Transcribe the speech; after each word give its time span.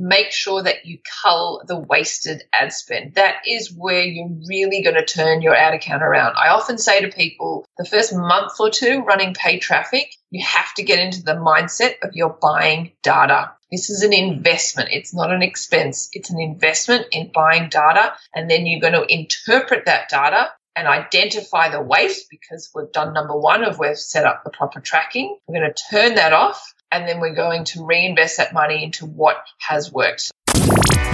make 0.00 0.32
sure 0.32 0.62
that 0.62 0.86
you 0.86 0.98
cull 1.22 1.62
the 1.66 1.78
wasted 1.78 2.42
ad 2.58 2.72
spend. 2.72 3.14
That 3.14 3.42
is 3.46 3.72
where 3.72 4.02
you're 4.02 4.30
really 4.48 4.82
going 4.82 4.96
to 4.96 5.04
turn 5.04 5.42
your 5.42 5.54
ad 5.54 5.74
account 5.74 6.02
around. 6.02 6.36
I 6.36 6.48
often 6.48 6.78
say 6.78 7.02
to 7.02 7.08
people 7.14 7.66
the 7.76 7.84
first 7.84 8.14
month 8.14 8.52
or 8.58 8.70
two 8.70 9.02
running 9.02 9.34
paid 9.34 9.60
traffic, 9.60 10.14
you 10.30 10.42
have 10.44 10.72
to 10.74 10.82
get 10.82 10.98
into 10.98 11.22
the 11.22 11.34
mindset 11.34 11.96
of 12.02 12.10
you're 12.14 12.36
buying 12.40 12.92
data. 13.02 13.52
This 13.70 13.90
is 13.90 14.02
an 14.02 14.14
investment. 14.14 14.88
It's 14.90 15.14
not 15.14 15.32
an 15.32 15.42
expense. 15.42 16.08
It's 16.12 16.30
an 16.30 16.40
investment 16.40 17.06
in 17.12 17.30
buying 17.32 17.68
data. 17.68 18.14
And 18.34 18.50
then 18.50 18.66
you're 18.66 18.80
going 18.80 18.94
to 18.94 19.12
interpret 19.12 19.84
that 19.84 20.08
data 20.08 20.50
and 20.74 20.88
identify 20.88 21.68
the 21.68 21.82
waste 21.82 22.28
because 22.30 22.70
we've 22.74 22.90
done 22.92 23.12
number 23.12 23.36
one 23.36 23.64
of 23.64 23.78
we've 23.78 23.98
set 23.98 24.24
up 24.24 24.44
the 24.44 24.50
proper 24.50 24.80
tracking. 24.80 25.36
We're 25.46 25.60
going 25.60 25.72
to 25.72 25.82
turn 25.90 26.14
that 26.14 26.32
off 26.32 26.72
and 26.92 27.06
then 27.08 27.20
we're 27.20 27.34
going 27.34 27.64
to 27.64 27.84
reinvest 27.84 28.36
that 28.38 28.52
money 28.52 28.82
into 28.82 29.06
what 29.06 29.44
has 29.58 29.92
worked. 29.92 30.30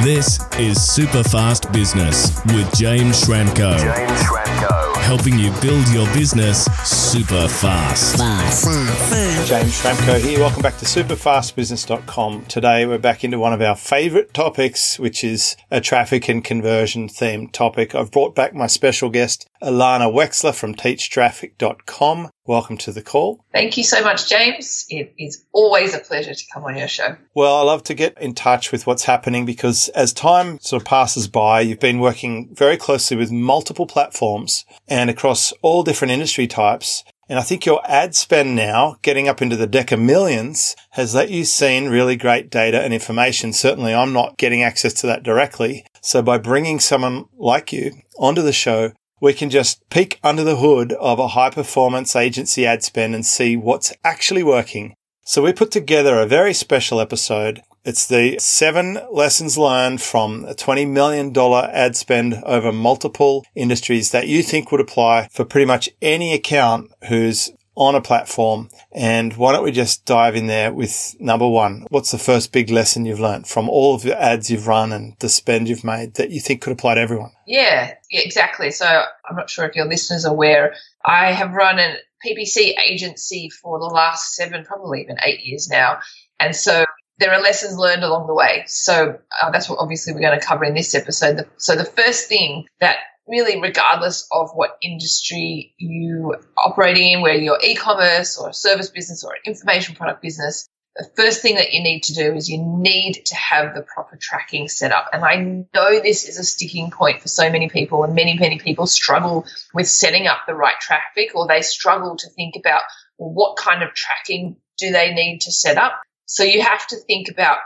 This 0.00 0.38
is 0.58 0.82
Super 0.82 1.22
Fast 1.22 1.72
Business 1.72 2.40
with 2.46 2.72
James 2.76 3.24
Schramko. 3.24 3.78
James 3.78 4.22
Schramko. 4.22 4.96
Helping 4.96 5.38
you 5.38 5.50
build 5.60 5.88
your 5.88 6.06
business 6.12 6.64
super 6.84 7.48
fast. 7.48 8.16
Fast. 8.16 8.64
Fast. 8.64 9.25
James 9.46 9.80
Schramko 9.80 10.18
here. 10.18 10.40
Welcome 10.40 10.62
back 10.62 10.76
to 10.78 10.84
superfastbusiness.com. 10.84 12.46
Today 12.46 12.84
we're 12.84 12.98
back 12.98 13.22
into 13.22 13.38
one 13.38 13.52
of 13.52 13.62
our 13.62 13.76
favorite 13.76 14.34
topics, 14.34 14.98
which 14.98 15.22
is 15.22 15.56
a 15.70 15.80
traffic 15.80 16.28
and 16.28 16.42
conversion 16.42 17.08
themed 17.08 17.52
topic. 17.52 17.94
I've 17.94 18.10
brought 18.10 18.34
back 18.34 18.54
my 18.54 18.66
special 18.66 19.08
guest, 19.08 19.48
Ilana 19.62 20.12
Wechsler 20.12 20.52
from 20.52 20.74
teachtraffic.com. 20.74 22.30
Welcome 22.44 22.76
to 22.78 22.90
the 22.90 23.02
call. 23.02 23.44
Thank 23.52 23.76
you 23.76 23.84
so 23.84 24.02
much, 24.02 24.28
James. 24.28 24.84
It 24.88 25.14
is 25.16 25.44
always 25.52 25.94
a 25.94 26.00
pleasure 26.00 26.34
to 26.34 26.44
come 26.52 26.64
on 26.64 26.76
your 26.76 26.88
show. 26.88 27.16
Well, 27.32 27.54
I 27.54 27.62
love 27.62 27.84
to 27.84 27.94
get 27.94 28.20
in 28.20 28.34
touch 28.34 28.72
with 28.72 28.84
what's 28.84 29.04
happening 29.04 29.46
because 29.46 29.88
as 29.90 30.12
time 30.12 30.58
sort 30.58 30.82
of 30.82 30.88
passes 30.88 31.28
by, 31.28 31.60
you've 31.60 31.78
been 31.78 32.00
working 32.00 32.52
very 32.52 32.76
closely 32.76 33.16
with 33.16 33.30
multiple 33.30 33.86
platforms 33.86 34.64
and 34.88 35.08
across 35.08 35.52
all 35.62 35.84
different 35.84 36.10
industry 36.10 36.48
types. 36.48 37.04
And 37.28 37.38
I 37.38 37.42
think 37.42 37.66
your 37.66 37.80
ad 37.84 38.14
spend 38.14 38.54
now, 38.54 38.96
getting 39.02 39.28
up 39.28 39.42
into 39.42 39.56
the 39.56 39.66
deca 39.66 40.00
millions, 40.00 40.76
has 40.90 41.14
let 41.14 41.30
you 41.30 41.44
seen 41.44 41.88
really 41.88 42.16
great 42.16 42.50
data 42.50 42.80
and 42.80 42.94
information. 42.94 43.52
Certainly 43.52 43.94
I'm 43.94 44.12
not 44.12 44.38
getting 44.38 44.62
access 44.62 44.92
to 44.94 45.06
that 45.08 45.24
directly. 45.24 45.84
So 46.00 46.22
by 46.22 46.38
bringing 46.38 46.78
someone 46.78 47.24
like 47.36 47.72
you 47.72 47.92
onto 48.16 48.42
the 48.42 48.52
show, 48.52 48.92
we 49.20 49.32
can 49.32 49.50
just 49.50 49.88
peek 49.90 50.20
under 50.22 50.44
the 50.44 50.56
hood 50.56 50.92
of 50.92 51.18
a 51.18 51.28
high 51.28 51.50
performance 51.50 52.14
agency 52.14 52.64
ad 52.64 52.84
spend 52.84 53.14
and 53.14 53.26
see 53.26 53.56
what's 53.56 53.92
actually 54.04 54.42
working. 54.42 54.94
So 55.24 55.42
we 55.42 55.52
put 55.52 55.72
together 55.72 56.20
a 56.20 56.26
very 56.26 56.54
special 56.54 57.00
episode. 57.00 57.62
It's 57.86 58.04
the 58.04 58.36
seven 58.40 58.98
lessons 59.12 59.56
learned 59.56 60.02
from 60.02 60.44
a 60.44 60.54
$20 60.56 60.90
million 60.90 61.32
ad 61.72 61.94
spend 61.94 62.34
over 62.44 62.72
multiple 62.72 63.46
industries 63.54 64.10
that 64.10 64.26
you 64.26 64.42
think 64.42 64.72
would 64.72 64.80
apply 64.80 65.28
for 65.30 65.44
pretty 65.44 65.66
much 65.66 65.88
any 66.02 66.34
account 66.34 66.90
who's 67.08 67.52
on 67.76 67.94
a 67.94 68.00
platform. 68.00 68.70
And 68.90 69.34
why 69.36 69.52
don't 69.52 69.62
we 69.62 69.70
just 69.70 70.04
dive 70.04 70.34
in 70.34 70.48
there 70.48 70.72
with 70.72 71.14
number 71.20 71.46
one? 71.46 71.86
What's 71.88 72.10
the 72.10 72.18
first 72.18 72.50
big 72.50 72.70
lesson 72.70 73.06
you've 73.06 73.20
learned 73.20 73.46
from 73.46 73.68
all 73.68 73.94
of 73.94 74.02
the 74.02 74.20
ads 74.20 74.50
you've 74.50 74.66
run 74.66 74.90
and 74.90 75.14
the 75.20 75.28
spend 75.28 75.68
you've 75.68 75.84
made 75.84 76.14
that 76.14 76.30
you 76.30 76.40
think 76.40 76.62
could 76.62 76.72
apply 76.72 76.96
to 76.96 77.00
everyone? 77.00 77.30
Yeah, 77.46 77.94
exactly. 78.10 78.72
So 78.72 78.84
I'm 78.84 79.36
not 79.36 79.48
sure 79.48 79.64
if 79.64 79.76
your 79.76 79.86
listeners 79.86 80.24
are 80.24 80.32
aware. 80.32 80.74
I 81.04 81.30
have 81.30 81.52
run 81.52 81.78
a 81.78 81.98
PPC 82.26 82.72
agency 82.84 83.48
for 83.48 83.78
the 83.78 83.86
last 83.86 84.34
seven, 84.34 84.64
probably 84.64 85.02
even 85.02 85.18
eight 85.24 85.44
years 85.44 85.68
now. 85.68 86.00
And 86.40 86.56
so 86.56 86.84
there 87.18 87.32
are 87.32 87.40
lessons 87.40 87.78
learned 87.78 88.04
along 88.04 88.26
the 88.26 88.34
way. 88.34 88.64
So 88.66 89.18
uh, 89.42 89.50
that's 89.50 89.68
what 89.68 89.78
obviously 89.78 90.12
we're 90.12 90.20
going 90.20 90.38
to 90.38 90.44
cover 90.44 90.64
in 90.64 90.74
this 90.74 90.94
episode. 90.94 91.48
So 91.56 91.74
the 91.76 91.84
first 91.84 92.28
thing 92.28 92.66
that 92.80 92.96
really 93.26 93.60
regardless 93.60 94.28
of 94.30 94.50
what 94.54 94.78
industry 94.82 95.74
you 95.78 96.36
operate 96.56 96.96
in, 96.96 97.22
whether 97.22 97.38
you're 97.38 97.58
e-commerce 97.62 98.38
or 98.38 98.50
a 98.50 98.54
service 98.54 98.90
business 98.90 99.24
or 99.24 99.32
an 99.32 99.40
information 99.44 99.94
product 99.94 100.22
business, 100.22 100.68
the 100.96 101.10
first 101.14 101.42
thing 101.42 101.56
that 101.56 101.72
you 101.72 101.82
need 101.82 102.04
to 102.04 102.14
do 102.14 102.34
is 102.34 102.48
you 102.48 102.58
need 102.58 103.22
to 103.26 103.34
have 103.34 103.74
the 103.74 103.82
proper 103.82 104.16
tracking 104.18 104.68
set 104.68 104.92
up. 104.92 105.10
And 105.12 105.24
I 105.24 105.36
know 105.74 106.00
this 106.00 106.26
is 106.26 106.38
a 106.38 106.44
sticking 106.44 106.90
point 106.90 107.20
for 107.20 107.28
so 107.28 107.50
many 107.50 107.68
people, 107.68 108.02
and 108.04 108.14
many, 108.14 108.38
many 108.38 108.58
people 108.58 108.86
struggle 108.86 109.44
with 109.74 109.88
setting 109.88 110.26
up 110.26 110.38
the 110.46 110.54
right 110.54 110.78
traffic, 110.80 111.32
or 111.34 111.46
they 111.46 111.60
struggle 111.60 112.16
to 112.16 112.30
think 112.30 112.54
about 112.58 112.82
what 113.18 113.58
kind 113.58 113.82
of 113.82 113.92
tracking 113.92 114.56
do 114.78 114.90
they 114.90 115.12
need 115.12 115.40
to 115.42 115.52
set 115.52 115.76
up. 115.76 116.00
So 116.26 116.44
you 116.44 116.62
have 116.62 116.86
to 116.88 116.96
think 116.96 117.28
about 117.28 117.58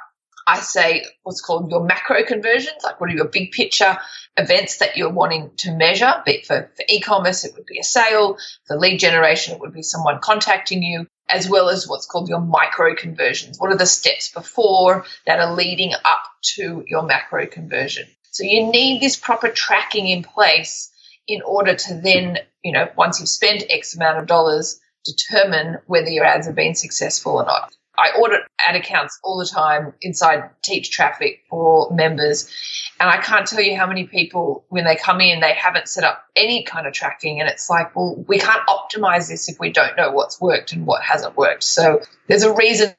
I 0.47 0.59
say 0.61 1.05
what's 1.23 1.41
called 1.41 1.71
your 1.71 1.85
macro 1.85 2.25
conversions, 2.25 2.83
like 2.83 3.01
what 3.01 3.11
are 3.11 3.15
your 3.15 3.29
big 3.29 3.53
picture 3.53 3.99
events 4.37 4.79
that 4.79 4.97
you're 4.97 5.13
wanting 5.13 5.53
to 5.59 5.73
measure. 5.73 6.13
But 6.27 6.47
for, 6.47 6.71
for 6.77 6.85
e-commerce, 6.89 7.45
it 7.45 7.55
would 7.55 7.67
be 7.67 7.79
a 7.79 7.85
sale. 7.85 8.37
For 8.67 8.77
lead 8.77 8.99
generation, 8.99 9.55
it 9.55 9.61
would 9.61 9.73
be 9.73 9.83
someone 9.83 10.19
contacting 10.21 10.83
you, 10.83 11.07
as 11.29 11.49
well 11.49 11.69
as 11.69 11.87
what's 11.87 12.07
called 12.07 12.29
your 12.29 12.41
micro 12.41 12.95
conversions. 12.97 13.59
What 13.59 13.71
are 13.71 13.77
the 13.77 13.87
steps 13.87 14.33
before 14.33 15.05
that 15.27 15.39
are 15.39 15.55
leading 15.55 15.93
up 15.93 16.23
to 16.57 16.85
your 16.87 17.05
macro 17.05 17.47
conversion? 17.47 18.09
So 18.33 18.43
you 18.43 18.73
need 18.73 19.01
this 19.01 19.17
proper 19.17 19.49
tracking 19.49 20.09
in 20.09 20.23
place 20.23 20.91
in 21.29 21.43
order 21.43 21.75
to 21.75 21.95
then, 21.95 22.39
you 22.65 22.73
know, 22.73 22.89
once 22.97 23.21
you've 23.21 23.29
spent 23.29 23.65
X 23.71 23.95
amount 23.95 24.19
of 24.19 24.27
dollars, 24.27 24.81
determine 25.05 25.79
whether 25.87 26.09
your 26.09 26.25
ads 26.25 26.47
have 26.47 26.57
been 26.57 26.75
successful 26.75 27.37
or 27.37 27.45
not. 27.45 27.73
I 27.99 28.11
audit 28.19 28.43
ad 28.67 28.77
accounts 28.77 29.19
all 29.23 29.39
the 29.39 29.47
time 29.47 29.93
inside 30.01 30.51
Teach 30.63 30.91
Traffic 30.91 31.43
for 31.51 31.91
members. 31.93 32.51
And 32.99 33.11
I 33.11 33.19
can't 33.19 33.47
tell 33.47 33.61
you 33.61 33.77
how 33.77 33.87
many 33.87 34.07
people, 34.07 34.65
when 34.69 34.85
they 34.85 34.97
come 34.97 35.21
in, 35.21 35.41
they 35.41 35.53
haven't 35.53 35.89
set 35.89 36.05
up 36.05 36.25
any 36.35 36.65
kind 36.65 36.87
of 36.87 36.93
tracking. 36.93 37.41
And 37.41 37.49
it's 37.49 37.69
like, 37.69 37.95
well, 37.95 38.25
we 38.27 38.39
can't 38.39 38.63
optimize 38.69 39.29
this 39.29 39.49
if 39.49 39.59
we 39.59 39.71
don't 39.71 39.97
know 39.97 40.13
what's 40.13 40.41
worked 40.41 40.73
and 40.73 40.87
what 40.87 41.03
hasn't 41.03 41.37
worked. 41.37 41.65
So 41.65 42.01
there's 42.27 42.43
a 42.43 42.55
reason 42.55 42.95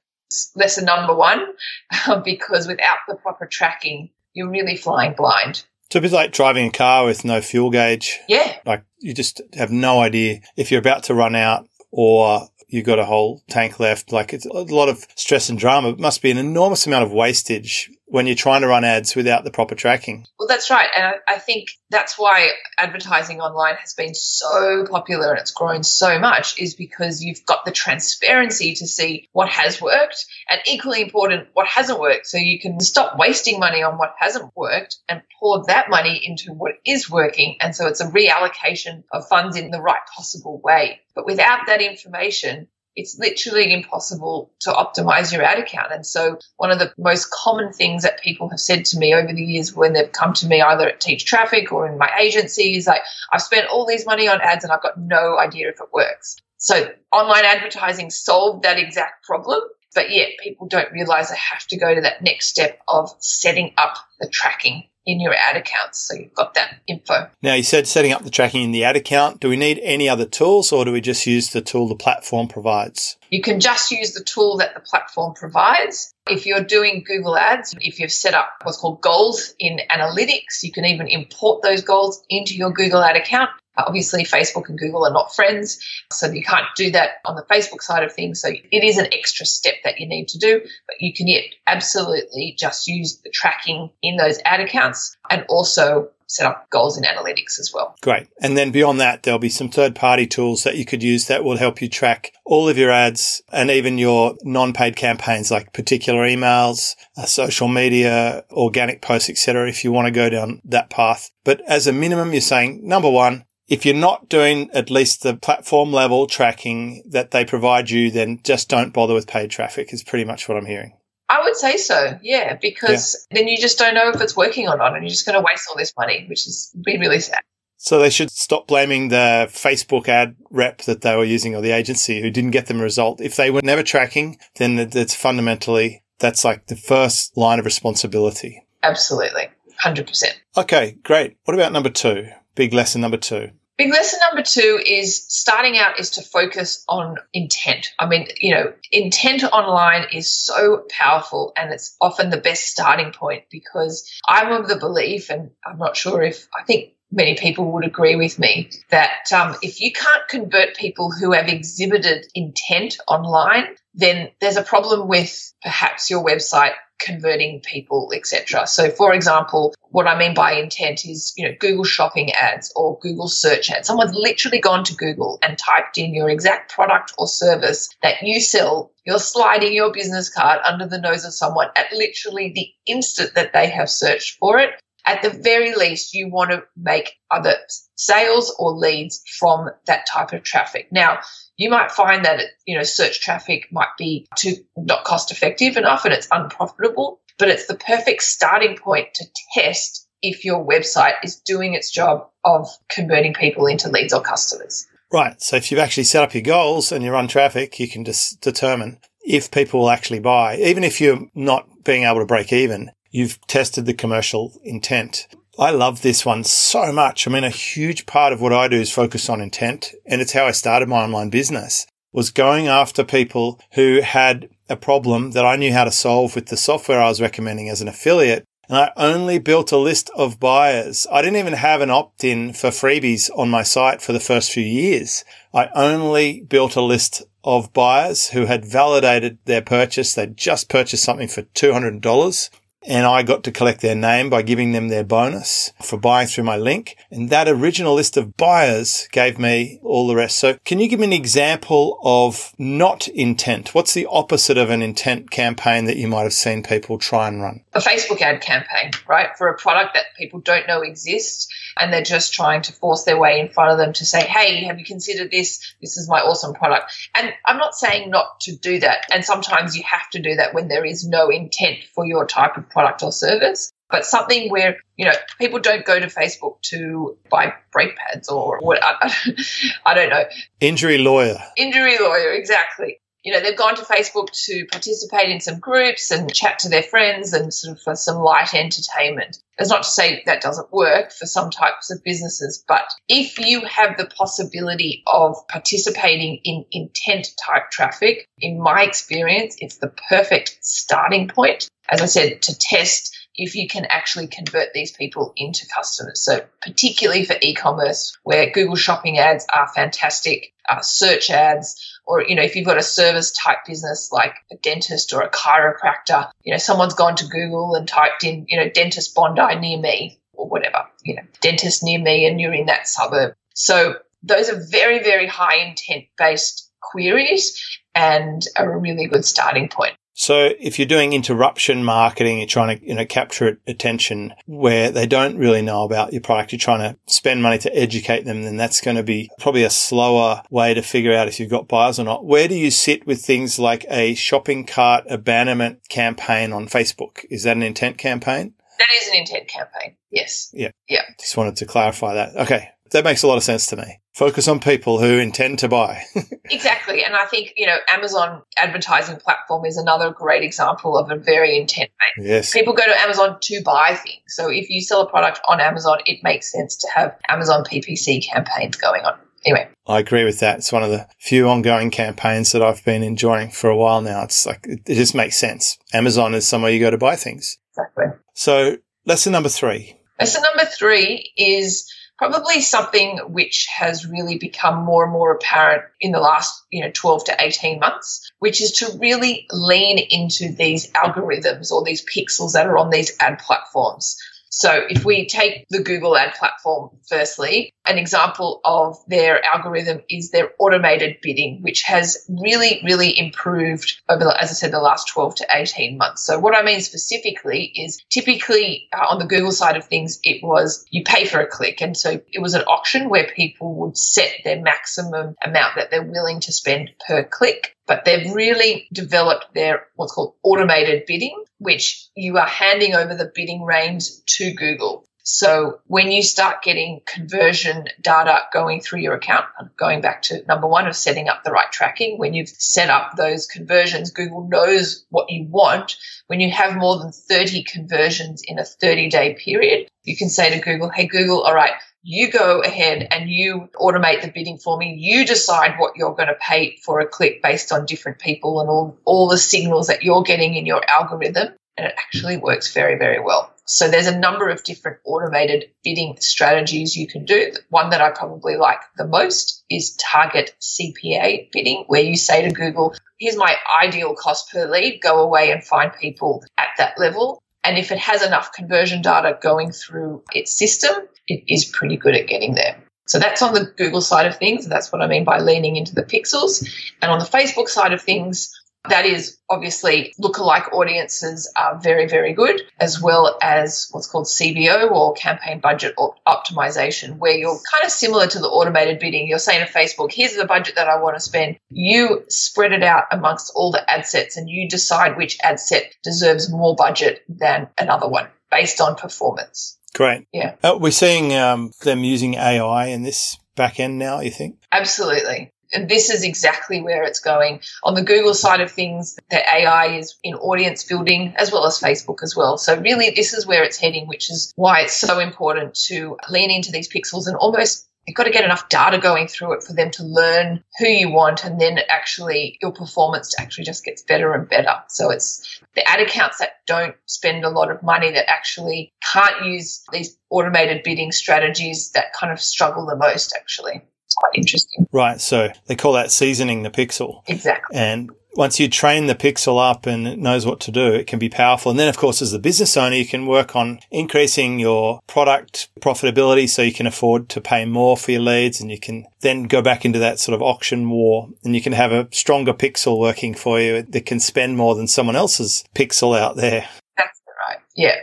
lesson 0.56 0.86
number 0.86 1.16
one, 1.16 1.46
because 2.24 2.68
without 2.68 2.98
the 3.08 3.16
proper 3.16 3.46
tracking, 3.46 4.12
you're 4.34 4.50
really 4.50 4.78
flying 4.78 5.14
blind. 5.14 5.64
A 5.94 6.00
bit 6.00 6.14
like 6.14 6.32
driving 6.32 6.68
a 6.68 6.72
car 6.72 7.06
with 7.06 7.26
no 7.26 7.42
fuel 7.42 7.70
gauge. 7.70 8.18
Yeah. 8.30 8.56
Like 8.66 8.86
you 9.00 9.14
just 9.14 9.42
have 9.56 9.72
no 9.72 10.00
idea 10.00 10.40
if 10.56 10.72
you're 10.72 10.80
about 10.80 11.04
to 11.06 11.14
run 11.14 11.36
out 11.36 11.68
or 11.92 12.48
you've 12.68 12.86
got 12.86 13.00
a 13.00 13.06
whole 13.06 13.44
tank 13.50 13.80
left. 13.80 14.12
Like 14.12 14.34
it's 14.34 14.46
a 14.46 14.52
lot 14.52 14.90
of 14.90 15.06
stress 15.16 15.50
and 15.50 15.60
drama. 15.60 15.90
It 15.90 16.00
must 16.00 16.22
be 16.22 16.32
an 16.32 16.38
enormous 16.38 16.88
amount 16.88 17.04
of 17.04 17.12
wastage 17.12 17.92
when 18.12 18.28
you're 18.28 18.36
trying 18.36 18.60
to 18.60 18.68
run 18.68 18.84
ads 18.84 19.16
without 19.16 19.46
the 19.46 19.52
proper 19.52 19.74
tracking. 19.74 20.26
Well, 20.38 20.50
that's 20.50 20.70
right. 20.70 20.90
And 20.94 21.06
I, 21.06 21.36
I, 21.36 21.38
think 21.38 21.70
that's 21.90 22.20
why 22.20 22.50
advertising 22.78 23.40
online 23.40 23.76
has 23.76 23.94
been 23.94 24.14
so 24.14 24.86
popular 24.86 25.32
and 25.32 25.40
it's 25.40 25.52
grown 25.52 25.82
so 25.84 26.20
much 26.20 26.60
is 26.60 26.76
because 26.76 27.24
you've 27.24 27.46
got 27.46 27.64
the 27.64 27.72
transparency 27.72 28.76
to 28.76 28.86
see 28.86 29.30
what 29.32 29.48
has 29.48 29.82
worked 29.82 30.26
and 30.50 30.60
equally 30.68 31.02
important, 31.02 31.48
what 31.54 31.68
hasn't 31.68 32.02
worked. 32.02 32.28
So 32.28 32.38
you 32.38 32.60
can 32.60 32.82
stop 32.82 33.18
wasting 33.18 33.62
money 33.62 33.82
on 33.82 33.98
what 33.98 34.14
hasn't 34.20 34.52
worked 34.58 34.98
and 35.08 35.22
pour 35.40 35.64
that 35.68 35.90
money 35.90 36.22
into 36.22 36.52
what 36.52 36.74
is 36.86 37.10
working. 37.10 37.56
And 37.62 37.74
so 37.74 37.88
it's 37.88 38.02
a 38.02 38.08
reallocation 38.08 39.04
of 39.14 39.30
funds 39.30 39.56
in 39.56 39.72
the 39.72 39.82
right 39.82 40.06
possible 40.14 40.60
way. 40.62 41.00
But 41.16 41.26
without 41.26 41.68
that 41.68 41.82
information, 41.82 42.68
it's 42.96 43.18
literally 43.18 43.74
impossible 43.74 44.52
to 44.62 44.72
optimize 44.72 45.32
your 45.32 45.44
ad 45.44 45.60
account. 45.60 45.92
And 45.92 46.06
so 46.06 46.38
one 46.58 46.72
of 46.72 46.80
the 46.80 46.94
most 46.98 47.32
common 47.32 47.72
things 47.72 48.04
that 48.04 48.22
people 48.22 48.50
have 48.50 48.60
said 48.60 48.86
to 48.86 48.98
me 48.98 49.14
over 49.14 49.32
the 49.34 49.44
years 49.44 49.74
when 49.74 49.94
they've 49.94 50.12
come 50.12 50.34
to 50.34 50.48
me 50.48 50.62
either 50.62 50.90
at 50.90 51.00
Teach 51.00 51.26
Traffic 51.26 51.72
or 51.72 51.88
in 51.88 51.98
my 51.98 52.12
agency 52.20 52.76
is 52.76 52.88
like, 52.88 53.02
I've 53.32 53.42
spent 53.42 53.68
all 53.68 53.86
these 53.86 54.06
money 54.06 54.28
on 54.28 54.42
ads 54.42 54.64
and 54.64 54.74
I've 54.74 54.84
got 54.84 55.00
no 55.00 55.38
idea 55.38 55.70
if 55.70 55.80
it 55.80 55.90
works. 55.94 56.36
So 56.58 56.92
online 57.12 57.46
advertising 57.46 58.10
solved 58.10 58.64
that 58.64 58.78
exact 58.78 59.26
problem. 59.26 59.62
But 59.94 60.10
yet 60.10 60.30
people 60.42 60.68
don't 60.68 60.92
realize 60.94 61.30
they 61.30 61.36
have 61.36 61.68
to 61.68 61.78
go 61.78 61.94
to 61.94 62.00
that 62.02 62.22
next 62.22 62.48
step 62.48 62.80
of 62.88 63.10
setting 63.20 63.74
up 63.78 63.96
the 64.22 64.30
tracking 64.30 64.86
in 65.06 65.20
your 65.20 65.34
ad 65.34 65.58
accounts. 65.58 66.00
So 66.08 66.16
you've 66.16 66.34
got 66.34 66.54
that 66.56 66.76
info. 66.88 67.30
Now, 67.42 67.54
you 67.54 67.64
said 67.64 67.88
setting 67.88 68.12
up 68.12 68.24
the 68.24 68.30
tracking 68.30 68.64
in 68.64 68.72
the 68.72 68.84
ad 68.84 68.96
account. 68.96 69.40
Do 69.40 69.50
we 69.50 69.58
need 69.58 69.80
any 69.82 70.08
other 70.08 70.26
tools 70.26 70.72
or 70.72 70.86
do 70.86 70.92
we 70.92 71.02
just 71.02 71.26
use 71.26 71.50
the 71.50 71.62
tool 71.62 71.88
the 71.88 71.96
platform 71.96 72.48
provides? 72.48 73.18
You 73.30 73.42
can 73.42 73.60
just 73.60 73.92
use 73.92 74.14
the 74.14 74.24
tool 74.24 74.58
that 74.58 74.74
the 74.74 74.82
platform 74.82 75.34
provides. 75.34 76.14
If 76.30 76.46
you're 76.46 76.64
doing 76.64 77.04
Google 77.06 77.38
Ads, 77.38 77.76
if 77.80 78.00
you've 78.00 78.12
set 78.12 78.34
up 78.34 78.50
what's 78.64 78.78
called 78.78 79.02
goals 79.02 79.54
in 79.58 79.80
analytics, 79.90 80.64
you 80.64 80.72
can 80.72 80.86
even 80.86 81.08
import 81.08 81.62
those 81.64 81.82
goals 81.82 82.24
into 82.30 82.56
your 82.56 82.72
Google 82.72 83.02
Ad 83.02 83.16
account. 83.16 83.50
Obviously, 83.78 84.24
Facebook 84.24 84.70
and 84.70 84.78
Google 84.78 85.06
are 85.06 85.14
not 85.14 85.34
friends, 85.34 85.80
so 86.12 86.30
you 86.30 86.44
can't 86.44 86.66
do 86.76 86.92
that 86.92 87.12
on 87.26 87.36
the 87.36 87.44
Facebook 87.44 87.82
side 87.82 88.04
of 88.04 88.14
things. 88.14 88.42
So 88.42 88.50
it 88.50 88.84
is 88.84 88.98
an 88.98 89.08
extra 89.14 89.46
step 89.46 89.76
that 89.84 90.00
you 90.00 90.08
need 90.08 90.28
to 90.30 90.40
do, 90.40 90.62
but 90.62 90.96
you 91.00 91.14
can 91.14 91.28
yet 91.28 91.44
absolutely 91.68 92.56
just 92.58 92.88
use 92.88 93.22
the 93.24 93.30
tracking 93.30 93.90
in 94.02 94.18
those 94.18 94.40
ad 94.46 94.60
accounts 94.60 95.16
and 95.30 95.46
also 95.50 96.10
set 96.32 96.48
up 96.48 96.70
goals 96.70 96.98
in 96.98 97.04
analytics 97.04 97.60
as 97.60 97.72
well. 97.74 97.96
Great. 98.02 98.28
And 98.42 98.58
then 98.58 98.72
beyond 98.72 99.02
that, 99.02 99.24
there'll 99.24 99.40
be 99.40 99.50
some 99.50 99.70
third 99.70 99.96
party 99.96 100.26
tools 100.26 100.64
that 100.64 100.78
you 100.78 100.86
could 100.86 101.04
use 101.04 101.28
that 101.28 101.44
will 101.44 101.58
help 101.58 101.82
you 101.82 101.90
track 101.90 102.32
all 102.46 102.70
of 102.70 102.78
your 102.78 102.90
ads 102.90 103.42
and 103.52 103.70
even 103.70 103.98
your 103.98 104.36
non 104.44 104.72
paid 104.72 104.96
campaigns 104.96 105.52
like 105.52 105.74
particular 105.74 106.22
emails, 106.22 106.96
uh, 107.18 107.26
social 107.26 107.68
media, 107.68 108.46
organic 108.50 109.02
posts, 109.02 109.30
etc. 109.30 109.68
if 109.68 109.84
you 109.84 109.92
want 109.92 110.06
to 110.06 110.12
go 110.12 110.30
down 110.30 110.62
that 110.64 110.90
path. 110.90 111.30
But 111.44 111.62
as 111.68 111.86
a 111.86 111.94
minimum, 111.94 112.32
you're 112.32 112.42
saying 112.42 112.88
number 112.88 113.10
one, 113.10 113.46
if 113.72 113.86
you're 113.86 113.96
not 113.96 114.28
doing 114.28 114.70
at 114.74 114.92
least 114.92 115.24
the 115.24 115.34
platform 115.34 115.94
level 115.94 116.28
tracking 116.28 117.02
that 117.06 117.32
they 117.32 117.46
provide 117.46 117.90
you, 117.90 118.12
then 118.12 118.42
just 118.44 118.68
don't 118.68 118.92
bother 118.92 119.14
with 119.14 119.28
paid 119.28 119.50
traffic 119.50 119.94
is 119.94 120.04
pretty 120.04 120.26
much 120.26 120.50
what 120.50 120.58
I'm 120.58 120.66
hearing. 120.66 120.98
I 121.30 121.42
would 121.42 121.56
say 121.56 121.78
so, 121.78 122.20
yeah, 122.22 122.58
because 122.62 123.26
yeah. 123.32 123.38
then 123.38 123.48
you 123.48 123.58
just 123.58 123.80
don't 123.80 123.96
know 123.96 124.10
if 124.10 124.20
it's 124.20 124.36
working 124.36 124.68
or 124.68 124.76
not, 124.76 124.94
and 124.94 125.04
you're 125.04 125.10
just 125.10 125.26
going 125.26 125.40
to 125.40 125.42
waste 125.42 125.70
all 125.70 125.78
this 125.78 125.94
money, 125.98 126.26
which 126.28 126.46
is 126.46 126.76
been 126.84 127.00
really 127.00 127.22
sad. 127.22 127.40
So 127.78 127.98
they 127.98 128.10
should 128.10 128.30
stop 128.30 128.68
blaming 128.68 129.08
the 129.08 129.48
Facebook 129.50 130.10
ad 130.10 130.36
rep 130.50 130.82
that 130.82 131.00
they 131.00 131.16
were 131.16 131.24
using 131.24 131.56
or 131.56 131.62
the 131.62 131.72
agency 131.72 132.22
who 132.22 132.30
didn't 132.30 132.52
get 132.52 132.66
them 132.66 132.82
a 132.82 132.84
result. 132.84 133.22
If 133.22 133.38
they 133.38 133.52
were 133.52 133.62
never 133.64 133.84
tracking, 133.84 134.38
then 134.58 134.78
it's 134.80 135.16
fundamentally 135.16 136.04
that's 136.20 136.44
like 136.44 136.68
the 136.68 136.76
first 136.76 137.38
line 137.38 137.58
of 137.58 137.64
responsibility. 137.64 138.68
Absolutely, 138.84 139.48
hundred 139.80 140.08
percent. 140.08 140.38
Okay, 140.58 140.98
great. 141.04 141.38
What 141.46 141.54
about 141.54 141.72
number 141.72 141.90
two? 141.90 142.28
Big 142.54 142.74
lesson 142.74 143.00
number 143.00 143.16
two. 143.16 143.52
Big 143.78 143.92
lesson 143.92 144.20
number 144.30 144.44
two 144.44 144.80
is 144.86 145.26
starting 145.28 145.78
out 145.78 146.00
is 146.00 146.12
to 146.12 146.22
focus 146.22 146.84
on 146.88 147.18
intent. 147.34 147.94
I 147.98 148.06
mean, 148.06 148.28
you 148.40 148.54
know, 148.54 148.74
intent 148.92 149.44
online 149.44 150.08
is 150.14 150.32
so 150.32 150.86
powerful 150.90 151.54
and 151.58 151.72
it's 151.72 151.96
often 152.00 152.30
the 152.30 152.38
best 152.38 152.68
starting 152.68 153.12
point 153.12 153.46
because 153.50 154.08
I'm 154.28 154.52
of 154.52 154.68
the 154.68 154.76
belief, 154.76 155.30
and 155.30 155.52
I'm 155.66 155.80
not 155.80 155.98
sure 155.98 156.22
if 156.22 156.48
I 156.58 156.64
think 156.64 156.94
many 157.12 157.36
people 157.36 157.72
would 157.74 157.86
agree 157.86 158.16
with 158.16 158.40
me 158.40 158.70
that 158.90 159.32
um, 159.34 159.56
if 159.62 159.82
you 159.82 159.92
can't 159.92 160.28
convert 160.30 160.76
people 160.76 161.12
who 161.12 161.32
have 161.32 161.50
exhibited 161.50 162.26
intent 162.34 162.98
online, 163.08 163.66
then 163.94 164.30
there's 164.40 164.58
a 164.58 164.64
problem 164.64 165.08
with 165.08 165.54
perhaps 165.62 166.10
your 166.10 166.24
website 166.24 166.74
converting 167.04 167.62
people, 167.62 168.12
etc. 168.16 168.68
So, 168.68 168.90
for 168.90 169.14
example, 169.14 169.74
what 169.90 170.08
I 170.08 170.18
mean 170.18 170.34
by 170.34 170.54
intent 170.54 171.06
is, 171.06 171.34
you 171.36 171.48
know, 171.48 171.56
Google 171.60 171.84
shopping 171.84 172.32
ads 172.32 172.72
or 172.76 173.00
Google 173.00 173.28
search 173.28 173.70
ads. 173.70 173.88
Someone's 173.88 174.14
literally 174.14 174.60
gone 174.60 174.84
to 174.86 174.96
Google 174.96 175.40
and 175.42 175.58
typed 175.58 175.98
in 175.98 176.14
your 176.14 176.30
exact 176.30 176.72
product 176.72 177.14
or 177.18 177.28
service 177.28 177.90
that 178.04 178.22
you 178.22 178.40
sell. 178.40 178.92
You're 179.06 179.20
sliding 179.20 179.74
your 179.74 179.92
business 179.92 180.30
card 180.30 180.60
under 180.64 180.88
the 180.88 181.00
nose 181.00 181.26
of 181.26 181.34
someone 181.34 181.70
at 181.76 181.92
literally 181.92 182.52
the 182.54 182.70
instant 182.86 183.36
that 183.36 183.54
they 183.54 183.70
have 183.70 183.90
searched 183.90 184.38
for 184.38 184.60
it. 184.60 184.72
At 185.06 185.24
the 185.24 185.32
very 185.32 185.74
least, 185.74 186.14
you 186.14 186.30
want 186.30 186.52
to 186.52 186.64
make 186.78 187.14
other 187.32 187.56
sales 187.96 188.56
or 188.60 188.74
leads 188.74 189.24
from 189.40 189.70
that 189.88 190.06
type 190.06 190.32
of 190.32 190.44
traffic. 190.44 190.90
Now, 190.92 191.20
you 191.62 191.70
might 191.70 191.92
find 191.92 192.26
that 192.26 192.42
you 192.66 192.76
know 192.76 192.84
search 192.84 193.22
traffic 193.22 193.68
might 193.72 193.96
be 193.96 194.28
too 194.36 194.56
not 194.76 195.04
cost 195.04 195.32
effective 195.32 195.78
enough 195.78 196.06
and 196.06 196.14
it's 196.14 196.28
unprofitable, 196.32 197.22
but 197.38 197.50
it's 197.50 197.68
the 197.68 197.76
perfect 197.76 198.24
starting 198.24 198.76
point 198.76 199.14
to 199.14 199.26
test 199.54 200.08
if 200.24 200.44
your 200.44 200.66
website 200.66 201.14
is 201.24 201.36
doing 201.36 201.76
its 201.76 201.92
job 201.92 202.28
of 202.44 202.68
converting 202.90 203.36
people 203.36 203.68
into 203.68 203.90
leads 203.90 204.12
or 204.12 204.22
customers. 204.22 204.88
Right. 205.14 205.40
So 205.40 205.56
if 205.56 205.70
you've 205.70 205.80
actually 205.80 206.06
set 206.06 206.24
up 206.24 206.34
your 206.34 206.42
goals 206.42 206.92
and 206.92 207.04
you 207.04 207.12
run 207.12 207.28
traffic, 207.28 207.80
you 207.80 207.88
can 207.88 208.06
just 208.06 208.42
determine 208.42 208.98
if 209.24 209.52
people 209.52 209.82
will 209.82 209.92
actually 209.92 210.20
buy, 210.20 210.58
even 210.58 210.84
if 210.84 211.00
you're 211.00 211.28
not 211.36 211.68
being 211.84 212.06
able 212.06 212.22
to 212.22 212.26
break 212.26 212.52
even. 212.52 212.90
You've 213.12 213.40
tested 213.46 213.86
the 213.86 213.94
commercial 213.94 214.60
intent. 214.64 215.28
I 215.62 215.70
love 215.70 216.02
this 216.02 216.26
one 216.26 216.44
so 216.44 216.92
much. 216.92 217.28
I 217.28 217.32
mean, 217.32 217.44
a 217.44 217.52
huge 217.52 218.08
part 218.08 218.34
of 218.34 218.42
what 218.42 218.52
I 218.52 218.68
do 218.68 218.78
is 218.78 218.92
focus 218.92 219.30
on 219.30 219.40
intent. 219.40 219.94
And 220.08 220.20
it's 220.20 220.32
how 220.34 220.48
I 220.48 220.52
started 220.52 220.90
my 220.90 221.04
online 221.04 221.30
business 221.30 221.86
was 222.12 222.32
going 222.32 222.68
after 222.68 223.04
people 223.04 223.60
who 223.74 224.02
had 224.02 224.50
a 224.70 224.76
problem 224.76 225.32
that 225.32 225.46
I 225.46 225.58
knew 225.58 225.72
how 225.72 225.84
to 225.84 225.92
solve 225.92 226.34
with 226.34 226.48
the 226.48 226.58
software 226.58 227.00
I 227.00 227.10
was 227.10 227.22
recommending 227.22 227.70
as 227.70 227.80
an 227.80 227.88
affiliate. 227.88 228.44
And 228.70 228.78
I 228.80 228.92
only 228.98 229.38
built 229.38 229.72
a 229.72 229.78
list 229.78 230.10
of 230.16 230.40
buyers. 230.40 231.06
I 231.12 231.22
didn't 231.22 231.38
even 231.38 231.54
have 231.54 231.82
an 231.82 231.92
opt 231.92 232.24
in 232.24 232.54
for 232.54 232.70
freebies 232.70 233.30
on 233.38 233.52
my 233.52 233.62
site 233.62 234.02
for 234.02 234.14
the 234.14 234.20
first 234.20 234.52
few 234.52 234.64
years. 234.64 235.24
I 235.54 235.70
only 235.76 236.42
built 236.42 236.76
a 236.76 236.82
list 236.82 237.22
of 237.44 237.72
buyers 237.72 238.30
who 238.30 238.48
had 238.48 238.66
validated 238.66 239.38
their 239.46 239.62
purchase. 239.62 240.16
They'd 240.16 240.38
just 240.38 240.70
purchased 240.70 241.04
something 241.04 241.28
for 241.28 241.44
$200 241.44 242.50
and 242.84 243.06
I 243.06 243.24
got 243.24 243.44
to 243.44 243.52
collect 243.52 243.82
their 243.82 243.96
name 243.96 244.30
by 244.30 244.42
giving 244.42 244.72
them 244.72 244.88
their 244.88 245.04
bonus 245.04 245.72
for 245.82 245.98
buying 245.98 246.28
through 246.28 246.46
my 246.46 246.58
link. 246.58 246.96
And 247.12 247.30
that 247.30 247.48
original 247.48 247.94
list 247.94 248.18
of 248.18 248.38
buyers 248.38 249.08
gave 249.12 249.38
me 249.38 249.80
all 249.84 250.08
the 250.08 250.16
rest. 250.16 250.40
So 250.40 250.58
can 250.66 250.80
you 250.80 250.88
give 250.88 251.00
me 251.00 251.08
an 251.08 251.14
example 251.14 252.00
of 252.04 252.54
not 252.58 253.08
intent? 253.08 253.76
What's 253.76 253.94
the 253.94 254.08
opposite 254.10 254.58
of 254.58 254.70
an 254.70 254.82
intent 254.82 255.32
campaign 255.32 255.86
that 255.86 255.98
you 255.98 256.08
might 256.08 256.24
have 256.24 256.34
seen 256.34 256.64
people 256.64 256.98
try 256.98 257.28
and 257.28 257.42
run? 257.42 257.64
A 257.74 257.80
Facebook 257.80 258.22
ad 258.22 258.42
campaign, 258.42 258.92
right? 259.08 259.36
For 259.38 259.50
a 259.50 259.58
product 259.58 259.94
that 259.94 260.06
people 260.18 260.40
don't 260.40 260.68
know 260.68 260.82
exists 260.82 261.48
and 261.80 261.92
they're 261.92 262.04
just 262.04 262.34
trying 262.34 262.62
to 262.64 262.74
force 262.74 263.04
their 263.04 263.18
way 263.18 263.40
in 263.40 263.50
front 263.50 263.72
of 263.72 263.78
them 263.78 263.94
to 263.94 264.06
say, 264.06 264.22
Hey, 264.22 264.64
have 264.66 264.80
you 264.80 264.86
considered 264.86 265.32
this? 265.32 265.76
This 265.82 265.98
is 265.98 266.10
my 266.10 266.20
awesome 266.20 266.54
product. 266.54 266.92
And 267.16 267.34
I'm 267.46 267.58
not 267.58 267.76
saying 267.76 268.10
not 268.10 268.40
to 268.42 268.56
do 268.56 268.80
that. 268.80 269.06
And 269.14 269.24
sometimes 269.26 269.76
you 269.76 269.84
have 269.84 270.10
to 270.12 270.22
do 270.22 270.36
that 270.36 270.54
when 270.54 270.68
there 270.68 270.86
is 270.86 271.08
no 271.08 271.30
intent 271.30 271.84
for 271.96 272.06
your 272.06 272.26
type 272.26 272.58
of 272.58 272.70
product 272.70 273.04
or 273.04 273.12
service, 273.12 273.72
but 273.90 274.06
something 274.06 274.50
where, 274.50 274.78
you 274.96 275.06
know, 275.06 275.14
people 275.40 275.60
don't 275.60 275.86
go 275.86 276.00
to 276.00 276.08
Facebook 276.08 276.62
to 276.64 277.18
buy 277.30 277.54
brake 277.72 277.98
pads 277.98 278.30
or 278.30 278.60
what, 278.62 278.80
I, 278.82 279.14
I 279.86 279.94
don't 279.94 280.10
know. 280.10 280.24
Injury 280.60 280.98
lawyer. 280.98 281.42
Injury 281.58 281.98
lawyer, 282.00 282.32
exactly 282.32 283.01
you 283.24 283.32
know, 283.32 283.40
they've 283.40 283.58
gone 283.58 283.76
to 283.76 283.84
Facebook 283.84 284.30
to 284.46 284.66
participate 284.72 285.30
in 285.30 285.40
some 285.42 285.60
groups 285.60 286.10
and 286.12 286.34
chat 286.34 286.60
to 286.60 286.70
their 286.70 286.82
friends 286.82 287.34
and 287.34 287.54
sort 287.54 287.78
of 287.78 287.84
for 287.84 287.96
some 287.96 288.18
light 288.18 288.54
entertainment. 288.54 289.38
That's 289.58 289.70
not 289.70 289.84
to 289.84 289.90
say 289.90 290.24
that 290.26 290.42
doesn't 290.42 290.74
work 290.74 291.12
for 291.12 291.28
some 291.28 291.52
types 291.52 291.92
of 291.92 292.04
businesses, 292.04 292.64
but 292.68 292.92
if 293.08 293.38
you 293.38 293.62
have 293.62 293.98
the 293.98 294.08
possibility 294.08 295.04
of 295.06 295.36
participating 295.48 296.40
in 296.44 296.66
intent 296.72 297.30
type 297.46 297.70
traffic, 297.70 298.28
in 298.40 298.60
my 298.60 298.84
experience, 298.84 299.56
it's 299.60 299.78
the 299.78 299.94
perfect 300.10 300.58
starting 300.62 301.28
point, 301.28 301.70
as 301.88 302.02
I 302.02 302.08
said, 302.08 302.42
to 302.44 302.58
test 302.58 303.16
if 303.36 303.56
you 303.56 303.68
can 303.68 303.86
actually 303.86 304.28
convert 304.28 304.74
these 304.74 304.92
people 304.92 305.34
into 305.38 305.68
customers. 305.68 306.22
So, 306.22 306.44
particularly 306.62 307.26
for 307.26 307.36
e 307.42 307.54
commerce, 307.54 308.18
where 308.24 308.52
Google 308.52 308.76
shopping 308.76 309.20
ads 309.20 309.46
are 309.54 309.68
fantastic, 309.68 310.54
uh, 310.70 310.82
search 310.82 311.30
ads, 311.30 311.91
or 312.06 312.24
you 312.24 312.36
know 312.36 312.42
if 312.42 312.56
you've 312.56 312.66
got 312.66 312.78
a 312.78 312.84
service 312.84 313.32
type 313.32 313.60
business 313.66 314.12
like 314.12 314.36
a 314.52 314.56
dentist 314.58 315.14
or 315.14 315.22
a 315.22 315.30
chiropractor 315.30 316.30
you 316.44 316.52
know 316.52 316.58
someone's 316.58 316.94
gone 316.94 317.16
to 317.16 317.26
google 317.28 317.76
and 317.76 317.88
typed 317.88 318.24
in 318.24 318.46
you 318.48 318.58
know 318.58 318.70
dentist 318.70 319.14
bondi 319.16 319.56
near 319.60 319.78
me 319.78 320.20
or 320.34 320.48
whatever 320.48 320.86
you 321.04 321.16
know 321.16 321.24
dentist 321.42 321.84
near 321.84 322.00
me 322.00 322.26
and 322.26 322.40
you're 322.40 322.54
in 322.54 322.66
that 322.66 322.88
suburb. 322.88 323.34
So 323.54 323.96
those 324.24 324.50
are 324.50 324.60
very 324.70 325.00
very 325.00 325.28
high 325.28 325.58
intent 325.58 326.06
based 326.18 326.70
queries 326.82 327.60
and 327.96 328.44
are 328.58 328.74
a 328.74 328.78
really 328.78 329.08
good 329.08 329.26
starting 329.26 329.70
point 329.70 329.96
so 330.14 330.50
if 330.60 330.78
you're 330.78 330.88
doing 330.88 331.14
interruption 331.14 331.84
marketing, 331.84 332.40
you're 332.40 332.48
trying 332.48 332.78
to, 332.78 332.86
you 332.86 332.94
know, 332.94 333.06
capture 333.06 333.60
attention 333.66 334.34
where 334.46 334.92
they 334.92 335.08
don't 335.08 335.38
really 335.38 335.62
know 335.62 335.84
about 335.84 336.12
your 336.12 336.22
product, 336.22 336.52
you're 336.52 336.60
trying 336.60 336.80
to 336.80 336.98
spend 337.08 337.42
money 337.42 337.58
to 337.60 337.76
educate 337.76 338.26
them, 338.26 338.44
then 338.44 338.58
that's 338.58 338.82
going 338.82 338.98
to 338.98 339.04
be 339.04 339.30
probably 339.40 339.64
a 339.64 339.70
slower 339.70 340.44
way 340.50 340.74
to 340.74 340.82
figure 340.82 341.14
out 341.14 341.28
if 341.28 341.40
you've 341.40 341.50
got 341.50 341.68
buyers 341.68 342.00
or 342.00 342.04
not. 342.04 342.26
Where 342.26 342.48
do 342.48 342.56
you 342.56 342.72
sit 342.72 343.08
with 343.08 343.24
things 343.24 343.58
like 343.58 343.86
a 343.90 344.14
shopping 344.16 344.66
cart 344.66 345.06
abandonment 345.10 345.88
campaign 345.90 346.52
on 346.52 346.68
Facebook? 346.68 347.26
Is 347.30 347.44
that 347.44 347.56
an 347.56 347.64
intent 347.64 347.98
campaign? 347.98 348.54
That 348.78 348.88
is 349.02 349.08
an 349.10 349.16
intent 349.16 349.48
campaign. 349.48 349.96
Yes. 350.10 350.50
Yeah. 350.54 350.72
Yeah. 350.90 351.04
Just 351.20 351.38
wanted 351.38 351.56
to 351.58 351.66
clarify 351.66 352.16
that. 352.16 352.36
Okay. 352.36 352.70
That 352.92 353.06
makes 353.06 353.24
a 353.24 353.28
lot 353.28 353.38
of 353.38 353.44
sense 353.44 353.68
to 353.68 353.78
me. 353.78 354.00
Focus 354.14 354.50
on 354.50 354.60
people 354.60 355.00
who 355.00 355.18
intend 355.18 355.60
to 355.60 355.70
buy. 355.70 356.04
exactly. 356.50 357.04
And 357.04 357.16
I 357.16 357.26
think, 357.26 357.54
you 357.56 357.66
know, 357.66 357.78
Amazon 357.90 358.42
advertising 358.58 359.16
platform 359.16 359.66
is 359.66 359.78
another 359.78 360.12
great 360.12 360.44
example 360.44 360.98
of 360.98 361.10
a 361.10 361.16
very 361.16 361.58
intent. 361.58 361.90
Yes. 362.18 362.52
People 362.52 362.74
go 362.74 362.86
to 362.86 363.02
Amazon 363.02 363.38
to 363.42 363.62
buy 363.64 363.96
things. 363.96 364.22
So 364.28 364.50
if 364.50 364.70
you 364.70 364.82
sell 364.82 365.02
a 365.02 365.10
product 365.10 365.40
on 365.48 365.62
Amazon, 365.62 366.00
it 366.06 366.20
makes 366.24 366.52
sense 366.52 366.76
to 366.78 366.90
have 366.94 367.18
Amazon 367.30 367.64
PPC 367.64 368.28
campaigns 368.28 368.76
going 368.76 369.04
on. 369.04 369.18
Anyway. 369.46 369.70
I 369.88 370.00
agree 370.00 370.26
with 370.26 370.40
that. 370.42 370.60
It's 370.60 370.74
one 370.74 370.84
of 370.84 370.92
the 370.92 371.08
few 371.18 371.48
ongoing 371.48 371.92
campaigns 371.92 372.52
that 372.52 372.62
I've 372.62 372.84
been 372.84 373.04
enjoying 373.04 373.52
for 373.52 373.70
a 373.70 373.76
while 373.76 374.02
now. 374.02 374.24
It's 374.24 374.46
like, 374.46 374.68
it 374.68 374.86
just 374.86 375.16
makes 375.16 375.38
sense. 375.38 375.78
Amazon 375.94 376.36
is 376.36 376.46
somewhere 376.46 376.72
you 376.72 376.80
go 376.82 376.92
to 376.92 376.98
buy 376.98 377.16
things. 377.16 377.58
Exactly. 377.72 378.06
So 378.34 378.78
lesson 379.06 379.32
number 379.32 379.50
three. 379.50 379.98
Lesson 380.20 380.44
number 380.44 380.70
three 380.70 381.32
is 381.38 381.92
probably 382.18 382.62
something 382.62 383.18
which 383.30 383.68
has 383.76 384.06
really 384.06 384.38
become 384.38 384.84
more 384.84 385.06
and 385.06 385.14
more 385.14 385.34
apparent 385.34 385.84
in 386.00 386.12
the 386.12 386.20
last, 386.20 386.64
you 386.70 386.84
know, 386.84 386.92
12 386.94 387.26
to 387.26 387.36
18 387.40 387.80
months, 387.80 388.32
which 388.40 388.62
is 388.62 388.74
to 388.74 388.98
really 389.00 389.48
lean 389.52 389.98
into 389.98 390.54
these 390.54 390.92
algorithms 390.92 391.72
or 391.72 391.84
these 391.84 392.06
pixels 392.06 392.54
that 392.54 392.68
are 392.68 392.78
on 392.78 392.90
these 392.90 393.16
ad 393.20 393.40
platforms. 393.40 394.18
So 394.54 394.86
if 394.90 395.06
we 395.06 395.28
take 395.28 395.66
the 395.70 395.82
Google 395.82 396.18
ad 396.18 396.34
platform 396.36 396.90
firstly, 397.08 397.74
an 397.86 397.98
example 397.98 398.60
of 398.66 398.98
their 399.08 399.44
algorithm 399.46 400.02
is 400.10 400.30
their 400.30 400.52
automated 400.60 401.18
bidding, 401.22 401.62
which 401.62 401.84
has 401.84 402.30
really, 402.30 402.82
really 402.86 403.18
improved 403.18 404.02
over, 404.10 404.30
as 404.40 404.52
I 404.52 404.54
said, 404.54 404.74
the 404.74 404.82
last 404.82 405.08
12 405.08 405.36
to 405.36 405.48
18 405.50 405.98
months. 405.98 406.26
So 406.26 406.38
what 406.38 406.54
I 406.54 406.64
mean 406.64 406.82
specifically 406.82 407.72
is 407.74 408.04
typically 408.10 408.90
uh, 408.94 409.06
on 409.10 409.20
the 409.20 409.26
Google 409.26 409.54
side 409.54 409.78
of 409.78 409.86
things, 409.86 410.20
it 410.22 410.44
was 410.44 410.86
you 410.90 411.06
pay 411.06 411.24
for 411.24 411.40
a 411.40 411.48
click. 411.48 411.82
And 411.82 411.96
so 411.96 412.22
it 412.30 412.42
was 412.42 412.54
an 412.54 412.64
auction 412.64 413.08
where 413.08 413.32
people 413.34 413.74
would 413.76 413.98
set 413.98 414.32
their 414.44 414.62
maximum 414.62 415.36
amount 415.42 415.76
that 415.76 415.92
they're 415.92 416.04
willing 416.04 416.42
to 416.42 416.52
spend 416.52 416.92
per 417.08 417.24
click 417.24 417.78
but 417.92 418.06
they've 418.06 418.32
really 418.32 418.88
developed 418.94 419.54
their 419.54 419.88
what's 419.98 420.14
called 420.14 420.36
automated 420.44 421.04
bidding, 421.06 421.44
which 421.58 422.08
you 422.16 422.38
are 422.38 422.48
handing 422.48 422.96
over 422.96 423.14
the 423.16 423.30
bidding 423.36 423.66
reins 423.66 424.22
to 424.28 424.54
Google. 424.54 425.04
So 425.24 425.82
when 425.88 426.10
you 426.10 426.24
start 426.24 426.64
getting 426.64 427.02
conversion 427.06 427.90
data 428.00 428.44
going 428.54 428.80
through 428.80 429.02
your 429.02 429.16
account, 429.16 429.44
going 429.76 430.00
back 430.00 430.22
to 430.24 430.42
number 430.48 430.68
one 430.68 430.88
of 430.88 430.96
setting 430.96 431.28
up 431.28 431.44
the 431.44 431.52
right 431.52 431.70
tracking, 431.70 432.18
when 432.18 432.34
you've 432.34 432.48
set 432.48 432.90
up 432.90 433.18
those 433.18 433.46
conversions, 433.46 434.12
Google 434.12 434.48
knows 434.48 435.06
what 435.10 435.30
you 435.30 435.48
want. 435.50 435.98
When 436.28 436.40
you 436.40 436.50
have 436.50 436.78
more 436.78 436.98
than 436.98 437.12
30 437.12 437.64
conversions 437.64 438.42
in 438.48 438.58
a 438.58 438.64
30 438.64 439.10
day 439.10 439.34
period, 439.34 439.90
you 440.04 440.16
can 440.16 440.30
say 440.30 440.50
to 440.50 440.64
Google, 440.64 440.90
Hey, 440.90 441.08
Google, 441.08 441.42
all 441.42 441.54
right, 441.54 441.74
you 442.04 442.32
go 442.32 442.62
ahead 442.62 443.08
and 443.12 443.30
you 443.30 443.70
automate 443.76 444.22
the 444.22 444.32
bidding 444.32 444.58
for 444.58 444.78
me. 444.78 444.96
You 445.00 445.26
decide 445.26 445.76
what 445.78 445.96
you're 445.96 446.16
going 446.16 446.30
to 446.30 446.38
pay 446.40 446.78
for 446.78 447.00
a 447.00 447.08
click 447.08 447.42
based 447.42 447.72
on 447.72 447.86
different 447.86 448.20
people 448.20 448.60
and 448.60 448.70
all, 448.70 448.98
all 449.06 449.28
the 449.28 449.38
signals 449.38 449.88
that 449.88 450.04
you're 450.04 450.24
getting 450.24 450.56
in 450.56 450.66
your 450.66 450.82
algorithm. 450.90 451.50
And 451.78 451.88
it 451.88 451.94
actually 451.98 452.38
works 452.38 452.74
very, 452.74 452.98
very 452.98 453.20
well. 453.20 453.54
So 453.66 453.90
there's 453.90 454.08
a 454.08 454.20
number 454.20 454.50
of 454.50 454.64
different 454.64 454.98
automated 455.06 455.72
bidding 455.84 456.18
strategies 456.20 456.98
you 456.98 457.08
can 457.08 457.24
do. 457.24 457.54
One 457.70 457.92
that 457.92 458.02
I 458.02 458.10
probably 458.10 458.58
like 458.58 458.80
the 458.98 459.08
most 459.08 459.64
is 459.70 459.96
target 459.96 460.54
CPA 460.60 461.52
bidding, 461.52 461.86
where 461.88 462.02
you 462.02 462.18
say 462.18 462.42
to 462.42 462.54
Google, 462.54 462.94
here's 463.18 463.38
my 463.38 463.56
ideal 463.82 464.14
cost 464.16 464.52
per 464.52 464.70
lead. 464.70 465.00
Go 465.02 465.22
away 465.22 465.52
and 465.52 465.64
find 465.64 465.94
people 465.94 466.44
at 466.58 466.70
that 466.80 467.00
level. 467.00 467.42
And 467.64 467.78
if 467.78 467.92
it 467.92 468.00
has 468.00 468.24
enough 468.24 468.54
conversion 468.54 469.02
data 469.02 469.38
going 469.42 469.72
through 469.72 470.24
its 470.34 470.52
system, 470.52 470.92
it 471.28 471.44
is 471.48 471.66
pretty 471.66 471.98
good 471.98 472.16
at 472.16 472.28
getting 472.28 472.56
there. 472.56 472.78
So 473.06 473.20
that's 473.20 473.42
on 473.42 473.54
the 473.54 473.66
Google 473.78 474.02
side 474.02 474.26
of 474.26 474.38
things. 474.38 474.68
That's 474.68 474.92
what 474.92 475.02
I 475.02 475.08
mean 475.08 475.24
by 475.24 475.40
leaning 475.40 475.76
into 475.76 475.94
the 475.94 476.04
pixels. 476.04 476.66
And 477.02 477.12
on 477.12 477.20
the 477.20 477.26
Facebook 477.26 477.68
side 477.68 477.94
of 477.94 478.02
things, 478.02 478.52
that 478.90 479.06
is 479.06 479.38
obviously 479.50 480.14
lookalike 480.20 480.74
audiences 480.74 481.52
are 481.56 481.80
very, 481.80 482.08
very 482.08 482.34
good, 482.34 482.62
as 482.80 483.02
well 483.02 483.38
as 483.42 483.88
what's 483.92 484.08
called 484.08 484.26
CBO 484.26 484.90
or 484.90 485.14
campaign 485.14 485.60
budget 485.60 485.96
optimization, 486.28 487.18
where 487.18 487.34
you're 487.34 487.60
kind 487.72 487.86
of 487.86 487.92
similar 487.92 488.28
to 488.28 488.40
the 488.40 488.48
automated 488.48 489.00
bidding. 489.00 489.28
You're 489.28 489.40
saying 489.40 489.66
to 489.66 489.72
Facebook, 489.72 490.12
here's 490.12 490.36
the 490.36 490.46
budget 490.46 490.76
that 490.76 490.88
I 490.88 491.00
want 491.00 491.16
to 491.16 491.20
spend. 491.20 491.58
You 491.70 492.24
spread 492.28 492.72
it 492.72 492.84
out 492.84 493.06
amongst 493.12 493.52
all 493.56 493.72
the 493.72 493.90
ad 493.90 494.06
sets 494.06 494.38
and 494.38 494.50
you 494.50 494.68
decide 494.68 495.18
which 495.18 495.38
ad 495.44 495.60
set 495.60 495.94
deserves 496.04 496.52
more 496.52 496.76
budget 496.76 497.24
than 497.30 497.70
another 497.80 498.08
one 498.08 498.28
based 498.50 498.82
on 498.82 498.96
performance. 498.96 499.78
Great. 499.94 500.26
Yeah. 500.32 500.56
Uh, 500.64 500.78
we're 500.80 500.92
seeing 500.92 501.34
um, 501.36 501.72
them 501.82 502.04
using 502.04 502.36
AI 502.36 502.88
in 502.88 503.04
this 503.04 503.38
back 503.56 503.80
end 503.80 504.00
now, 504.00 504.22
you 504.22 504.32
think? 504.32 504.58
Absolutely. 504.72 505.52
And 505.74 505.90
this 505.90 506.10
is 506.10 506.24
exactly 506.24 506.82
where 506.82 507.04
it's 507.04 507.20
going. 507.20 507.62
On 507.84 507.94
the 507.94 508.04
Google 508.04 508.34
side 508.34 508.62
of 508.62 508.72
things, 508.72 509.18
the 509.30 509.38
AI 509.38 509.98
is 509.98 510.16
in 510.24 510.36
audience 510.36 510.84
building 510.84 511.34
as 511.38 511.52
well 511.52 511.66
as 511.66 511.80
Facebook 511.80 512.24
as 512.24 512.36
well. 512.36 512.58
So 512.58 512.80
really 512.80 513.12
this 513.12 513.34
is 513.34 513.48
where 513.48 513.64
it's 513.64 513.78
heading, 513.78 514.08
which 514.08 514.30
is 514.30 514.54
why 514.56 514.82
it's 514.82 514.96
so 514.96 515.20
important 515.20 515.76
to 515.88 516.18
lean 516.30 516.52
into 516.52 516.72
these 516.72 516.90
pixels 516.90 517.28
and 517.28 517.36
almost 517.36 517.88
you've 518.08 518.16
got 518.16 518.24
to 518.24 518.32
get 518.32 518.46
enough 518.46 518.70
data 518.70 518.98
going 518.98 519.28
through 519.28 519.54
it 519.54 519.64
for 519.64 519.74
them 519.74 519.92
to 519.92 520.04
learn 520.04 520.64
who 520.80 520.88
you 520.88 521.10
want 521.10 521.46
and 521.46 521.60
then 521.60 521.80
actually 521.90 522.58
your 522.62 522.72
performance 522.72 523.36
actually 523.40 523.64
just 523.64 523.86
gets 523.86 524.02
better 524.02 524.34
and 524.34 524.50
better. 524.50 524.76
So 524.90 525.12
it's 525.12 525.62
the 525.76 525.88
ad 525.88 526.02
accounts 526.02 526.40
that 526.40 526.58
don't 526.68 526.96
spend 527.06 527.46
a 527.46 527.50
lot 527.50 527.72
of 527.72 527.84
money 527.84 528.12
that 528.12 528.30
actually 528.30 528.92
can't 529.14 529.46
use 529.46 529.84
these 529.92 530.18
automated 530.30 530.84
bidding 530.84 531.12
strategies 531.12 531.92
that 531.92 532.14
kind 532.14 532.34
of 532.34 532.42
struggle 532.42 532.86
the 532.86 532.96
most 532.96 533.34
actually. 533.40 533.82
It's 534.12 534.16
quite 534.16 534.34
interesting. 534.36 534.88
Right. 534.92 535.22
So 535.22 535.50
they 535.68 535.76
call 535.76 535.94
that 535.94 536.12
seasoning 536.12 536.64
the 536.64 536.70
pixel. 536.70 537.22
Exactly. 537.28 537.78
And 537.78 538.12
once 538.36 538.60
you 538.60 538.68
train 538.68 539.08
the 539.08 539.16
pixel 539.16 539.58
up 539.58 539.86
and 539.86 540.06
it 540.06 540.20
knows 540.20 540.46
what 540.46 540.60
to 540.62 540.72
do, 540.72 540.88
it 540.94 541.08
can 541.08 541.18
be 541.18 541.30
powerful. 541.30 541.70
And 541.70 541.80
then, 541.80 541.88
of 541.88 541.96
course, 541.96 542.22
as 542.22 542.34
a 542.34 542.40
business 542.40 542.76
owner, 542.76 542.96
you 542.96 543.06
can 543.06 543.26
work 543.26 543.56
on 543.56 543.80
increasing 543.90 544.60
your 544.60 545.00
product 545.08 545.70
profitability 545.80 546.50
so 546.50 546.62
you 546.62 546.74
can 546.74 546.88
afford 546.88 547.30
to 547.30 547.40
pay 547.40 547.64
more 547.64 547.96
for 547.96 548.12
your 548.12 548.22
leads 548.22 548.60
and 548.60 548.70
you 548.70 548.80
can 548.80 549.06
then 549.22 549.44
go 549.44 549.62
back 549.62 549.86
into 549.86 550.00
that 550.00 550.20
sort 550.20 550.36
of 550.36 550.42
auction 550.42 550.90
war 550.90 551.30
and 551.46 551.56
you 551.56 551.62
can 551.62 551.74
have 551.74 551.94
a 551.94 552.10
stronger 552.12 552.54
pixel 552.54 553.00
working 553.00 553.34
for 553.34 553.62
you 553.62 553.82
that 553.82 554.06
can 554.06 554.20
spend 554.20 554.58
more 554.58 554.76
than 554.76 554.88
someone 554.88 555.16
else's 555.16 555.64
pixel 555.74 556.20
out 556.20 556.36
there. 556.36 556.68
That's 556.98 557.22
right. 557.48 557.60
Yeah. 557.78 557.96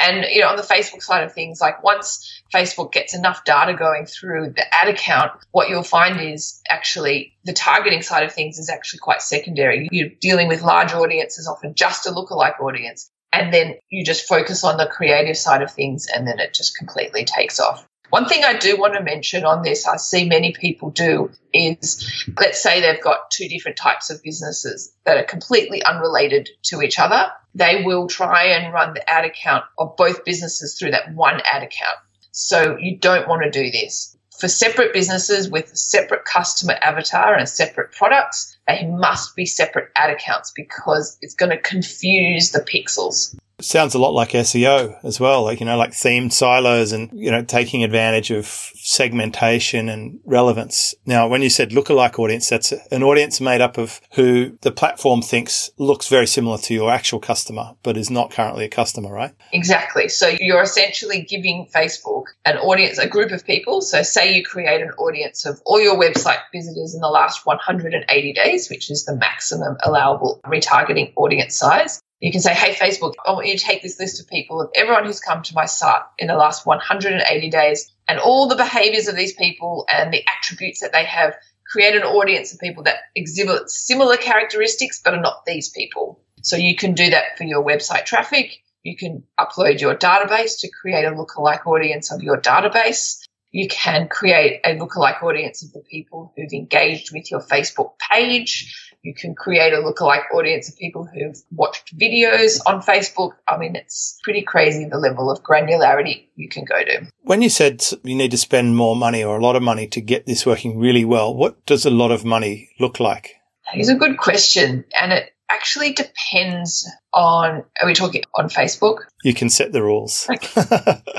And, 0.00 0.26
you 0.30 0.42
know, 0.42 0.48
on 0.48 0.56
the 0.56 0.62
Facebook 0.62 1.02
side 1.02 1.24
of 1.24 1.32
things, 1.32 1.60
like 1.60 1.82
once 1.82 2.35
Facebook 2.52 2.92
gets 2.92 3.14
enough 3.14 3.44
data 3.44 3.74
going 3.74 4.06
through 4.06 4.50
the 4.50 4.74
ad 4.74 4.88
account, 4.88 5.32
what 5.52 5.68
you'll 5.68 5.82
find 5.82 6.20
is 6.20 6.60
actually 6.68 7.34
the 7.44 7.52
targeting 7.52 8.02
side 8.02 8.24
of 8.24 8.32
things 8.32 8.58
is 8.58 8.70
actually 8.70 9.00
quite 9.00 9.22
secondary. 9.22 9.88
You're 9.90 10.10
dealing 10.20 10.48
with 10.48 10.62
large 10.62 10.92
audiences, 10.92 11.48
often 11.48 11.74
just 11.74 12.06
a 12.06 12.10
lookalike 12.10 12.60
audience. 12.60 13.10
And 13.32 13.52
then 13.52 13.74
you 13.90 14.04
just 14.04 14.28
focus 14.28 14.64
on 14.64 14.78
the 14.78 14.86
creative 14.86 15.36
side 15.36 15.62
of 15.62 15.72
things 15.72 16.06
and 16.06 16.26
then 16.26 16.38
it 16.38 16.54
just 16.54 16.76
completely 16.76 17.24
takes 17.24 17.60
off. 17.60 17.86
One 18.10 18.28
thing 18.28 18.44
I 18.44 18.56
do 18.56 18.76
want 18.78 18.94
to 18.94 19.02
mention 19.02 19.44
on 19.44 19.62
this, 19.62 19.86
I 19.86 19.96
see 19.96 20.28
many 20.28 20.52
people 20.52 20.90
do 20.90 21.30
is 21.52 22.24
let's 22.38 22.62
say 22.62 22.80
they've 22.80 23.02
got 23.02 23.30
two 23.30 23.48
different 23.48 23.76
types 23.76 24.10
of 24.10 24.22
businesses 24.22 24.94
that 25.04 25.16
are 25.16 25.24
completely 25.24 25.82
unrelated 25.82 26.48
to 26.64 26.82
each 26.82 26.98
other. 26.98 27.30
They 27.54 27.82
will 27.84 28.06
try 28.06 28.44
and 28.44 28.72
run 28.72 28.94
the 28.94 29.10
ad 29.10 29.24
account 29.24 29.64
of 29.76 29.96
both 29.96 30.24
businesses 30.24 30.78
through 30.78 30.92
that 30.92 31.14
one 31.14 31.40
ad 31.44 31.62
account. 31.62 31.96
So 32.38 32.76
you 32.78 32.98
don't 32.98 33.26
want 33.28 33.44
to 33.44 33.50
do 33.50 33.70
this. 33.70 34.14
For 34.38 34.46
separate 34.46 34.92
businesses 34.92 35.48
with 35.48 35.74
separate 35.74 36.26
customer 36.26 36.74
avatar 36.82 37.34
and 37.34 37.48
separate 37.48 37.92
products, 37.92 38.54
they 38.68 38.86
must 38.86 39.34
be 39.34 39.46
separate 39.46 39.90
ad 39.96 40.10
accounts 40.10 40.52
because 40.54 41.16
it's 41.22 41.34
going 41.34 41.48
to 41.48 41.56
confuse 41.56 42.50
the 42.50 42.60
pixels 42.60 43.34
sounds 43.60 43.94
a 43.94 43.98
lot 43.98 44.12
like 44.12 44.30
SEO 44.30 44.96
as 45.02 45.18
well, 45.18 45.42
like, 45.42 45.60
you 45.60 45.66
know, 45.66 45.76
like 45.76 45.92
themed 45.92 46.32
silos 46.32 46.92
and, 46.92 47.10
you 47.12 47.30
know, 47.30 47.42
taking 47.42 47.82
advantage 47.82 48.30
of 48.30 48.46
segmentation 48.46 49.88
and 49.88 50.20
relevance. 50.24 50.94
Now, 51.06 51.26
when 51.28 51.42
you 51.42 51.48
said 51.48 51.70
lookalike 51.70 52.18
audience, 52.18 52.48
that's 52.48 52.72
an 52.72 53.02
audience 53.02 53.40
made 53.40 53.60
up 53.60 53.78
of 53.78 54.00
who 54.12 54.58
the 54.60 54.72
platform 54.72 55.22
thinks 55.22 55.70
looks 55.78 56.08
very 56.08 56.26
similar 56.26 56.58
to 56.58 56.74
your 56.74 56.90
actual 56.90 57.18
customer, 57.18 57.72
but 57.82 57.96
is 57.96 58.10
not 58.10 58.30
currently 58.30 58.64
a 58.64 58.68
customer, 58.68 59.12
right? 59.12 59.34
Exactly. 59.52 60.08
So 60.08 60.34
you're 60.38 60.62
essentially 60.62 61.22
giving 61.22 61.68
Facebook 61.74 62.24
an 62.44 62.58
audience, 62.58 62.98
a 62.98 63.08
group 63.08 63.32
of 63.32 63.44
people. 63.44 63.80
So 63.80 64.02
say 64.02 64.34
you 64.34 64.44
create 64.44 64.82
an 64.82 64.90
audience 64.98 65.46
of 65.46 65.60
all 65.64 65.80
your 65.80 65.96
website 65.96 66.40
visitors 66.52 66.94
in 66.94 67.00
the 67.00 67.08
last 67.08 67.46
180 67.46 68.32
days, 68.34 68.68
which 68.68 68.90
is 68.90 69.04
the 69.04 69.16
maximum 69.16 69.76
allowable 69.82 70.40
retargeting 70.46 71.12
audience 71.16 71.56
size. 71.56 72.00
You 72.20 72.32
can 72.32 72.40
say, 72.40 72.54
hey, 72.54 72.74
Facebook, 72.74 73.12
I 73.26 73.32
want 73.32 73.46
you 73.46 73.58
to 73.58 73.64
take 73.64 73.82
this 73.82 74.00
list 74.00 74.20
of 74.20 74.28
people 74.28 74.60
of 74.60 74.70
everyone 74.74 75.04
who's 75.04 75.20
come 75.20 75.42
to 75.42 75.54
my 75.54 75.66
site 75.66 76.02
in 76.18 76.28
the 76.28 76.34
last 76.34 76.64
180 76.64 77.50
days 77.50 77.92
and 78.08 78.18
all 78.18 78.48
the 78.48 78.56
behaviors 78.56 79.08
of 79.08 79.16
these 79.16 79.34
people 79.34 79.84
and 79.92 80.12
the 80.12 80.24
attributes 80.38 80.80
that 80.80 80.92
they 80.92 81.04
have. 81.04 81.34
Create 81.70 81.96
an 81.96 82.04
audience 82.04 82.54
of 82.54 82.60
people 82.60 82.84
that 82.84 82.96
exhibit 83.14 83.68
similar 83.68 84.16
characteristics 84.16 85.00
but 85.04 85.14
are 85.14 85.20
not 85.20 85.44
these 85.44 85.68
people. 85.68 86.20
So 86.42 86.56
you 86.56 86.76
can 86.76 86.94
do 86.94 87.10
that 87.10 87.36
for 87.36 87.44
your 87.44 87.64
website 87.64 88.04
traffic. 88.04 88.62
You 88.82 88.96
can 88.96 89.24
upload 89.38 89.80
your 89.80 89.96
database 89.96 90.60
to 90.60 90.70
create 90.70 91.04
a 91.04 91.10
lookalike 91.10 91.66
audience 91.66 92.12
of 92.12 92.22
your 92.22 92.40
database. 92.40 93.18
You 93.50 93.68
can 93.68 94.08
create 94.08 94.60
a 94.64 94.76
lookalike 94.76 95.22
audience 95.22 95.64
of 95.64 95.72
the 95.72 95.82
people 95.90 96.32
who've 96.36 96.52
engaged 96.52 97.12
with 97.12 97.30
your 97.30 97.40
Facebook 97.40 97.94
page. 98.10 98.85
You 99.02 99.14
can 99.14 99.34
create 99.34 99.72
a 99.72 99.76
lookalike 99.76 100.24
audience 100.34 100.68
of 100.68 100.76
people 100.76 101.04
who've 101.04 101.36
watched 101.50 101.96
videos 101.96 102.60
on 102.66 102.82
Facebook. 102.82 103.32
I 103.48 103.56
mean, 103.56 103.76
it's 103.76 104.18
pretty 104.24 104.42
crazy 104.42 104.84
the 104.84 104.98
level 104.98 105.30
of 105.30 105.42
granularity 105.42 106.28
you 106.36 106.48
can 106.48 106.64
go 106.64 106.82
to. 106.82 107.06
When 107.22 107.42
you 107.42 107.48
said 107.48 107.84
you 108.02 108.14
need 108.14 108.30
to 108.32 108.38
spend 108.38 108.76
more 108.76 108.96
money 108.96 109.22
or 109.22 109.38
a 109.38 109.42
lot 109.42 109.56
of 109.56 109.62
money 109.62 109.86
to 109.88 110.00
get 110.00 110.26
this 110.26 110.44
working 110.46 110.78
really 110.78 111.04
well, 111.04 111.34
what 111.34 111.64
does 111.66 111.86
a 111.86 111.90
lot 111.90 112.10
of 112.10 112.24
money 112.24 112.70
look 112.80 113.00
like? 113.00 113.34
That 113.66 113.80
is 113.80 113.88
a 113.88 113.94
good 113.94 114.18
question. 114.18 114.84
And 115.00 115.12
it 115.12 115.30
actually 115.50 115.92
depends 115.92 116.88
on, 117.12 117.64
are 117.80 117.86
we 117.86 117.94
talking 117.94 118.22
on 118.34 118.48
Facebook? 118.48 118.98
You 119.22 119.34
can 119.34 119.50
set 119.50 119.72
the 119.72 119.82
rules. 119.82 120.26
Okay. 120.30 121.02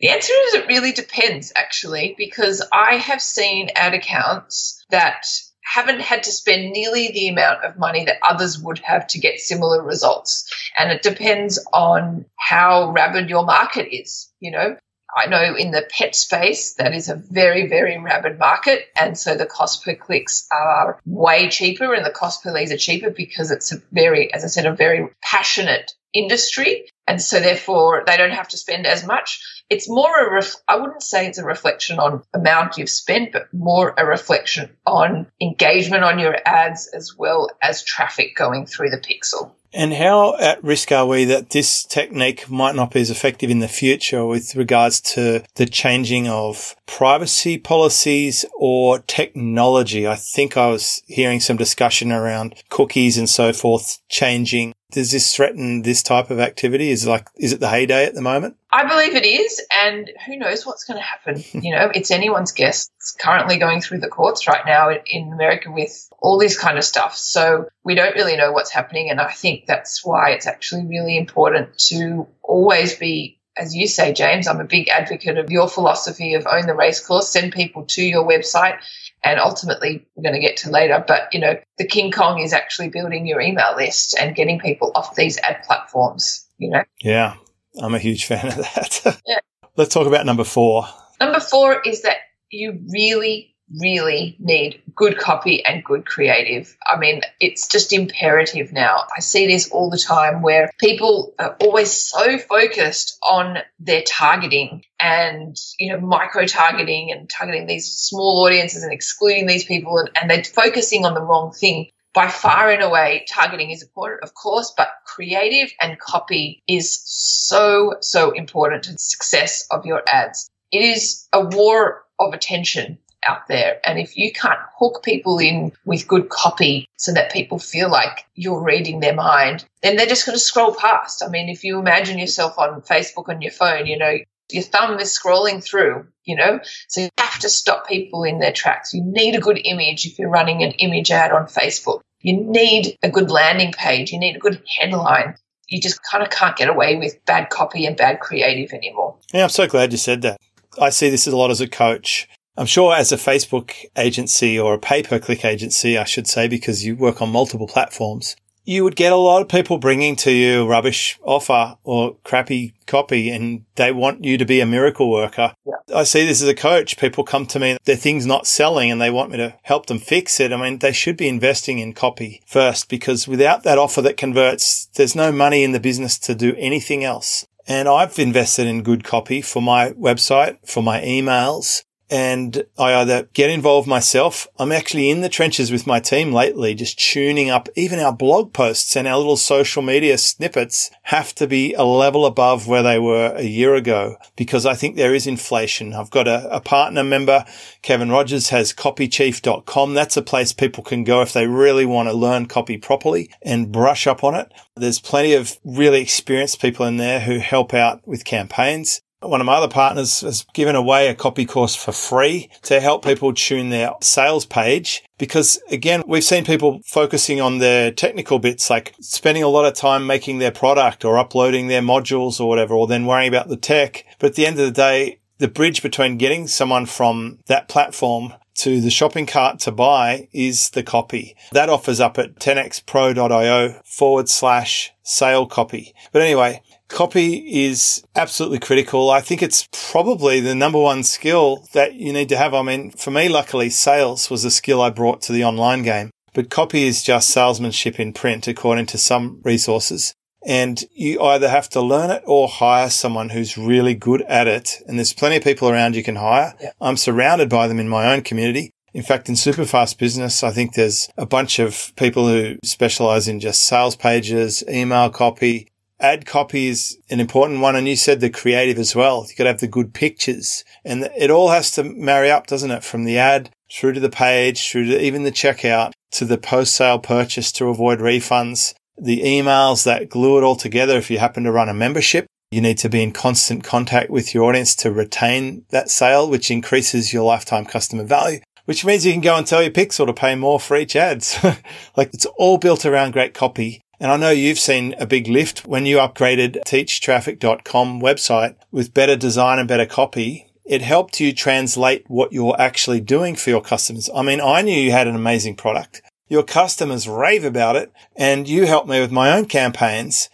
The 0.00 0.08
answer 0.10 0.32
is 0.48 0.54
it 0.54 0.68
really 0.68 0.92
depends, 0.92 1.52
actually, 1.56 2.14
because 2.18 2.62
I 2.72 2.96
have 2.96 3.22
seen 3.22 3.70
ad 3.74 3.94
accounts 3.94 4.84
that 4.90 5.24
haven't 5.64 6.00
had 6.00 6.22
to 6.24 6.32
spend 6.32 6.72
nearly 6.72 7.10
the 7.10 7.28
amount 7.28 7.64
of 7.64 7.78
money 7.78 8.04
that 8.04 8.18
others 8.26 8.58
would 8.58 8.78
have 8.80 9.06
to 9.08 9.18
get 9.18 9.40
similar 9.40 9.82
results. 9.82 10.52
And 10.78 10.92
it 10.92 11.02
depends 11.02 11.64
on 11.72 12.26
how 12.38 12.92
rabid 12.92 13.30
your 13.30 13.44
market 13.44 13.92
is. 13.92 14.30
You 14.40 14.52
know, 14.52 14.76
I 15.16 15.26
know 15.26 15.56
in 15.56 15.70
the 15.70 15.88
pet 15.90 16.14
space 16.14 16.74
that 16.74 16.92
is 16.92 17.08
a 17.08 17.16
very, 17.16 17.68
very 17.68 17.98
rabid 17.98 18.38
market. 18.38 18.88
And 18.96 19.16
so 19.16 19.36
the 19.36 19.46
cost 19.46 19.84
per 19.84 19.94
clicks 19.94 20.46
are 20.52 21.00
way 21.06 21.48
cheaper 21.48 21.94
and 21.94 22.04
the 22.04 22.10
cost 22.10 22.42
per 22.42 22.52
leads 22.52 22.72
are 22.72 22.76
cheaper 22.76 23.10
because 23.10 23.50
it's 23.50 23.72
a 23.72 23.82
very, 23.92 24.32
as 24.34 24.44
I 24.44 24.48
said, 24.48 24.66
a 24.66 24.74
very 24.74 25.08
passionate 25.22 25.94
industry. 26.14 26.86
And 27.06 27.20
so 27.20 27.40
therefore 27.40 28.04
they 28.06 28.16
don't 28.16 28.30
have 28.30 28.48
to 28.48 28.56
spend 28.56 28.86
as 28.86 29.06
much. 29.06 29.42
It's 29.68 29.88
more 29.88 30.26
a 30.26 30.32
ref- 30.32 30.56
I 30.68 30.76
wouldn't 30.76 31.02
say 31.02 31.26
it's 31.26 31.38
a 31.38 31.44
reflection 31.44 31.98
on 31.98 32.22
amount 32.32 32.78
you've 32.78 32.88
spent, 32.88 33.32
but 33.32 33.52
more 33.52 33.94
a 33.98 34.06
reflection 34.06 34.70
on 34.86 35.26
engagement 35.40 36.04
on 36.04 36.18
your 36.18 36.36
ads 36.46 36.86
as 36.88 37.14
well 37.16 37.50
as 37.60 37.84
traffic 37.84 38.36
going 38.36 38.66
through 38.66 38.90
the 38.90 38.98
pixel. 38.98 39.52
And 39.74 39.92
how 39.92 40.36
at 40.36 40.62
risk 40.62 40.92
are 40.92 41.04
we 41.04 41.24
that 41.24 41.50
this 41.50 41.82
technique 41.82 42.48
might 42.48 42.76
not 42.76 42.92
be 42.92 43.00
as 43.00 43.10
effective 43.10 43.50
in 43.50 43.58
the 43.58 43.66
future 43.66 44.24
with 44.24 44.54
regards 44.54 45.00
to 45.00 45.42
the 45.56 45.66
changing 45.66 46.28
of 46.28 46.76
privacy 46.86 47.58
policies 47.58 48.44
or 48.56 49.00
technology? 49.00 50.06
I 50.06 50.14
think 50.14 50.56
I 50.56 50.68
was 50.68 51.02
hearing 51.06 51.40
some 51.40 51.56
discussion 51.56 52.12
around 52.12 52.54
cookies 52.68 53.18
and 53.18 53.28
so 53.28 53.52
forth 53.52 53.98
changing 54.08 54.74
does 54.92 55.10
this 55.10 55.34
threaten 55.34 55.82
this 55.82 56.02
type 56.02 56.30
of 56.30 56.38
activity? 56.38 56.90
Is 56.90 57.06
like, 57.06 57.28
is 57.36 57.52
it 57.52 57.60
the 57.60 57.68
heyday 57.68 58.06
at 58.06 58.14
the 58.14 58.22
moment? 58.22 58.56
I 58.70 58.86
believe 58.86 59.14
it 59.14 59.26
is, 59.26 59.60
and 59.74 60.10
who 60.26 60.36
knows 60.36 60.66
what's 60.66 60.84
going 60.84 60.98
to 60.98 61.04
happen? 61.04 61.42
you 61.62 61.74
know, 61.74 61.90
it's 61.94 62.10
anyone's 62.10 62.52
guess. 62.52 62.90
It's 62.96 63.12
currently 63.12 63.58
going 63.58 63.80
through 63.80 64.00
the 64.00 64.08
courts 64.08 64.46
right 64.46 64.64
now 64.64 64.90
in 64.90 65.32
America 65.32 65.70
with 65.70 66.08
all 66.18 66.38
this 66.38 66.58
kind 66.58 66.78
of 66.78 66.84
stuff. 66.84 67.16
So 67.16 67.68
we 67.84 67.94
don't 67.94 68.14
really 68.14 68.36
know 68.36 68.52
what's 68.52 68.72
happening, 68.72 69.10
and 69.10 69.20
I 69.20 69.30
think 69.30 69.66
that's 69.66 70.04
why 70.04 70.30
it's 70.30 70.46
actually 70.46 70.86
really 70.86 71.16
important 71.16 71.76
to 71.88 72.26
always 72.42 72.96
be 72.96 73.38
as 73.56 73.74
you 73.74 73.86
say, 73.86 74.12
James, 74.12 74.48
I'm 74.48 74.60
a 74.60 74.64
big 74.64 74.88
advocate 74.88 75.38
of 75.38 75.50
your 75.50 75.68
philosophy 75.68 76.34
of 76.34 76.44
own 76.44 76.66
the 76.66 76.74
race 76.74 77.04
course, 77.04 77.28
send 77.28 77.52
people 77.52 77.84
to 77.90 78.02
your 78.02 78.26
website 78.26 78.78
and 79.24 79.40
ultimately 79.40 80.06
we're 80.14 80.22
going 80.22 80.34
to 80.34 80.46
get 80.46 80.56
to 80.58 80.70
later 80.70 81.02
but 81.06 81.32
you 81.32 81.40
know 81.40 81.54
the 81.78 81.86
king 81.86 82.12
kong 82.12 82.40
is 82.40 82.52
actually 82.52 82.88
building 82.88 83.26
your 83.26 83.40
email 83.40 83.74
list 83.76 84.16
and 84.18 84.36
getting 84.36 84.58
people 84.60 84.92
off 84.94 85.14
these 85.14 85.38
ad 85.38 85.62
platforms 85.64 86.46
you 86.58 86.70
know? 86.70 86.82
Yeah 87.02 87.34
i'm 87.82 87.94
a 87.94 87.98
huge 87.98 88.26
fan 88.26 88.46
of 88.46 88.56
that. 88.56 89.20
Yeah. 89.26 89.38
let's 89.76 89.92
talk 89.92 90.06
about 90.06 90.26
number 90.26 90.44
four. 90.44 90.86
Number 91.20 91.40
four 91.40 91.80
is 91.84 92.02
that 92.02 92.18
you 92.50 92.80
really 92.92 93.53
really 93.80 94.36
need 94.38 94.82
good 94.94 95.18
copy 95.18 95.64
and 95.64 95.84
good 95.84 96.06
creative. 96.06 96.76
I 96.86 96.98
mean, 96.98 97.22
it's 97.40 97.68
just 97.68 97.92
imperative 97.92 98.72
now. 98.72 99.04
I 99.16 99.20
see 99.20 99.46
this 99.46 99.70
all 99.70 99.90
the 99.90 99.98
time 99.98 100.42
where 100.42 100.70
people 100.78 101.34
are 101.38 101.56
always 101.60 101.92
so 101.92 102.38
focused 102.38 103.18
on 103.22 103.58
their 103.78 104.02
targeting 104.06 104.84
and, 105.00 105.56
you 105.78 105.92
know, 105.92 106.00
micro 106.00 106.46
targeting 106.46 107.10
and 107.12 107.28
targeting 107.28 107.66
these 107.66 107.90
small 107.90 108.44
audiences 108.44 108.82
and 108.82 108.92
excluding 108.92 109.46
these 109.46 109.64
people 109.64 109.98
and, 109.98 110.10
and 110.20 110.30
they're 110.30 110.44
focusing 110.44 111.04
on 111.04 111.14
the 111.14 111.22
wrong 111.22 111.52
thing. 111.52 111.88
By 112.12 112.28
far 112.28 112.70
and 112.70 112.80
away, 112.80 113.26
targeting 113.28 113.72
is 113.72 113.82
important, 113.82 114.22
of 114.22 114.34
course, 114.34 114.72
but 114.76 114.88
creative 115.04 115.72
and 115.80 115.98
copy 115.98 116.62
is 116.68 117.02
so, 117.04 117.96
so 118.00 118.30
important 118.30 118.84
to 118.84 118.92
the 118.92 118.98
success 118.98 119.66
of 119.72 119.84
your 119.84 120.00
ads. 120.06 120.48
It 120.70 120.82
is 120.82 121.26
a 121.32 121.44
war 121.44 122.04
of 122.20 122.32
attention 122.32 122.98
out 123.26 123.48
there. 123.48 123.80
And 123.84 123.98
if 123.98 124.16
you 124.16 124.32
can't 124.32 124.58
hook 124.78 125.02
people 125.02 125.38
in 125.38 125.72
with 125.84 126.08
good 126.08 126.28
copy 126.28 126.86
so 126.96 127.12
that 127.12 127.32
people 127.32 127.58
feel 127.58 127.90
like 127.90 128.26
you're 128.34 128.62
reading 128.62 129.00
their 129.00 129.14
mind, 129.14 129.64
then 129.82 129.96
they're 129.96 130.06
just 130.06 130.26
going 130.26 130.36
to 130.36 130.40
scroll 130.40 130.74
past. 130.74 131.22
I 131.22 131.28
mean, 131.28 131.48
if 131.48 131.64
you 131.64 131.78
imagine 131.78 132.18
yourself 132.18 132.58
on 132.58 132.82
Facebook 132.82 133.28
on 133.28 133.42
your 133.42 133.52
phone, 133.52 133.86
you 133.86 133.98
know, 133.98 134.16
your 134.50 134.62
thumb 134.62 134.98
is 135.00 135.18
scrolling 135.18 135.62
through, 135.62 136.06
you 136.24 136.36
know, 136.36 136.60
so 136.88 137.02
you 137.02 137.08
have 137.18 137.38
to 137.40 137.48
stop 137.48 137.88
people 137.88 138.24
in 138.24 138.38
their 138.38 138.52
tracks. 138.52 138.92
You 138.92 139.02
need 139.04 139.34
a 139.34 139.40
good 139.40 139.60
image 139.64 140.06
if 140.06 140.18
you're 140.18 140.30
running 140.30 140.62
an 140.62 140.72
image 140.72 141.10
ad 141.10 141.32
on 141.32 141.46
Facebook. 141.46 142.00
You 142.20 142.36
need 142.36 142.96
a 143.02 143.10
good 143.10 143.30
landing 143.30 143.72
page. 143.72 144.12
You 144.12 144.18
need 144.18 144.36
a 144.36 144.40
good 144.40 144.62
headline. 144.78 145.36
You 145.68 145.80
just 145.80 146.00
kind 146.02 146.22
of 146.22 146.30
can't 146.30 146.56
get 146.56 146.68
away 146.68 146.96
with 146.96 147.24
bad 147.24 147.50
copy 147.50 147.86
and 147.86 147.96
bad 147.96 148.20
creative 148.20 148.72
anymore. 148.72 149.16
Yeah, 149.32 149.44
I'm 149.44 149.48
so 149.48 149.66
glad 149.66 149.92
you 149.92 149.98
said 149.98 150.22
that. 150.22 150.40
I 150.80 150.90
see 150.90 151.10
this 151.10 151.26
a 151.26 151.36
lot 151.36 151.50
as 151.50 151.60
a 151.60 151.68
coach. 151.68 152.28
I'm 152.56 152.66
sure 152.66 152.94
as 152.94 153.10
a 153.10 153.16
Facebook 153.16 153.72
agency 153.96 154.58
or 154.58 154.74
a 154.74 154.78
pay 154.78 155.02
per 155.02 155.18
click 155.18 155.44
agency, 155.44 155.98
I 155.98 156.04
should 156.04 156.28
say, 156.28 156.46
because 156.46 156.84
you 156.84 156.94
work 156.94 157.20
on 157.20 157.30
multiple 157.30 157.66
platforms, 157.66 158.36
you 158.64 158.82
would 158.84 158.96
get 158.96 159.12
a 159.12 159.16
lot 159.16 159.42
of 159.42 159.48
people 159.48 159.78
bringing 159.78 160.16
to 160.16 160.30
you 160.30 160.66
rubbish 160.66 161.18
offer 161.22 161.76
or 161.84 162.16
crappy 162.24 162.74
copy 162.86 163.28
and 163.30 163.64
they 163.74 163.92
want 163.92 164.24
you 164.24 164.38
to 164.38 164.44
be 164.44 164.60
a 164.60 164.66
miracle 164.66 165.10
worker. 165.10 165.52
Yeah. 165.66 165.74
I 165.94 166.04
see 166.04 166.24
this 166.24 166.42
as 166.42 166.48
a 166.48 166.54
coach. 166.54 166.96
People 166.96 167.24
come 167.24 167.46
to 167.46 167.58
me, 167.58 167.76
their 167.84 167.96
thing's 167.96 168.24
not 168.24 168.46
selling 168.46 168.90
and 168.90 169.00
they 169.00 169.10
want 169.10 169.30
me 169.30 169.36
to 169.38 169.54
help 169.62 169.86
them 169.86 169.98
fix 169.98 170.40
it. 170.40 170.52
I 170.52 170.56
mean, 170.56 170.78
they 170.78 170.92
should 170.92 171.16
be 171.16 171.28
investing 171.28 171.78
in 171.78 171.92
copy 171.92 172.42
first 172.46 172.88
because 172.88 173.28
without 173.28 173.64
that 173.64 173.78
offer 173.78 174.00
that 174.02 174.16
converts, 174.16 174.86
there's 174.94 175.16
no 175.16 175.30
money 175.30 175.62
in 175.62 175.72
the 175.72 175.80
business 175.80 176.18
to 176.20 176.34
do 176.34 176.54
anything 176.56 177.04
else. 177.04 177.46
And 177.66 177.88
I've 177.88 178.18
invested 178.18 178.66
in 178.66 178.82
good 178.82 179.04
copy 179.04 179.42
for 179.42 179.60
my 179.60 179.90
website, 179.92 180.58
for 180.66 180.82
my 180.82 181.00
emails, 181.00 181.82
and 182.10 182.64
I 182.78 182.94
either 182.94 183.28
get 183.32 183.50
involved 183.50 183.88
myself. 183.88 184.46
I'm 184.58 184.72
actually 184.72 185.10
in 185.10 185.20
the 185.20 185.28
trenches 185.28 185.72
with 185.72 185.86
my 185.86 186.00
team 186.00 186.32
lately, 186.32 186.74
just 186.74 186.98
tuning 186.98 187.50
up 187.50 187.68
even 187.74 187.98
our 187.98 188.12
blog 188.12 188.52
posts 188.52 188.96
and 188.96 189.08
our 189.08 189.16
little 189.16 189.36
social 189.36 189.82
media 189.82 190.18
snippets 190.18 190.90
have 191.04 191.34
to 191.36 191.46
be 191.46 191.72
a 191.74 191.84
level 191.84 192.26
above 192.26 192.66
where 192.66 192.82
they 192.82 192.98
were 192.98 193.34
a 193.36 193.44
year 193.44 193.74
ago 193.74 194.16
because 194.36 194.66
I 194.66 194.74
think 194.74 194.96
there 194.96 195.14
is 195.14 195.26
inflation. 195.26 195.94
I've 195.94 196.10
got 196.10 196.28
a, 196.28 196.54
a 196.54 196.60
partner 196.60 197.04
member, 197.04 197.44
Kevin 197.82 198.10
Rogers 198.10 198.50
has 198.50 198.72
copychief.com. 198.72 199.94
That's 199.94 200.16
a 200.16 200.22
place 200.22 200.52
people 200.52 200.84
can 200.84 201.04
go 201.04 201.22
if 201.22 201.32
they 201.32 201.46
really 201.46 201.86
want 201.86 202.08
to 202.08 202.14
learn 202.14 202.46
copy 202.46 202.76
properly 202.76 203.30
and 203.42 203.72
brush 203.72 204.06
up 204.06 204.22
on 204.22 204.34
it. 204.34 204.52
There's 204.76 205.00
plenty 205.00 205.34
of 205.34 205.58
really 205.64 206.00
experienced 206.00 206.60
people 206.60 206.86
in 206.86 206.96
there 206.96 207.20
who 207.20 207.38
help 207.38 207.74
out 207.74 208.06
with 208.06 208.24
campaigns 208.24 209.00
one 209.20 209.40
of 209.40 209.46
my 209.46 209.54
other 209.54 209.68
partners 209.68 210.20
has 210.20 210.44
given 210.54 210.76
away 210.76 211.08
a 211.08 211.14
copy 211.14 211.46
course 211.46 211.74
for 211.74 211.92
free 211.92 212.50
to 212.62 212.80
help 212.80 213.04
people 213.04 213.32
tune 213.32 213.70
their 213.70 213.92
sales 214.00 214.44
page. 214.44 215.02
Because 215.18 215.60
again, 215.70 216.02
we've 216.06 216.24
seen 216.24 216.44
people 216.44 216.80
focusing 216.84 217.40
on 217.40 217.58
their 217.58 217.90
technical 217.90 218.38
bits, 218.38 218.70
like 218.70 218.94
spending 219.00 219.42
a 219.42 219.48
lot 219.48 219.64
of 219.64 219.74
time 219.74 220.06
making 220.06 220.38
their 220.38 220.50
product 220.50 221.04
or 221.04 221.18
uploading 221.18 221.68
their 221.68 221.82
modules 221.82 222.40
or 222.40 222.48
whatever, 222.48 222.74
or 222.74 222.86
then 222.86 223.06
worrying 223.06 223.28
about 223.28 223.48
the 223.48 223.56
tech. 223.56 224.04
But 224.18 224.30
at 224.30 224.34
the 224.34 224.46
end 224.46 224.58
of 224.58 224.66
the 224.66 224.72
day, 224.72 225.20
the 225.38 225.48
bridge 225.48 225.82
between 225.82 226.18
getting 226.18 226.46
someone 226.46 226.86
from 226.86 227.38
that 227.46 227.68
platform 227.68 228.34
to 228.56 228.80
the 228.80 228.90
shopping 228.90 229.26
cart 229.26 229.58
to 229.60 229.72
buy 229.72 230.28
is 230.32 230.70
the 230.70 230.82
copy. 230.82 231.36
That 231.52 231.68
offers 231.68 232.00
up 232.00 232.18
at 232.18 232.36
10xpro.io 232.36 233.80
forward 233.84 234.28
slash 234.28 234.92
sale 235.02 235.46
copy. 235.46 235.94
But 236.12 236.22
anyway, 236.22 236.62
Copy 236.94 237.64
is 237.64 238.04
absolutely 238.14 238.60
critical. 238.60 239.10
I 239.10 239.20
think 239.20 239.42
it's 239.42 239.66
probably 239.90 240.38
the 240.38 240.54
number 240.54 240.78
one 240.78 241.02
skill 241.02 241.66
that 241.72 241.94
you 241.94 242.12
need 242.12 242.28
to 242.28 242.36
have. 242.36 242.54
I 242.54 242.62
mean, 242.62 242.92
for 242.92 243.10
me, 243.10 243.28
luckily, 243.28 243.68
sales 243.68 244.30
was 244.30 244.44
a 244.44 244.50
skill 244.50 244.80
I 244.80 244.90
brought 244.90 245.20
to 245.22 245.32
the 245.32 245.42
online 245.42 245.82
game, 245.82 246.10
but 246.34 246.50
copy 246.50 246.84
is 246.84 247.02
just 247.02 247.30
salesmanship 247.30 247.98
in 247.98 248.12
print, 248.12 248.46
according 248.46 248.86
to 248.86 248.98
some 248.98 249.40
resources. 249.42 250.14
And 250.46 250.84
you 250.94 251.20
either 251.20 251.48
have 251.48 251.68
to 251.70 251.80
learn 251.80 252.12
it 252.12 252.22
or 252.26 252.46
hire 252.46 252.90
someone 252.90 253.30
who's 253.30 253.58
really 253.58 253.96
good 253.96 254.22
at 254.22 254.46
it. 254.46 254.80
And 254.86 254.96
there's 254.96 255.12
plenty 255.12 255.38
of 255.38 255.42
people 255.42 255.68
around 255.68 255.96
you 255.96 256.04
can 256.04 256.14
hire. 256.14 256.54
Yeah. 256.60 256.70
I'm 256.80 256.96
surrounded 256.96 257.50
by 257.50 257.66
them 257.66 257.80
in 257.80 257.88
my 257.88 258.14
own 258.14 258.22
community. 258.22 258.70
In 258.92 259.02
fact, 259.02 259.28
in 259.28 259.34
Superfast 259.34 259.98
Business, 259.98 260.44
I 260.44 260.52
think 260.52 260.74
there's 260.74 261.08
a 261.16 261.26
bunch 261.26 261.58
of 261.58 261.92
people 261.96 262.28
who 262.28 262.54
specialize 262.62 263.26
in 263.26 263.40
just 263.40 263.64
sales 263.64 263.96
pages, 263.96 264.62
email 264.68 265.10
copy, 265.10 265.66
ad 266.00 266.26
copy 266.26 266.68
is 266.68 266.98
an 267.10 267.20
important 267.20 267.60
one. 267.60 267.76
And 267.76 267.88
you 267.88 267.96
said 267.96 268.20
the 268.20 268.30
creative 268.30 268.78
as 268.78 268.94
well. 268.94 269.26
You 269.28 269.34
got 269.36 269.44
to 269.44 269.50
have 269.50 269.60
the 269.60 269.68
good 269.68 269.94
pictures 269.94 270.64
and 270.84 271.10
it 271.16 271.30
all 271.30 271.50
has 271.50 271.70
to 271.72 271.84
marry 271.84 272.30
up, 272.30 272.46
doesn't 272.46 272.70
it? 272.70 272.84
From 272.84 273.04
the 273.04 273.18
ad 273.18 273.50
through 273.72 273.94
to 273.94 274.00
the 274.00 274.10
page, 274.10 274.70
through 274.70 274.86
to 274.86 275.00
even 275.00 275.24
the 275.24 275.32
checkout 275.32 275.92
to 276.12 276.24
the 276.24 276.38
post 276.38 276.74
sale 276.74 276.98
purchase 276.98 277.50
to 277.52 277.68
avoid 277.68 277.98
refunds, 277.98 278.74
the 278.96 279.22
emails 279.22 279.84
that 279.84 280.08
glue 280.08 280.38
it 280.38 280.44
all 280.44 280.56
together. 280.56 280.96
If 280.96 281.10
you 281.10 281.18
happen 281.18 281.44
to 281.44 281.52
run 281.52 281.68
a 281.68 281.74
membership, 281.74 282.26
you 282.50 282.60
need 282.60 282.78
to 282.78 282.88
be 282.88 283.02
in 283.02 283.10
constant 283.10 283.64
contact 283.64 284.10
with 284.10 284.32
your 284.32 284.44
audience 284.44 284.76
to 284.76 284.92
retain 284.92 285.64
that 285.70 285.90
sale, 285.90 286.30
which 286.30 286.50
increases 286.50 287.12
your 287.12 287.24
lifetime 287.24 287.64
customer 287.64 288.04
value 288.04 288.40
which 288.66 288.82
means 288.82 289.04
you 289.04 289.12
can 289.12 289.20
go 289.20 289.36
and 289.36 289.46
tell 289.46 289.62
your 289.62 289.70
pixel 289.70 290.06
to 290.06 290.14
pay 290.14 290.34
more 290.34 290.58
for 290.58 290.74
each 290.74 290.96
ads. 290.96 291.38
like 291.96 292.14
it's 292.14 292.24
all 292.36 292.56
built 292.56 292.86
around 292.86 293.12
great 293.12 293.34
copy 293.34 293.83
And 294.00 294.10
I 294.10 294.16
know 294.16 294.30
you've 294.30 294.58
seen 294.58 294.94
a 294.98 295.06
big 295.06 295.28
lift 295.28 295.66
when 295.66 295.86
you 295.86 295.98
upgraded 295.98 296.62
teachtraffic.com 296.66 298.00
website 298.00 298.56
with 298.70 298.94
better 298.94 299.16
design 299.16 299.58
and 299.58 299.68
better 299.68 299.86
copy. 299.86 300.50
It 300.64 300.82
helped 300.82 301.20
you 301.20 301.32
translate 301.32 302.04
what 302.08 302.32
you're 302.32 302.60
actually 302.60 303.00
doing 303.00 303.36
for 303.36 303.50
your 303.50 303.60
customers. 303.60 304.10
I 304.14 304.22
mean, 304.22 304.40
I 304.40 304.62
knew 304.62 304.78
you 304.78 304.92
had 304.92 305.06
an 305.06 305.14
amazing 305.14 305.56
product. 305.56 306.02
Your 306.28 306.42
customers 306.42 307.08
rave 307.08 307.44
about 307.44 307.76
it 307.76 307.92
and 308.16 308.48
you 308.48 308.66
helped 308.66 308.88
me 308.88 309.00
with 309.00 309.12
my 309.12 309.30
own 309.36 309.46
campaigns. 309.46 310.28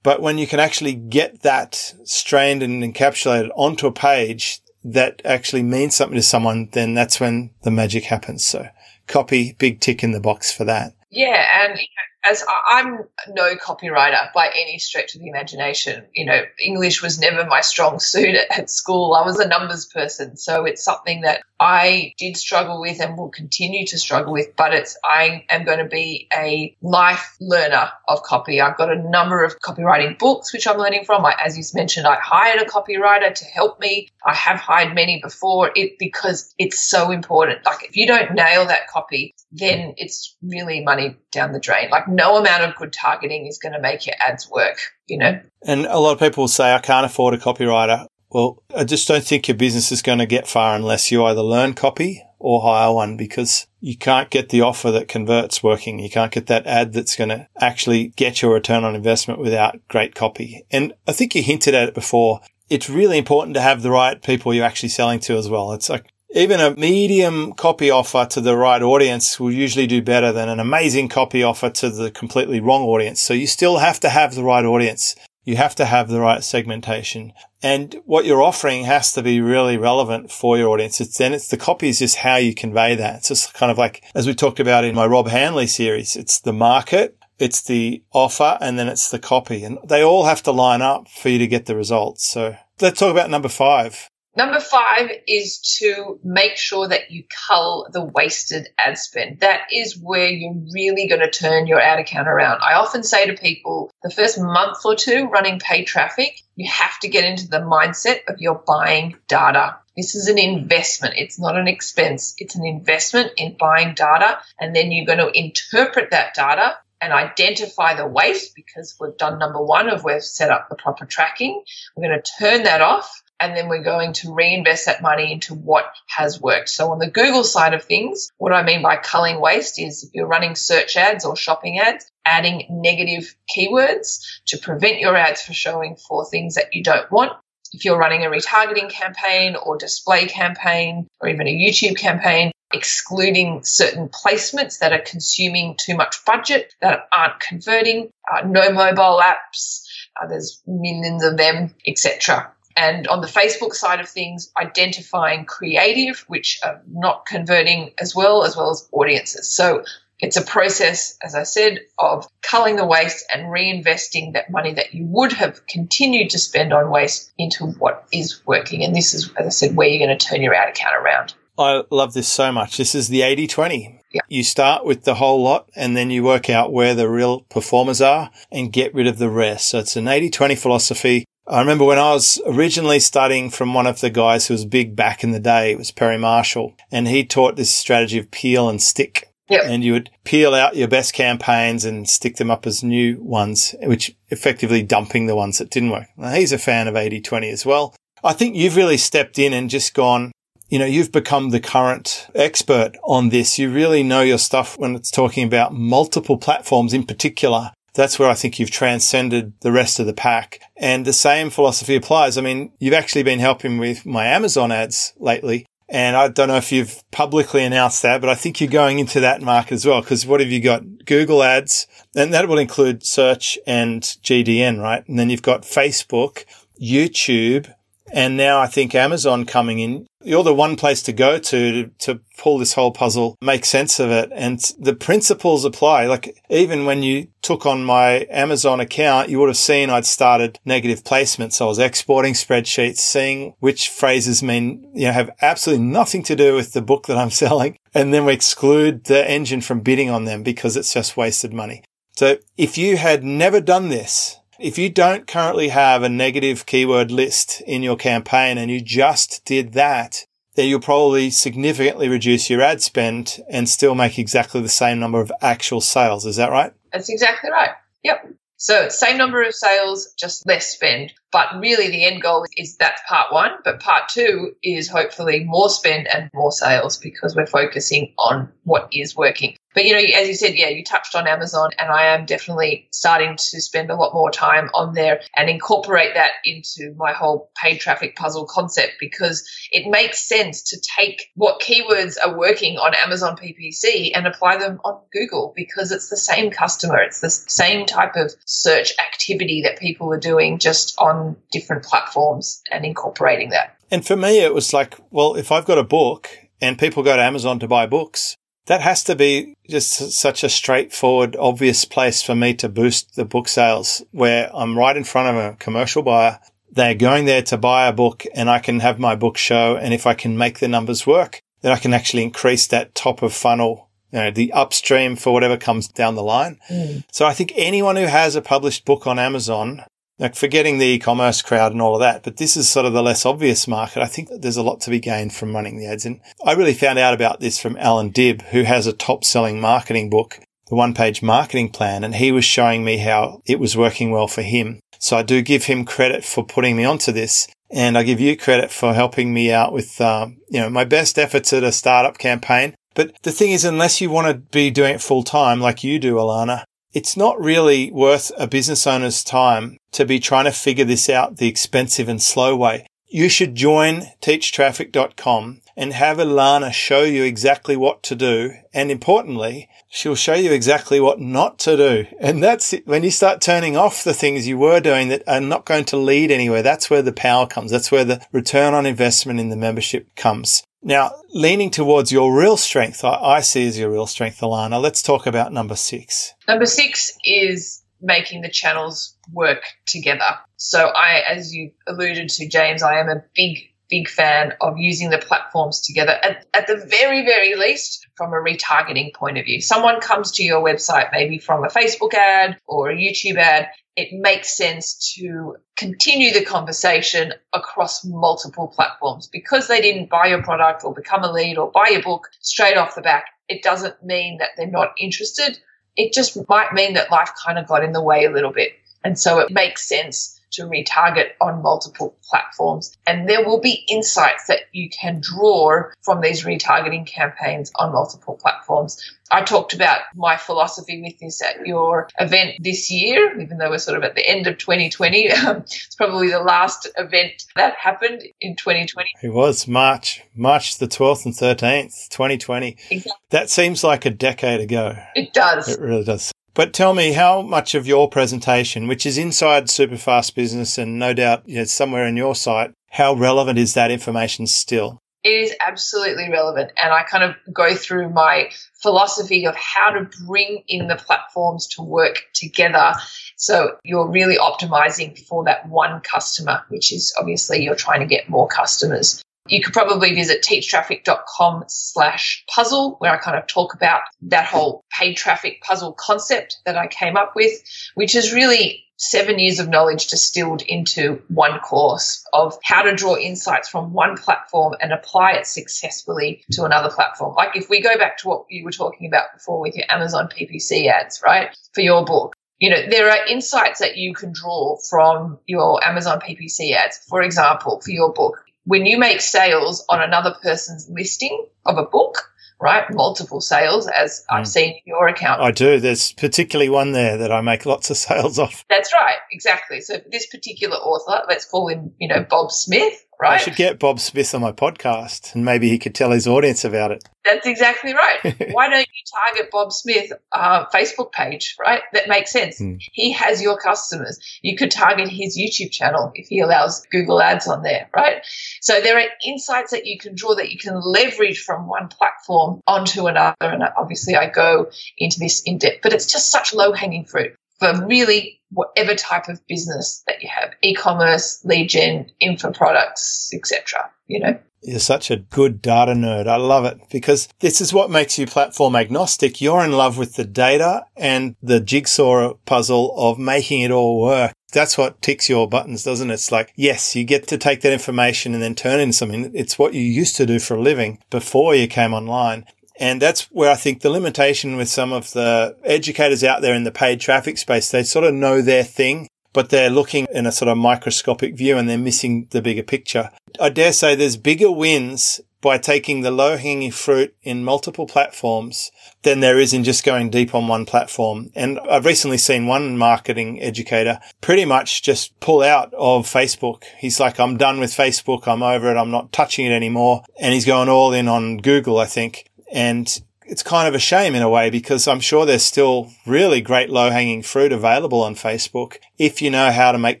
But 0.02 0.22
when 0.22 0.38
you 0.38 0.46
can 0.46 0.60
actually 0.60 0.94
get 0.94 1.42
that 1.42 1.94
strained 2.04 2.62
and 2.62 2.82
encapsulated 2.82 3.50
onto 3.56 3.86
a 3.86 3.92
page 3.92 4.60
that 4.84 5.20
actually 5.24 5.62
means 5.62 5.94
something 5.94 6.16
to 6.16 6.22
someone, 6.22 6.68
then 6.72 6.94
that's 6.94 7.18
when 7.18 7.50
the 7.62 7.70
magic 7.70 8.04
happens. 8.04 8.46
So 8.46 8.68
copy, 9.06 9.56
big 9.58 9.80
tick 9.80 10.04
in 10.04 10.12
the 10.12 10.20
box 10.20 10.52
for 10.52 10.64
that. 10.64 10.94
Yeah, 11.10 11.64
and 11.64 11.78
as 12.24 12.44
I'm 12.68 13.04
no 13.28 13.54
copywriter 13.56 14.32
by 14.32 14.48
any 14.48 14.78
stretch 14.78 15.14
of 15.14 15.20
the 15.20 15.28
imagination. 15.28 16.06
You 16.12 16.26
know, 16.26 16.42
English 16.60 17.02
was 17.02 17.20
never 17.20 17.46
my 17.46 17.60
strong 17.60 17.98
suit 18.00 18.36
at 18.50 18.70
school. 18.70 19.14
I 19.14 19.24
was 19.24 19.38
a 19.38 19.48
numbers 19.48 19.86
person, 19.86 20.36
so 20.36 20.64
it's 20.64 20.84
something 20.84 21.22
that 21.22 21.42
I 21.60 22.14
did 22.18 22.36
struggle 22.36 22.80
with 22.80 23.00
and 23.00 23.16
will 23.16 23.30
continue 23.30 23.86
to 23.86 23.98
struggle 23.98 24.32
with. 24.32 24.54
But 24.56 24.74
it's 24.74 24.96
I 25.04 25.44
am 25.48 25.64
going 25.64 25.78
to 25.78 25.86
be 25.86 26.28
a 26.32 26.76
life 26.82 27.36
learner 27.40 27.90
of 28.06 28.22
copy. 28.22 28.60
I've 28.60 28.76
got 28.76 28.92
a 28.92 29.10
number 29.10 29.44
of 29.44 29.58
copywriting 29.60 30.18
books 30.18 30.52
which 30.52 30.66
I'm 30.66 30.78
learning 30.78 31.04
from. 31.04 31.24
I, 31.24 31.34
as 31.44 31.56
you 31.56 31.64
mentioned, 31.74 32.06
I 32.06 32.16
hired 32.16 32.62
a 32.62 32.64
copywriter 32.64 33.34
to 33.34 33.44
help 33.44 33.80
me. 33.80 34.08
I 34.24 34.34
have 34.34 34.60
hired 34.60 34.94
many 34.94 35.20
before 35.20 35.70
it 35.74 35.98
because 35.98 36.54
it's 36.58 36.80
so 36.80 37.10
important. 37.10 37.64
Like 37.64 37.84
if 37.84 37.96
you 37.96 38.06
don't 38.06 38.34
nail 38.34 38.66
that 38.66 38.88
copy, 38.88 39.34
then 39.52 39.94
it's 39.96 40.36
really 40.42 40.82
money 40.82 41.16
down 41.32 41.52
the 41.52 41.60
drain. 41.60 41.90
Like 41.90 42.08
no 42.08 42.36
amount 42.36 42.64
of 42.64 42.76
good 42.76 42.92
targeting 42.92 43.46
is 43.46 43.58
going 43.58 43.72
to 43.72 43.80
make 43.80 44.06
your 44.06 44.16
ads 44.20 44.48
work, 44.50 44.78
you 45.06 45.18
know? 45.18 45.40
And 45.62 45.86
a 45.86 45.98
lot 45.98 46.12
of 46.12 46.20
people 46.20 46.46
say, 46.48 46.72
I 46.72 46.78
can't 46.78 47.06
afford 47.06 47.34
a 47.34 47.38
copywriter. 47.38 48.06
Well, 48.30 48.62
I 48.76 48.84
just 48.84 49.08
don't 49.08 49.24
think 49.24 49.48
your 49.48 49.56
business 49.56 49.90
is 49.90 50.02
going 50.02 50.18
to 50.18 50.26
get 50.26 50.46
far 50.46 50.76
unless 50.76 51.10
you 51.10 51.24
either 51.24 51.42
learn 51.42 51.74
copy 51.74 52.22
or 52.38 52.62
hire 52.62 52.92
one 52.92 53.16
because 53.16 53.66
you 53.80 53.96
can't 53.96 54.30
get 54.30 54.50
the 54.50 54.60
offer 54.60 54.90
that 54.90 55.08
converts 55.08 55.62
working. 55.62 55.98
You 55.98 56.10
can't 56.10 56.32
get 56.32 56.46
that 56.46 56.66
ad 56.66 56.92
that's 56.92 57.16
going 57.16 57.30
to 57.30 57.48
actually 57.58 58.08
get 58.16 58.42
your 58.42 58.54
return 58.54 58.84
on 58.84 58.94
investment 58.94 59.40
without 59.40 59.80
great 59.88 60.14
copy. 60.14 60.64
And 60.70 60.92
I 61.06 61.12
think 61.12 61.34
you 61.34 61.42
hinted 61.42 61.74
at 61.74 61.88
it 61.88 61.94
before. 61.94 62.40
It's 62.68 62.90
really 62.90 63.18
important 63.18 63.54
to 63.54 63.62
have 63.62 63.82
the 63.82 63.90
right 63.90 64.22
people 64.22 64.52
you're 64.52 64.64
actually 64.64 64.90
selling 64.90 65.20
to 65.20 65.36
as 65.36 65.48
well. 65.48 65.72
It's 65.72 65.88
like 65.88 66.12
even 66.34 66.60
a 66.60 66.74
medium 66.76 67.54
copy 67.54 67.90
offer 67.90 68.26
to 68.30 68.40
the 68.42 68.56
right 68.56 68.82
audience 68.82 69.40
will 69.40 69.50
usually 69.50 69.86
do 69.86 70.02
better 70.02 70.30
than 70.30 70.50
an 70.50 70.60
amazing 70.60 71.08
copy 71.08 71.42
offer 71.42 71.70
to 71.70 71.88
the 71.88 72.10
completely 72.10 72.60
wrong 72.60 72.82
audience. 72.82 73.20
So 73.20 73.32
you 73.32 73.46
still 73.46 73.78
have 73.78 73.98
to 74.00 74.10
have 74.10 74.34
the 74.34 74.44
right 74.44 74.64
audience. 74.64 75.16
You 75.48 75.56
have 75.56 75.74
to 75.76 75.86
have 75.86 76.08
the 76.08 76.20
right 76.20 76.44
segmentation 76.44 77.32
and 77.62 78.02
what 78.04 78.26
you're 78.26 78.42
offering 78.42 78.84
has 78.84 79.14
to 79.14 79.22
be 79.22 79.40
really 79.40 79.78
relevant 79.78 80.30
for 80.30 80.58
your 80.58 80.68
audience. 80.68 81.00
It's 81.00 81.16
then 81.16 81.32
it's 81.32 81.48
the 81.48 81.56
copy 81.56 81.88
is 81.88 82.00
just 82.00 82.16
how 82.16 82.36
you 82.36 82.54
convey 82.54 82.94
that. 82.96 83.16
It's 83.16 83.28
just 83.28 83.54
kind 83.54 83.72
of 83.72 83.78
like, 83.78 84.04
as 84.14 84.26
we 84.26 84.34
talked 84.34 84.60
about 84.60 84.84
in 84.84 84.94
my 84.94 85.06
Rob 85.06 85.28
Handley 85.28 85.66
series, 85.66 86.16
it's 86.16 86.38
the 86.38 86.52
market, 86.52 87.16
it's 87.38 87.62
the 87.62 88.02
offer, 88.12 88.58
and 88.60 88.78
then 88.78 88.88
it's 88.88 89.10
the 89.10 89.18
copy. 89.18 89.64
And 89.64 89.78
they 89.82 90.04
all 90.04 90.26
have 90.26 90.42
to 90.42 90.52
line 90.52 90.82
up 90.82 91.08
for 91.08 91.30
you 91.30 91.38
to 91.38 91.46
get 91.46 91.64
the 91.64 91.76
results. 91.76 92.28
So 92.28 92.54
let's 92.82 93.00
talk 93.00 93.10
about 93.10 93.30
number 93.30 93.48
five. 93.48 94.10
Number 94.38 94.60
five 94.60 95.10
is 95.26 95.58
to 95.80 96.20
make 96.22 96.56
sure 96.56 96.86
that 96.86 97.10
you 97.10 97.24
cull 97.48 97.88
the 97.92 98.04
wasted 98.04 98.68
ad 98.78 98.96
spend. 98.96 99.40
That 99.40 99.62
is 99.72 99.98
where 100.00 100.28
you're 100.28 100.62
really 100.72 101.08
going 101.08 101.22
to 101.22 101.28
turn 101.28 101.66
your 101.66 101.80
ad 101.80 101.98
account 101.98 102.28
around. 102.28 102.60
I 102.62 102.74
often 102.74 103.02
say 103.02 103.26
to 103.26 103.34
people 103.34 103.90
the 104.04 104.12
first 104.12 104.38
month 104.40 104.78
or 104.84 104.94
two 104.94 105.26
running 105.26 105.58
paid 105.58 105.88
traffic, 105.88 106.40
you 106.54 106.70
have 106.70 107.00
to 107.00 107.08
get 107.08 107.24
into 107.24 107.48
the 107.48 107.58
mindset 107.58 108.20
of 108.28 108.36
you're 108.38 108.62
buying 108.64 109.16
data. 109.26 109.78
This 109.96 110.14
is 110.14 110.28
an 110.28 110.38
investment. 110.38 111.14
It's 111.16 111.40
not 111.40 111.56
an 111.56 111.66
expense. 111.66 112.36
It's 112.38 112.54
an 112.54 112.64
investment 112.64 113.32
in 113.38 113.56
buying 113.58 113.94
data. 113.94 114.38
And 114.60 114.72
then 114.72 114.92
you're 114.92 115.04
going 115.04 115.18
to 115.18 115.36
interpret 115.36 116.12
that 116.12 116.34
data 116.34 116.76
and 117.00 117.12
identify 117.12 117.94
the 117.94 118.06
waste 118.06 118.54
because 118.54 118.94
we've 119.00 119.16
done 119.16 119.40
number 119.40 119.60
one 119.60 119.88
of 119.88 120.04
we've 120.04 120.22
set 120.22 120.52
up 120.52 120.68
the 120.68 120.76
proper 120.76 121.06
tracking. 121.06 121.64
We're 121.96 122.08
going 122.08 122.22
to 122.22 122.32
turn 122.38 122.62
that 122.62 122.82
off 122.82 123.20
and 123.40 123.56
then 123.56 123.68
we're 123.68 123.82
going 123.82 124.12
to 124.14 124.34
reinvest 124.34 124.86
that 124.86 125.02
money 125.02 125.32
into 125.32 125.54
what 125.54 125.84
has 126.06 126.40
worked. 126.40 126.68
So 126.68 126.90
on 126.90 126.98
the 126.98 127.10
Google 127.10 127.44
side 127.44 127.74
of 127.74 127.84
things, 127.84 128.30
what 128.38 128.52
I 128.52 128.64
mean 128.64 128.82
by 128.82 128.96
culling 128.96 129.40
waste 129.40 129.78
is 129.78 130.02
if 130.02 130.10
you're 130.12 130.26
running 130.26 130.56
search 130.56 130.96
ads 130.96 131.24
or 131.24 131.36
shopping 131.36 131.78
ads, 131.78 132.10
adding 132.24 132.66
negative 132.68 133.34
keywords 133.54 134.20
to 134.46 134.58
prevent 134.58 135.00
your 135.00 135.16
ads 135.16 135.42
from 135.42 135.54
showing 135.54 135.96
for 135.96 136.26
things 136.26 136.56
that 136.56 136.74
you 136.74 136.82
don't 136.82 137.10
want. 137.10 137.32
If 137.72 137.84
you're 137.84 137.98
running 137.98 138.24
a 138.24 138.30
retargeting 138.30 138.90
campaign 138.90 139.54
or 139.54 139.76
display 139.76 140.26
campaign 140.26 141.06
or 141.20 141.28
even 141.28 141.46
a 141.46 141.54
YouTube 141.54 141.96
campaign, 141.96 142.50
excluding 142.72 143.62
certain 143.62 144.08
placements 144.08 144.80
that 144.80 144.92
are 144.92 145.00
consuming 145.00 145.76
too 145.78 145.96
much 145.96 146.24
budget, 146.24 146.74
that 146.80 147.08
aren't 147.16 147.40
converting, 147.40 148.10
uh, 148.30 148.46
no 148.46 148.70
mobile 148.72 149.22
apps, 149.22 149.84
uh, 150.20 150.26
there's 150.26 150.62
millions 150.66 151.22
of 151.24 151.36
them, 151.36 151.74
etc 151.86 152.52
and 152.78 153.08
on 153.08 153.20
the 153.20 153.26
Facebook 153.26 153.72
side 153.74 153.98
of 153.98 154.08
things, 154.08 154.52
identifying 154.56 155.44
creative, 155.46 156.24
which 156.28 156.60
are 156.64 156.80
not 156.88 157.26
converting 157.26 157.90
as 157.98 158.14
well, 158.14 158.44
as 158.44 158.56
well 158.56 158.70
as 158.70 158.88
audiences. 158.92 159.50
So 159.52 159.84
it's 160.20 160.36
a 160.36 160.42
process, 160.42 161.18
as 161.20 161.34
I 161.34 161.42
said, 161.42 161.80
of 161.98 162.28
culling 162.40 162.76
the 162.76 162.86
waste 162.86 163.26
and 163.34 163.46
reinvesting 163.46 164.34
that 164.34 164.50
money 164.50 164.74
that 164.74 164.94
you 164.94 165.06
would 165.06 165.32
have 165.32 165.66
continued 165.66 166.30
to 166.30 166.38
spend 166.38 166.72
on 166.72 166.90
waste 166.90 167.32
into 167.36 167.66
what 167.66 168.06
is 168.12 168.40
working. 168.46 168.84
And 168.84 168.94
this 168.94 169.12
is, 169.12 169.28
as 169.36 169.46
I 169.46 169.50
said, 169.50 169.76
where 169.76 169.88
you're 169.88 170.06
going 170.06 170.16
to 170.16 170.26
turn 170.26 170.42
your 170.42 170.54
ad 170.54 170.68
account 170.68 170.94
around. 170.96 171.34
I 171.58 171.82
love 171.90 172.14
this 172.14 172.28
so 172.28 172.52
much. 172.52 172.76
This 172.76 172.94
is 172.94 173.08
the 173.08 173.22
80 173.22 173.48
20. 173.48 174.00
Yeah. 174.12 174.20
You 174.28 174.44
start 174.44 174.84
with 174.84 175.02
the 175.02 175.16
whole 175.16 175.42
lot 175.42 175.68
and 175.74 175.96
then 175.96 176.10
you 176.10 176.22
work 176.22 176.48
out 176.48 176.72
where 176.72 176.94
the 176.94 177.10
real 177.10 177.40
performers 177.40 178.00
are 178.00 178.30
and 178.52 178.72
get 178.72 178.94
rid 178.94 179.08
of 179.08 179.18
the 179.18 179.28
rest. 179.28 179.68
So 179.68 179.80
it's 179.80 179.96
an 179.96 180.06
80 180.06 180.30
20 180.30 180.54
philosophy 180.54 181.24
I 181.48 181.60
remember 181.60 181.84
when 181.84 181.98
I 181.98 182.12
was 182.12 182.38
originally 182.46 183.00
studying 183.00 183.48
from 183.48 183.72
one 183.72 183.86
of 183.86 184.00
the 184.00 184.10
guys 184.10 184.46
who 184.46 184.54
was 184.54 184.66
big 184.66 184.94
back 184.94 185.24
in 185.24 185.30
the 185.30 185.40
day, 185.40 185.72
it 185.72 185.78
was 185.78 185.90
Perry 185.90 186.18
Marshall, 186.18 186.74
and 186.92 187.08
he 187.08 187.24
taught 187.24 187.56
this 187.56 187.74
strategy 187.74 188.18
of 188.18 188.30
peel 188.30 188.68
and 188.68 188.82
stick. 188.82 189.32
Yep. 189.48 189.62
And 189.64 189.82
you 189.82 189.94
would 189.94 190.10
peel 190.24 190.54
out 190.54 190.76
your 190.76 190.88
best 190.88 191.14
campaigns 191.14 191.86
and 191.86 192.06
stick 192.06 192.36
them 192.36 192.50
up 192.50 192.66
as 192.66 192.84
new 192.84 193.16
ones, 193.22 193.74
which 193.82 194.14
effectively 194.28 194.82
dumping 194.82 195.24
the 195.26 195.36
ones 195.36 195.56
that 195.56 195.70
didn't 195.70 195.88
work. 195.88 196.08
Now, 196.18 196.32
he's 196.32 196.52
a 196.52 196.58
fan 196.58 196.86
of 196.86 196.96
80 196.96 197.22
20 197.22 197.48
as 197.48 197.64
well. 197.64 197.94
I 198.22 198.34
think 198.34 198.54
you've 198.54 198.76
really 198.76 198.98
stepped 198.98 199.38
in 199.38 199.54
and 199.54 199.70
just 199.70 199.94
gone, 199.94 200.32
you 200.68 200.78
know, 200.78 200.84
you've 200.84 201.12
become 201.12 201.48
the 201.48 201.60
current 201.60 202.28
expert 202.34 202.92
on 203.04 203.30
this. 203.30 203.58
You 203.58 203.72
really 203.72 204.02
know 204.02 204.20
your 204.20 204.36
stuff 204.36 204.78
when 204.78 204.94
it's 204.94 205.10
talking 205.10 205.46
about 205.46 205.72
multiple 205.72 206.36
platforms 206.36 206.92
in 206.92 207.06
particular 207.06 207.72
that's 207.98 208.16
where 208.16 208.30
I 208.30 208.34
think 208.34 208.60
you've 208.60 208.70
transcended 208.70 209.54
the 209.62 209.72
rest 209.72 209.98
of 209.98 210.06
the 210.06 210.12
pack. 210.12 210.60
And 210.76 211.04
the 211.04 211.12
same 211.12 211.50
philosophy 211.50 211.96
applies. 211.96 212.38
I 212.38 212.42
mean, 212.42 212.70
you've 212.78 212.94
actually 212.94 213.24
been 213.24 213.40
helping 213.40 213.76
with 213.76 214.06
my 214.06 214.26
Amazon 214.26 214.70
ads 214.70 215.14
lately. 215.18 215.66
And 215.88 216.16
I 216.16 216.28
don't 216.28 216.46
know 216.46 216.58
if 216.58 216.70
you've 216.70 217.02
publicly 217.10 217.64
announced 217.64 218.02
that, 218.02 218.20
but 218.20 218.30
I 218.30 218.36
think 218.36 218.60
you're 218.60 218.70
going 218.70 219.00
into 219.00 219.18
that 219.18 219.42
market 219.42 219.74
as 219.74 219.84
well. 219.84 220.00
Cause 220.00 220.24
what 220.24 220.38
have 220.38 220.48
you 220.48 220.60
got? 220.60 221.06
Google 221.06 221.42
ads 221.42 221.88
and 222.14 222.32
that 222.32 222.46
will 222.46 222.58
include 222.58 223.04
search 223.04 223.58
and 223.66 224.02
GDN, 224.02 224.80
right? 224.80 225.06
And 225.08 225.18
then 225.18 225.28
you've 225.28 225.42
got 225.42 225.62
Facebook, 225.62 226.44
YouTube, 226.80 227.74
and 228.12 228.36
now 228.36 228.60
I 228.60 228.66
think 228.66 228.94
Amazon 228.94 229.44
coming 229.44 229.78
in, 229.78 230.06
you're 230.22 230.44
the 230.44 230.54
one 230.54 230.76
place 230.76 231.02
to 231.04 231.12
go 231.12 231.38
to, 231.38 231.72
to, 231.72 231.90
to 232.00 232.20
pull 232.36 232.58
this 232.58 232.74
whole 232.74 232.90
puzzle, 232.90 233.36
make 233.40 233.64
sense 233.64 234.00
of 234.00 234.10
it. 234.10 234.30
And 234.34 234.58
the 234.78 234.94
principles 234.94 235.64
apply. 235.64 236.06
Like 236.06 236.36
even 236.50 236.86
when 236.86 237.02
you 237.02 237.28
took 237.42 237.66
on 237.66 237.84
my 237.84 238.26
Amazon 238.30 238.80
account, 238.80 239.28
you 239.28 239.38
would 239.38 239.48
have 239.48 239.56
seen 239.56 239.90
I'd 239.90 240.06
started 240.06 240.58
negative 240.64 241.04
placements. 241.04 241.60
I 241.60 241.66
was 241.66 241.78
exporting 241.78 242.34
spreadsheets, 242.34 242.98
seeing 242.98 243.54
which 243.60 243.88
phrases 243.88 244.42
mean, 244.42 244.90
you 244.94 245.06
know, 245.06 245.12
have 245.12 245.30
absolutely 245.40 245.84
nothing 245.84 246.22
to 246.24 246.36
do 246.36 246.54
with 246.54 246.72
the 246.72 246.82
book 246.82 247.06
that 247.06 247.16
I'm 247.16 247.30
selling. 247.42 247.78
And 247.94 248.12
then 248.12 248.24
we 248.24 248.32
exclude 248.32 249.04
the 249.04 249.28
engine 249.28 249.60
from 249.60 249.80
bidding 249.80 250.10
on 250.10 250.24
them 250.24 250.42
because 250.42 250.76
it's 250.76 250.92
just 250.92 251.16
wasted 251.16 251.52
money. 251.52 251.82
So 252.16 252.38
if 252.56 252.76
you 252.76 252.96
had 252.96 253.22
never 253.22 253.60
done 253.60 253.90
this, 253.90 254.37
if 254.58 254.76
you 254.76 254.90
don't 254.90 255.26
currently 255.26 255.68
have 255.68 256.02
a 256.02 256.08
negative 256.08 256.66
keyword 256.66 257.10
list 257.10 257.60
in 257.62 257.82
your 257.82 257.96
campaign 257.96 258.58
and 258.58 258.70
you 258.70 258.80
just 258.80 259.44
did 259.44 259.72
that, 259.74 260.26
then 260.56 260.68
you'll 260.68 260.80
probably 260.80 261.30
significantly 261.30 262.08
reduce 262.08 262.50
your 262.50 262.60
ad 262.60 262.82
spend 262.82 263.40
and 263.48 263.68
still 263.68 263.94
make 263.94 264.18
exactly 264.18 264.60
the 264.60 264.68
same 264.68 264.98
number 264.98 265.20
of 265.20 265.30
actual 265.40 265.80
sales. 265.80 266.26
Is 266.26 266.36
that 266.36 266.50
right? 266.50 266.72
That's 266.92 267.08
exactly 267.08 267.50
right. 267.50 267.70
Yep. 268.02 268.34
So 268.56 268.88
same 268.88 269.16
number 269.16 269.40
of 269.40 269.54
sales, 269.54 270.12
just 270.18 270.44
less 270.44 270.68
spend. 270.68 271.12
But 271.30 271.60
really, 271.60 271.90
the 271.90 272.04
end 272.04 272.22
goal 272.22 272.44
is 272.56 272.76
that's 272.76 273.00
part 273.08 273.32
one. 273.32 273.52
But 273.62 273.78
part 273.78 274.08
two 274.08 274.56
is 274.64 274.88
hopefully 274.88 275.44
more 275.44 275.70
spend 275.70 276.08
and 276.08 276.28
more 276.34 276.50
sales 276.50 276.96
because 276.96 277.36
we're 277.36 277.46
focusing 277.46 278.12
on 278.18 278.50
what 278.64 278.88
is 278.90 279.14
working. 279.14 279.56
But 279.78 279.86
you 279.86 279.92
know, 279.92 280.18
as 280.18 280.26
you 280.26 280.34
said, 280.34 280.56
yeah, 280.56 280.70
you 280.70 280.82
touched 280.82 281.14
on 281.14 281.28
Amazon, 281.28 281.70
and 281.78 281.88
I 281.88 282.06
am 282.06 282.26
definitely 282.26 282.88
starting 282.90 283.36
to 283.36 283.60
spend 283.60 283.92
a 283.92 283.94
lot 283.94 284.12
more 284.12 284.28
time 284.28 284.70
on 284.74 284.92
there 284.92 285.20
and 285.36 285.48
incorporate 285.48 286.14
that 286.14 286.32
into 286.44 286.96
my 286.96 287.12
whole 287.12 287.52
paid 287.56 287.78
traffic 287.78 288.16
puzzle 288.16 288.44
concept 288.44 288.94
because 288.98 289.48
it 289.70 289.88
makes 289.88 290.26
sense 290.26 290.70
to 290.70 290.82
take 290.98 291.28
what 291.36 291.62
keywords 291.62 292.16
are 292.20 292.36
working 292.36 292.76
on 292.76 292.92
Amazon 292.92 293.36
PPC 293.36 294.10
and 294.16 294.26
apply 294.26 294.56
them 294.56 294.80
on 294.84 295.00
Google 295.12 295.52
because 295.54 295.92
it's 295.92 296.08
the 296.08 296.16
same 296.16 296.50
customer, 296.50 296.98
it's 296.98 297.20
the 297.20 297.30
same 297.30 297.86
type 297.86 298.16
of 298.16 298.34
search 298.46 298.94
activity 298.98 299.62
that 299.62 299.78
people 299.78 300.12
are 300.12 300.18
doing 300.18 300.58
just 300.58 300.98
on 300.98 301.36
different 301.52 301.84
platforms 301.84 302.62
and 302.72 302.84
incorporating 302.84 303.50
that. 303.50 303.76
And 303.92 304.04
for 304.04 304.16
me, 304.16 304.40
it 304.40 304.52
was 304.52 304.72
like, 304.72 304.96
well, 305.12 305.36
if 305.36 305.52
I've 305.52 305.66
got 305.66 305.78
a 305.78 305.84
book 305.84 306.28
and 306.60 306.76
people 306.80 307.04
go 307.04 307.14
to 307.14 307.22
Amazon 307.22 307.60
to 307.60 307.68
buy 307.68 307.86
books, 307.86 308.36
that 308.68 308.82
has 308.82 309.02
to 309.04 309.16
be 309.16 309.56
just 309.68 310.12
such 310.12 310.44
a 310.44 310.48
straightforward, 310.48 311.34
obvious 311.36 311.86
place 311.86 312.22
for 312.22 312.34
me 312.34 312.52
to 312.54 312.68
boost 312.68 313.16
the 313.16 313.24
book 313.24 313.48
sales 313.48 314.04
where 314.12 314.54
I'm 314.54 314.76
right 314.76 314.96
in 314.96 315.04
front 315.04 315.36
of 315.36 315.42
a 315.42 315.56
commercial 315.56 316.02
buyer. 316.02 316.38
They're 316.70 316.94
going 316.94 317.24
there 317.24 317.42
to 317.42 317.56
buy 317.56 317.86
a 317.86 317.94
book 317.94 318.24
and 318.34 318.50
I 318.50 318.58
can 318.58 318.80
have 318.80 318.98
my 318.98 319.16
book 319.16 319.38
show. 319.38 319.76
And 319.76 319.94
if 319.94 320.06
I 320.06 320.12
can 320.12 320.36
make 320.36 320.58
the 320.58 320.68
numbers 320.68 321.06
work, 321.06 321.40
then 321.62 321.72
I 321.72 321.78
can 321.78 321.94
actually 321.94 322.22
increase 322.22 322.66
that 322.66 322.94
top 322.94 323.22
of 323.22 323.32
funnel, 323.32 323.88
you 324.12 324.18
know, 324.18 324.30
the 324.30 324.52
upstream 324.52 325.16
for 325.16 325.32
whatever 325.32 325.56
comes 325.56 325.88
down 325.88 326.14
the 326.14 326.22
line. 326.22 326.58
Mm. 326.70 327.04
So 327.10 327.24
I 327.24 327.32
think 327.32 327.54
anyone 327.56 327.96
who 327.96 328.04
has 328.04 328.36
a 328.36 328.42
published 328.42 328.84
book 328.84 329.06
on 329.06 329.18
Amazon 329.18 329.82
like 330.18 330.34
forgetting 330.34 330.78
the 330.78 330.86
e-commerce 330.86 331.42
crowd 331.42 331.72
and 331.72 331.80
all 331.80 331.94
of 331.94 332.00
that, 332.00 332.22
but 332.22 332.36
this 332.36 332.56
is 332.56 332.68
sort 332.68 332.86
of 332.86 332.92
the 332.92 333.02
less 333.02 333.24
obvious 333.24 333.68
market. 333.68 334.02
I 334.02 334.06
think 334.06 334.28
there's 334.30 334.56
a 334.56 334.62
lot 334.62 334.80
to 334.82 334.90
be 334.90 334.98
gained 334.98 335.32
from 335.32 335.54
running 335.54 335.78
the 335.78 335.86
ads. 335.86 336.04
And 336.04 336.20
I 336.44 336.52
really 336.52 336.74
found 336.74 336.98
out 336.98 337.14
about 337.14 337.40
this 337.40 337.58
from 337.58 337.76
Allan 337.76 338.10
Dib, 338.10 338.42
who 338.42 338.64
has 338.64 338.86
a 338.86 338.92
top 338.92 339.24
selling 339.24 339.60
marketing 339.60 340.10
book, 340.10 340.40
the 340.68 340.74
one 340.74 340.94
page 340.94 341.22
marketing 341.22 341.70
plan. 341.70 342.02
And 342.02 342.16
he 342.16 342.32
was 342.32 342.44
showing 342.44 342.84
me 342.84 342.98
how 342.98 343.40
it 343.46 343.60
was 343.60 343.76
working 343.76 344.10
well 344.10 344.28
for 344.28 344.42
him. 344.42 344.80
So 344.98 345.16
I 345.16 345.22
do 345.22 345.40
give 345.40 345.64
him 345.64 345.84
credit 345.84 346.24
for 346.24 346.44
putting 346.44 346.76
me 346.76 346.84
onto 346.84 347.12
this. 347.12 347.46
And 347.70 347.98
I 347.98 348.02
give 348.02 348.18
you 348.18 348.36
credit 348.36 348.70
for 348.70 348.94
helping 348.94 349.32
me 349.32 349.52
out 349.52 349.72
with, 349.72 350.00
um, 350.00 350.38
you 350.48 350.58
know, 350.58 350.70
my 350.70 350.84
best 350.84 351.18
efforts 351.18 351.52
at 351.52 351.62
a 351.62 351.70
startup 351.70 352.18
campaign. 352.18 352.74
But 352.94 353.12
the 353.22 353.30
thing 353.30 353.52
is, 353.52 353.64
unless 353.64 354.00
you 354.00 354.10
want 354.10 354.26
to 354.26 354.34
be 354.34 354.70
doing 354.70 354.94
it 354.94 355.02
full 355.02 355.22
time 355.22 355.60
like 355.60 355.84
you 355.84 356.00
do, 356.00 356.14
Ilana, 356.14 356.64
it's 356.92 357.16
not 357.16 357.40
really 357.40 357.90
worth 357.90 358.32
a 358.38 358.46
business 358.46 358.86
owner's 358.86 359.22
time 359.22 359.78
to 359.92 360.04
be 360.04 360.18
trying 360.18 360.46
to 360.46 360.52
figure 360.52 360.84
this 360.84 361.08
out 361.08 361.36
the 361.36 361.48
expensive 361.48 362.08
and 362.08 362.22
slow 362.22 362.56
way. 362.56 362.86
You 363.10 363.28
should 363.28 363.54
join 363.54 364.02
teachtraffic.com 364.20 365.62
and 365.78 365.92
have 365.92 366.18
Ilana 366.18 366.72
show 366.72 367.02
you 367.02 367.22
exactly 367.22 367.76
what 367.76 368.02
to 368.02 368.14
do. 368.14 368.52
And 368.74 368.90
importantly, 368.90 369.68
she'll 369.88 370.14
show 370.14 370.34
you 370.34 370.52
exactly 370.52 371.00
what 371.00 371.20
not 371.20 371.58
to 371.60 371.76
do. 371.76 372.06
And 372.20 372.42
that's 372.42 372.72
it. 372.72 372.86
when 372.86 373.04
you 373.04 373.10
start 373.10 373.40
turning 373.40 373.76
off 373.76 374.04
the 374.04 374.12
things 374.12 374.48
you 374.48 374.58
were 374.58 374.80
doing 374.80 375.08
that 375.08 375.22
are 375.28 375.40
not 375.40 375.64
going 375.64 375.84
to 375.86 375.96
lead 375.96 376.30
anywhere. 376.30 376.62
That's 376.62 376.90
where 376.90 377.00
the 377.00 377.12
power 377.12 377.46
comes. 377.46 377.70
That's 377.70 377.92
where 377.92 378.04
the 378.04 378.20
return 378.32 378.74
on 378.74 378.86
investment 378.86 379.40
in 379.40 379.50
the 379.50 379.56
membership 379.56 380.14
comes. 380.16 380.64
Now, 380.88 381.10
leaning 381.34 381.70
towards 381.70 382.10
your 382.10 382.34
real 382.34 382.56
strength, 382.56 383.04
I, 383.04 383.40
see 383.40 383.66
as 383.66 383.78
your 383.78 383.90
real 383.90 384.06
strength, 384.06 384.40
Ilana. 384.40 384.80
Let's 384.80 385.02
talk 385.02 385.26
about 385.26 385.52
number 385.52 385.76
six. 385.76 386.32
Number 386.48 386.64
six 386.64 387.12
is 387.26 387.82
making 388.00 388.40
the 388.40 388.48
channels 388.48 389.14
work 389.30 389.64
together. 389.84 390.38
So 390.56 390.86
I, 390.86 391.24
as 391.28 391.52
you 391.52 391.72
alluded 391.86 392.30
to, 392.30 392.48
James, 392.48 392.82
I 392.82 393.00
am 393.00 393.10
a 393.10 393.22
big, 393.36 393.58
big 393.88 394.08
fan 394.08 394.52
of 394.60 394.78
using 394.78 395.10
the 395.10 395.18
platforms 395.18 395.80
together 395.80 396.12
at, 396.22 396.46
at 396.54 396.66
the 396.66 396.76
very, 396.76 397.24
very 397.24 397.54
least 397.54 398.06
from 398.16 398.32
a 398.32 398.36
retargeting 398.36 399.14
point 399.14 399.38
of 399.38 399.44
view. 399.44 399.60
Someone 399.60 400.00
comes 400.00 400.32
to 400.32 400.42
your 400.42 400.62
website, 400.62 401.10
maybe 401.12 401.38
from 401.38 401.64
a 401.64 401.68
Facebook 401.68 402.14
ad 402.14 402.58
or 402.66 402.90
a 402.90 402.96
YouTube 402.96 403.36
ad, 403.36 403.68
it 403.96 404.12
makes 404.12 404.56
sense 404.56 405.14
to 405.16 405.56
continue 405.76 406.32
the 406.32 406.44
conversation 406.44 407.32
across 407.52 408.04
multiple 408.04 408.68
platforms 408.68 409.26
because 409.26 409.66
they 409.66 409.80
didn't 409.80 410.08
buy 410.08 410.26
your 410.26 410.40
product 410.42 410.84
or 410.84 410.94
become 410.94 411.24
a 411.24 411.32
lead 411.32 411.58
or 411.58 411.70
buy 411.72 411.88
your 411.90 412.02
book 412.02 412.28
straight 412.40 412.76
off 412.76 412.94
the 412.94 413.02
back. 413.02 413.24
It 413.48 413.64
doesn't 413.64 414.00
mean 414.04 414.38
that 414.38 414.50
they're 414.56 414.68
not 414.68 414.90
interested. 415.00 415.58
It 415.96 416.12
just 416.12 416.38
might 416.48 416.74
mean 416.74 416.94
that 416.94 417.10
life 417.10 417.30
kind 417.44 417.58
of 417.58 417.66
got 417.66 417.82
in 417.82 417.92
the 417.92 418.00
way 418.00 418.24
a 418.24 418.30
little 418.30 418.52
bit. 418.52 418.72
And 419.02 419.18
so 419.18 419.40
it 419.40 419.50
makes 419.50 419.88
sense 419.88 420.37
to 420.52 420.62
retarget 420.64 421.30
on 421.40 421.62
multiple 421.62 422.16
platforms. 422.28 422.96
And 423.06 423.28
there 423.28 423.44
will 423.44 423.60
be 423.60 423.84
insights 423.88 424.46
that 424.46 424.60
you 424.72 424.90
can 424.90 425.20
draw 425.20 425.84
from 426.02 426.20
these 426.20 426.44
retargeting 426.44 427.06
campaigns 427.06 427.70
on 427.76 427.92
multiple 427.92 428.38
platforms. 428.40 428.98
I 429.30 429.42
talked 429.42 429.74
about 429.74 430.00
my 430.14 430.36
philosophy 430.36 431.02
with 431.02 431.18
this 431.18 431.42
at 431.42 431.66
your 431.66 432.08
event 432.18 432.56
this 432.60 432.90
year, 432.90 433.38
even 433.40 433.58
though 433.58 433.70
we're 433.70 433.78
sort 433.78 433.98
of 433.98 434.04
at 434.04 434.14
the 434.14 434.26
end 434.26 434.46
of 434.46 434.58
2020. 434.58 435.28
Um, 435.48 435.58
it's 435.58 435.94
probably 435.94 436.30
the 436.30 436.40
last 436.40 436.88
event 436.96 437.44
that 437.54 437.74
happened 437.80 438.22
in 438.40 438.56
2020. 438.56 439.10
It 439.22 439.32
was 439.32 439.68
March, 439.68 440.22
March 440.34 440.78
the 440.78 440.88
12th 440.88 441.26
and 441.26 441.34
13th, 441.34 442.08
2020. 442.08 442.76
Exactly. 442.90 443.12
That 443.30 443.48
seems 443.48 443.84
like 443.84 444.04
a 444.04 444.10
decade 444.10 444.60
ago. 444.60 444.96
It 445.14 445.32
does. 445.32 445.68
It 445.68 445.80
really 445.80 446.04
does. 446.04 446.32
But 446.58 446.72
tell 446.72 446.92
me 446.92 447.12
how 447.12 447.40
much 447.42 447.76
of 447.76 447.86
your 447.86 448.10
presentation, 448.10 448.88
which 448.88 449.06
is 449.06 449.16
inside 449.16 449.66
Superfast 449.66 450.34
Business 450.34 450.76
and 450.76 450.98
no 450.98 451.14
doubt 451.14 451.48
you 451.48 451.58
know, 451.58 451.64
somewhere 451.64 452.04
in 452.04 452.16
your 452.16 452.34
site, 452.34 452.72
how 452.90 453.14
relevant 453.14 453.60
is 453.60 453.74
that 453.74 453.92
information 453.92 454.48
still? 454.48 454.98
It 455.22 455.28
is 455.28 455.54
absolutely 455.64 456.28
relevant. 456.28 456.72
And 456.76 456.92
I 456.92 457.04
kind 457.04 457.22
of 457.22 457.36
go 457.54 457.76
through 457.76 458.10
my 458.10 458.50
philosophy 458.82 459.46
of 459.46 459.54
how 459.54 459.90
to 459.90 460.10
bring 460.26 460.64
in 460.66 460.88
the 460.88 460.96
platforms 460.96 461.68
to 461.76 461.82
work 461.82 462.22
together. 462.34 462.92
So 463.36 463.76
you're 463.84 464.10
really 464.10 464.36
optimizing 464.36 465.16
for 465.16 465.44
that 465.44 465.68
one 465.68 466.00
customer, 466.00 466.64
which 466.70 466.92
is 466.92 467.14
obviously 467.16 467.62
you're 467.62 467.76
trying 467.76 468.00
to 468.00 468.06
get 468.06 468.28
more 468.28 468.48
customers. 468.48 469.22
You 469.48 469.62
could 469.62 469.72
probably 469.72 470.14
visit 470.14 470.42
teachtraffic.com 470.42 471.64
slash 471.68 472.44
puzzle, 472.48 472.96
where 472.98 473.12
I 473.12 473.16
kind 473.18 473.38
of 473.38 473.46
talk 473.46 473.74
about 473.74 474.02
that 474.22 474.46
whole 474.46 474.84
paid 474.90 475.16
traffic 475.16 475.62
puzzle 475.62 475.92
concept 475.92 476.58
that 476.64 476.76
I 476.76 476.86
came 476.86 477.16
up 477.16 477.32
with, 477.34 477.52
which 477.94 478.14
is 478.14 478.32
really 478.32 478.84
seven 478.98 479.38
years 479.38 479.60
of 479.60 479.68
knowledge 479.68 480.08
distilled 480.08 480.60
into 480.62 481.22
one 481.28 481.60
course 481.60 482.24
of 482.32 482.58
how 482.64 482.82
to 482.82 482.94
draw 482.94 483.16
insights 483.16 483.68
from 483.68 483.92
one 483.92 484.16
platform 484.16 484.74
and 484.80 484.92
apply 484.92 485.32
it 485.32 485.46
successfully 485.46 486.42
to 486.50 486.64
another 486.64 486.90
platform. 486.90 487.34
Like 487.36 487.56
if 487.56 487.70
we 487.70 487.80
go 487.80 487.96
back 487.96 488.18
to 488.18 488.28
what 488.28 488.46
you 488.50 488.64
were 488.64 488.72
talking 488.72 489.06
about 489.06 489.26
before 489.34 489.60
with 489.60 489.76
your 489.76 489.86
Amazon 489.88 490.28
PPC 490.28 490.88
ads, 490.88 491.22
right? 491.24 491.56
For 491.74 491.80
your 491.80 492.04
book, 492.04 492.34
you 492.58 492.70
know, 492.70 492.88
there 492.90 493.08
are 493.08 493.26
insights 493.28 493.78
that 493.80 493.96
you 493.96 494.14
can 494.14 494.32
draw 494.32 494.76
from 494.90 495.38
your 495.46 495.86
Amazon 495.86 496.18
PPC 496.20 496.72
ads. 496.72 496.98
For 497.08 497.22
example, 497.22 497.80
for 497.80 497.92
your 497.92 498.12
book, 498.12 498.44
when 498.68 498.84
you 498.84 498.98
make 498.98 499.22
sales 499.22 499.82
on 499.88 500.02
another 500.02 500.36
person's 500.42 500.88
listing 500.90 501.46
of 501.64 501.78
a 501.78 501.84
book, 501.84 502.30
right? 502.60 502.84
Multiple 502.90 503.40
sales, 503.40 503.88
as 503.88 504.26
mm. 504.30 504.36
I've 504.36 504.46
seen 504.46 504.72
in 504.72 504.80
your 504.84 505.08
account. 505.08 505.40
I 505.40 505.52
do. 505.52 505.80
There's 505.80 506.12
particularly 506.12 506.68
one 506.68 506.92
there 506.92 507.16
that 507.16 507.32
I 507.32 507.40
make 507.40 507.64
lots 507.64 507.88
of 507.88 507.96
sales 508.08 508.38
off. 508.38 508.66
That's 508.68 508.92
right. 508.92 509.16
Exactly. 509.32 509.80
So 509.80 509.94
this 510.12 510.26
particular 510.26 510.76
author, 510.76 511.24
let's 511.28 511.46
call 511.46 511.68
him, 511.68 511.94
you 511.98 512.08
know, 512.08 512.26
Bob 512.28 512.52
Smith, 512.52 513.06
right? 513.20 513.32
I 513.32 513.36
should 513.38 513.56
get 513.56 513.78
Bob 513.78 514.00
Smith 514.00 514.34
on 514.34 514.40
my 514.40 514.52
podcast 514.52 515.34
and 515.34 515.44
maybe 515.44 515.68
he 515.68 515.78
could 515.78 515.94
tell 515.94 516.10
his 516.10 516.26
audience 516.26 516.64
about 516.64 516.92
it. 516.92 517.04
That's 517.24 517.46
exactly 517.46 517.92
right. 517.92 518.18
Why 518.52 518.70
don't 518.70 518.86
you 518.86 519.02
target 519.26 519.50
Bob 519.50 519.72
Smith 519.72 520.12
uh, 520.32 520.66
Facebook 520.66 521.12
page, 521.12 521.56
right? 521.60 521.82
That 521.92 522.08
makes 522.08 522.32
sense. 522.32 522.60
Mm. 522.60 522.78
He 522.92 523.12
has 523.12 523.42
your 523.42 523.58
customers. 523.58 524.18
You 524.40 524.56
could 524.56 524.70
target 524.70 525.08
his 525.08 525.38
YouTube 525.38 525.70
channel 525.70 526.10
if 526.14 526.28
he 526.28 526.40
allows 526.40 526.86
Google 526.90 527.20
ads 527.20 527.46
on 527.46 527.62
there, 527.62 527.90
right? 527.94 528.24
So 528.62 528.80
there 528.80 528.98
are 528.98 529.08
insights 529.26 529.72
that 529.72 529.84
you 529.84 529.98
can 529.98 530.14
draw 530.14 530.36
that 530.36 530.50
you 530.50 530.58
can 530.58 530.80
leverage 530.80 531.40
from 531.40 531.66
one 531.66 531.88
platform 531.88 532.60
onto 532.66 533.06
another. 533.06 533.34
And 533.40 533.62
obviously 533.76 534.16
I 534.16 534.30
go 534.30 534.70
into 534.96 535.18
this 535.18 535.42
in 535.44 535.58
depth, 535.58 535.80
but 535.82 535.92
it's 535.92 536.06
just 536.06 536.30
such 536.30 536.54
low 536.54 536.72
hanging 536.72 537.04
fruit 537.04 537.34
for 537.58 537.86
really 537.86 538.40
whatever 538.50 538.94
type 538.94 539.28
of 539.28 539.40
business 539.46 540.02
that 540.06 540.22
you 540.22 540.28
have 540.28 540.54
e-commerce 540.62 541.44
lead 541.44 541.68
gen 541.68 542.10
info 542.20 542.50
products 542.50 543.30
etc 543.34 543.90
you 544.06 544.18
know 544.18 544.38
you're 544.62 544.80
such 544.80 545.10
a 545.10 545.16
good 545.16 545.62
data 545.62 545.92
nerd. 545.92 546.26
I 546.26 546.36
love 546.36 546.64
it 546.64 546.80
because 546.90 547.28
this 547.40 547.60
is 547.60 547.72
what 547.72 547.90
makes 547.90 548.18
you 548.18 548.26
platform 548.26 548.74
agnostic. 548.74 549.40
You're 549.40 549.64
in 549.64 549.72
love 549.72 549.98
with 549.98 550.14
the 550.14 550.24
data 550.24 550.84
and 550.96 551.36
the 551.42 551.60
jigsaw 551.60 552.34
puzzle 552.44 552.94
of 552.96 553.18
making 553.18 553.60
it 553.60 553.70
all 553.70 554.00
work. 554.00 554.32
That's 554.52 554.78
what 554.78 555.02
ticks 555.02 555.28
your 555.28 555.48
buttons, 555.48 555.84
doesn't 555.84 556.10
it? 556.10 556.14
It's 556.14 556.32
like, 556.32 556.52
yes, 556.56 556.96
you 556.96 557.04
get 557.04 557.28
to 557.28 557.38
take 557.38 557.60
that 557.60 557.72
information 557.72 558.34
and 558.34 558.42
then 558.42 558.54
turn 558.54 558.80
it 558.80 558.84
into 558.84 558.94
something. 558.94 559.30
It's 559.34 559.58
what 559.58 559.74
you 559.74 559.82
used 559.82 560.16
to 560.16 560.26
do 560.26 560.38
for 560.38 560.54
a 560.56 560.60
living 560.60 560.98
before 561.10 561.54
you 561.54 561.68
came 561.68 561.92
online. 561.92 562.44
And 562.78 563.02
that's 563.02 563.24
where 563.24 563.50
I 563.50 563.56
think 563.56 563.80
the 563.80 563.90
limitation 563.90 564.56
with 564.56 564.68
some 564.68 564.92
of 564.92 565.12
the 565.12 565.56
educators 565.64 566.22
out 566.22 566.42
there 566.42 566.54
in 566.54 566.64
the 566.64 566.70
paid 566.70 567.00
traffic 567.00 567.38
space, 567.38 567.70
they 567.70 567.82
sort 567.82 568.04
of 568.04 568.14
know 568.14 568.40
their 568.40 568.64
thing 568.64 569.08
but 569.34 569.50
they're 569.50 569.70
looking 569.70 570.06
in 570.10 570.26
a 570.26 570.32
sort 570.32 570.48
of 570.48 570.58
microscopic 570.58 571.36
view 571.36 571.56
and 571.56 571.68
they're 571.68 571.78
missing 571.78 572.26
the 572.30 572.42
bigger 572.42 572.62
picture. 572.62 573.10
I 573.38 573.50
dare 573.50 573.72
say 573.72 573.94
there's 573.94 574.16
bigger 574.16 574.50
wins 574.50 575.20
by 575.40 575.58
taking 575.58 576.00
the 576.00 576.10
low 576.10 576.36
hanging 576.36 576.72
fruit 576.72 577.14
in 577.22 577.44
multiple 577.44 577.86
platforms 577.86 578.72
than 579.02 579.20
there 579.20 579.38
is 579.38 579.52
in 579.52 579.62
just 579.62 579.84
going 579.84 580.10
deep 580.10 580.34
on 580.34 580.48
one 580.48 580.66
platform. 580.66 581.30
And 581.36 581.60
I've 581.60 581.86
recently 581.86 582.18
seen 582.18 582.48
one 582.48 582.76
marketing 582.76 583.40
educator 583.40 584.00
pretty 584.20 584.44
much 584.44 584.82
just 584.82 585.18
pull 585.20 585.42
out 585.42 585.72
of 585.74 586.06
Facebook. 586.06 586.64
He's 586.76 586.98
like, 586.98 587.20
I'm 587.20 587.36
done 587.36 587.60
with 587.60 587.70
Facebook. 587.70 588.26
I'm 588.26 588.42
over 588.42 588.70
it. 588.70 588.76
I'm 588.76 588.90
not 588.90 589.12
touching 589.12 589.46
it 589.46 589.52
anymore. 589.52 590.02
And 590.20 590.34
he's 590.34 590.44
going 590.44 590.68
all 590.68 590.92
in 590.92 591.06
on 591.06 591.36
Google, 591.36 591.78
I 591.78 591.86
think. 591.86 592.27
And 592.52 593.00
it's 593.26 593.42
kind 593.42 593.68
of 593.68 593.74
a 593.74 593.78
shame 593.78 594.14
in 594.14 594.22
a 594.22 594.28
way 594.28 594.50
because 594.50 594.88
I'm 594.88 595.00
sure 595.00 595.26
there's 595.26 595.42
still 595.42 595.90
really 596.06 596.40
great 596.40 596.70
low 596.70 596.90
hanging 596.90 597.22
fruit 597.22 597.52
available 597.52 598.02
on 598.02 598.14
Facebook 598.14 598.76
if 598.98 599.20
you 599.20 599.30
know 599.30 599.50
how 599.50 599.72
to 599.72 599.78
make 599.78 600.00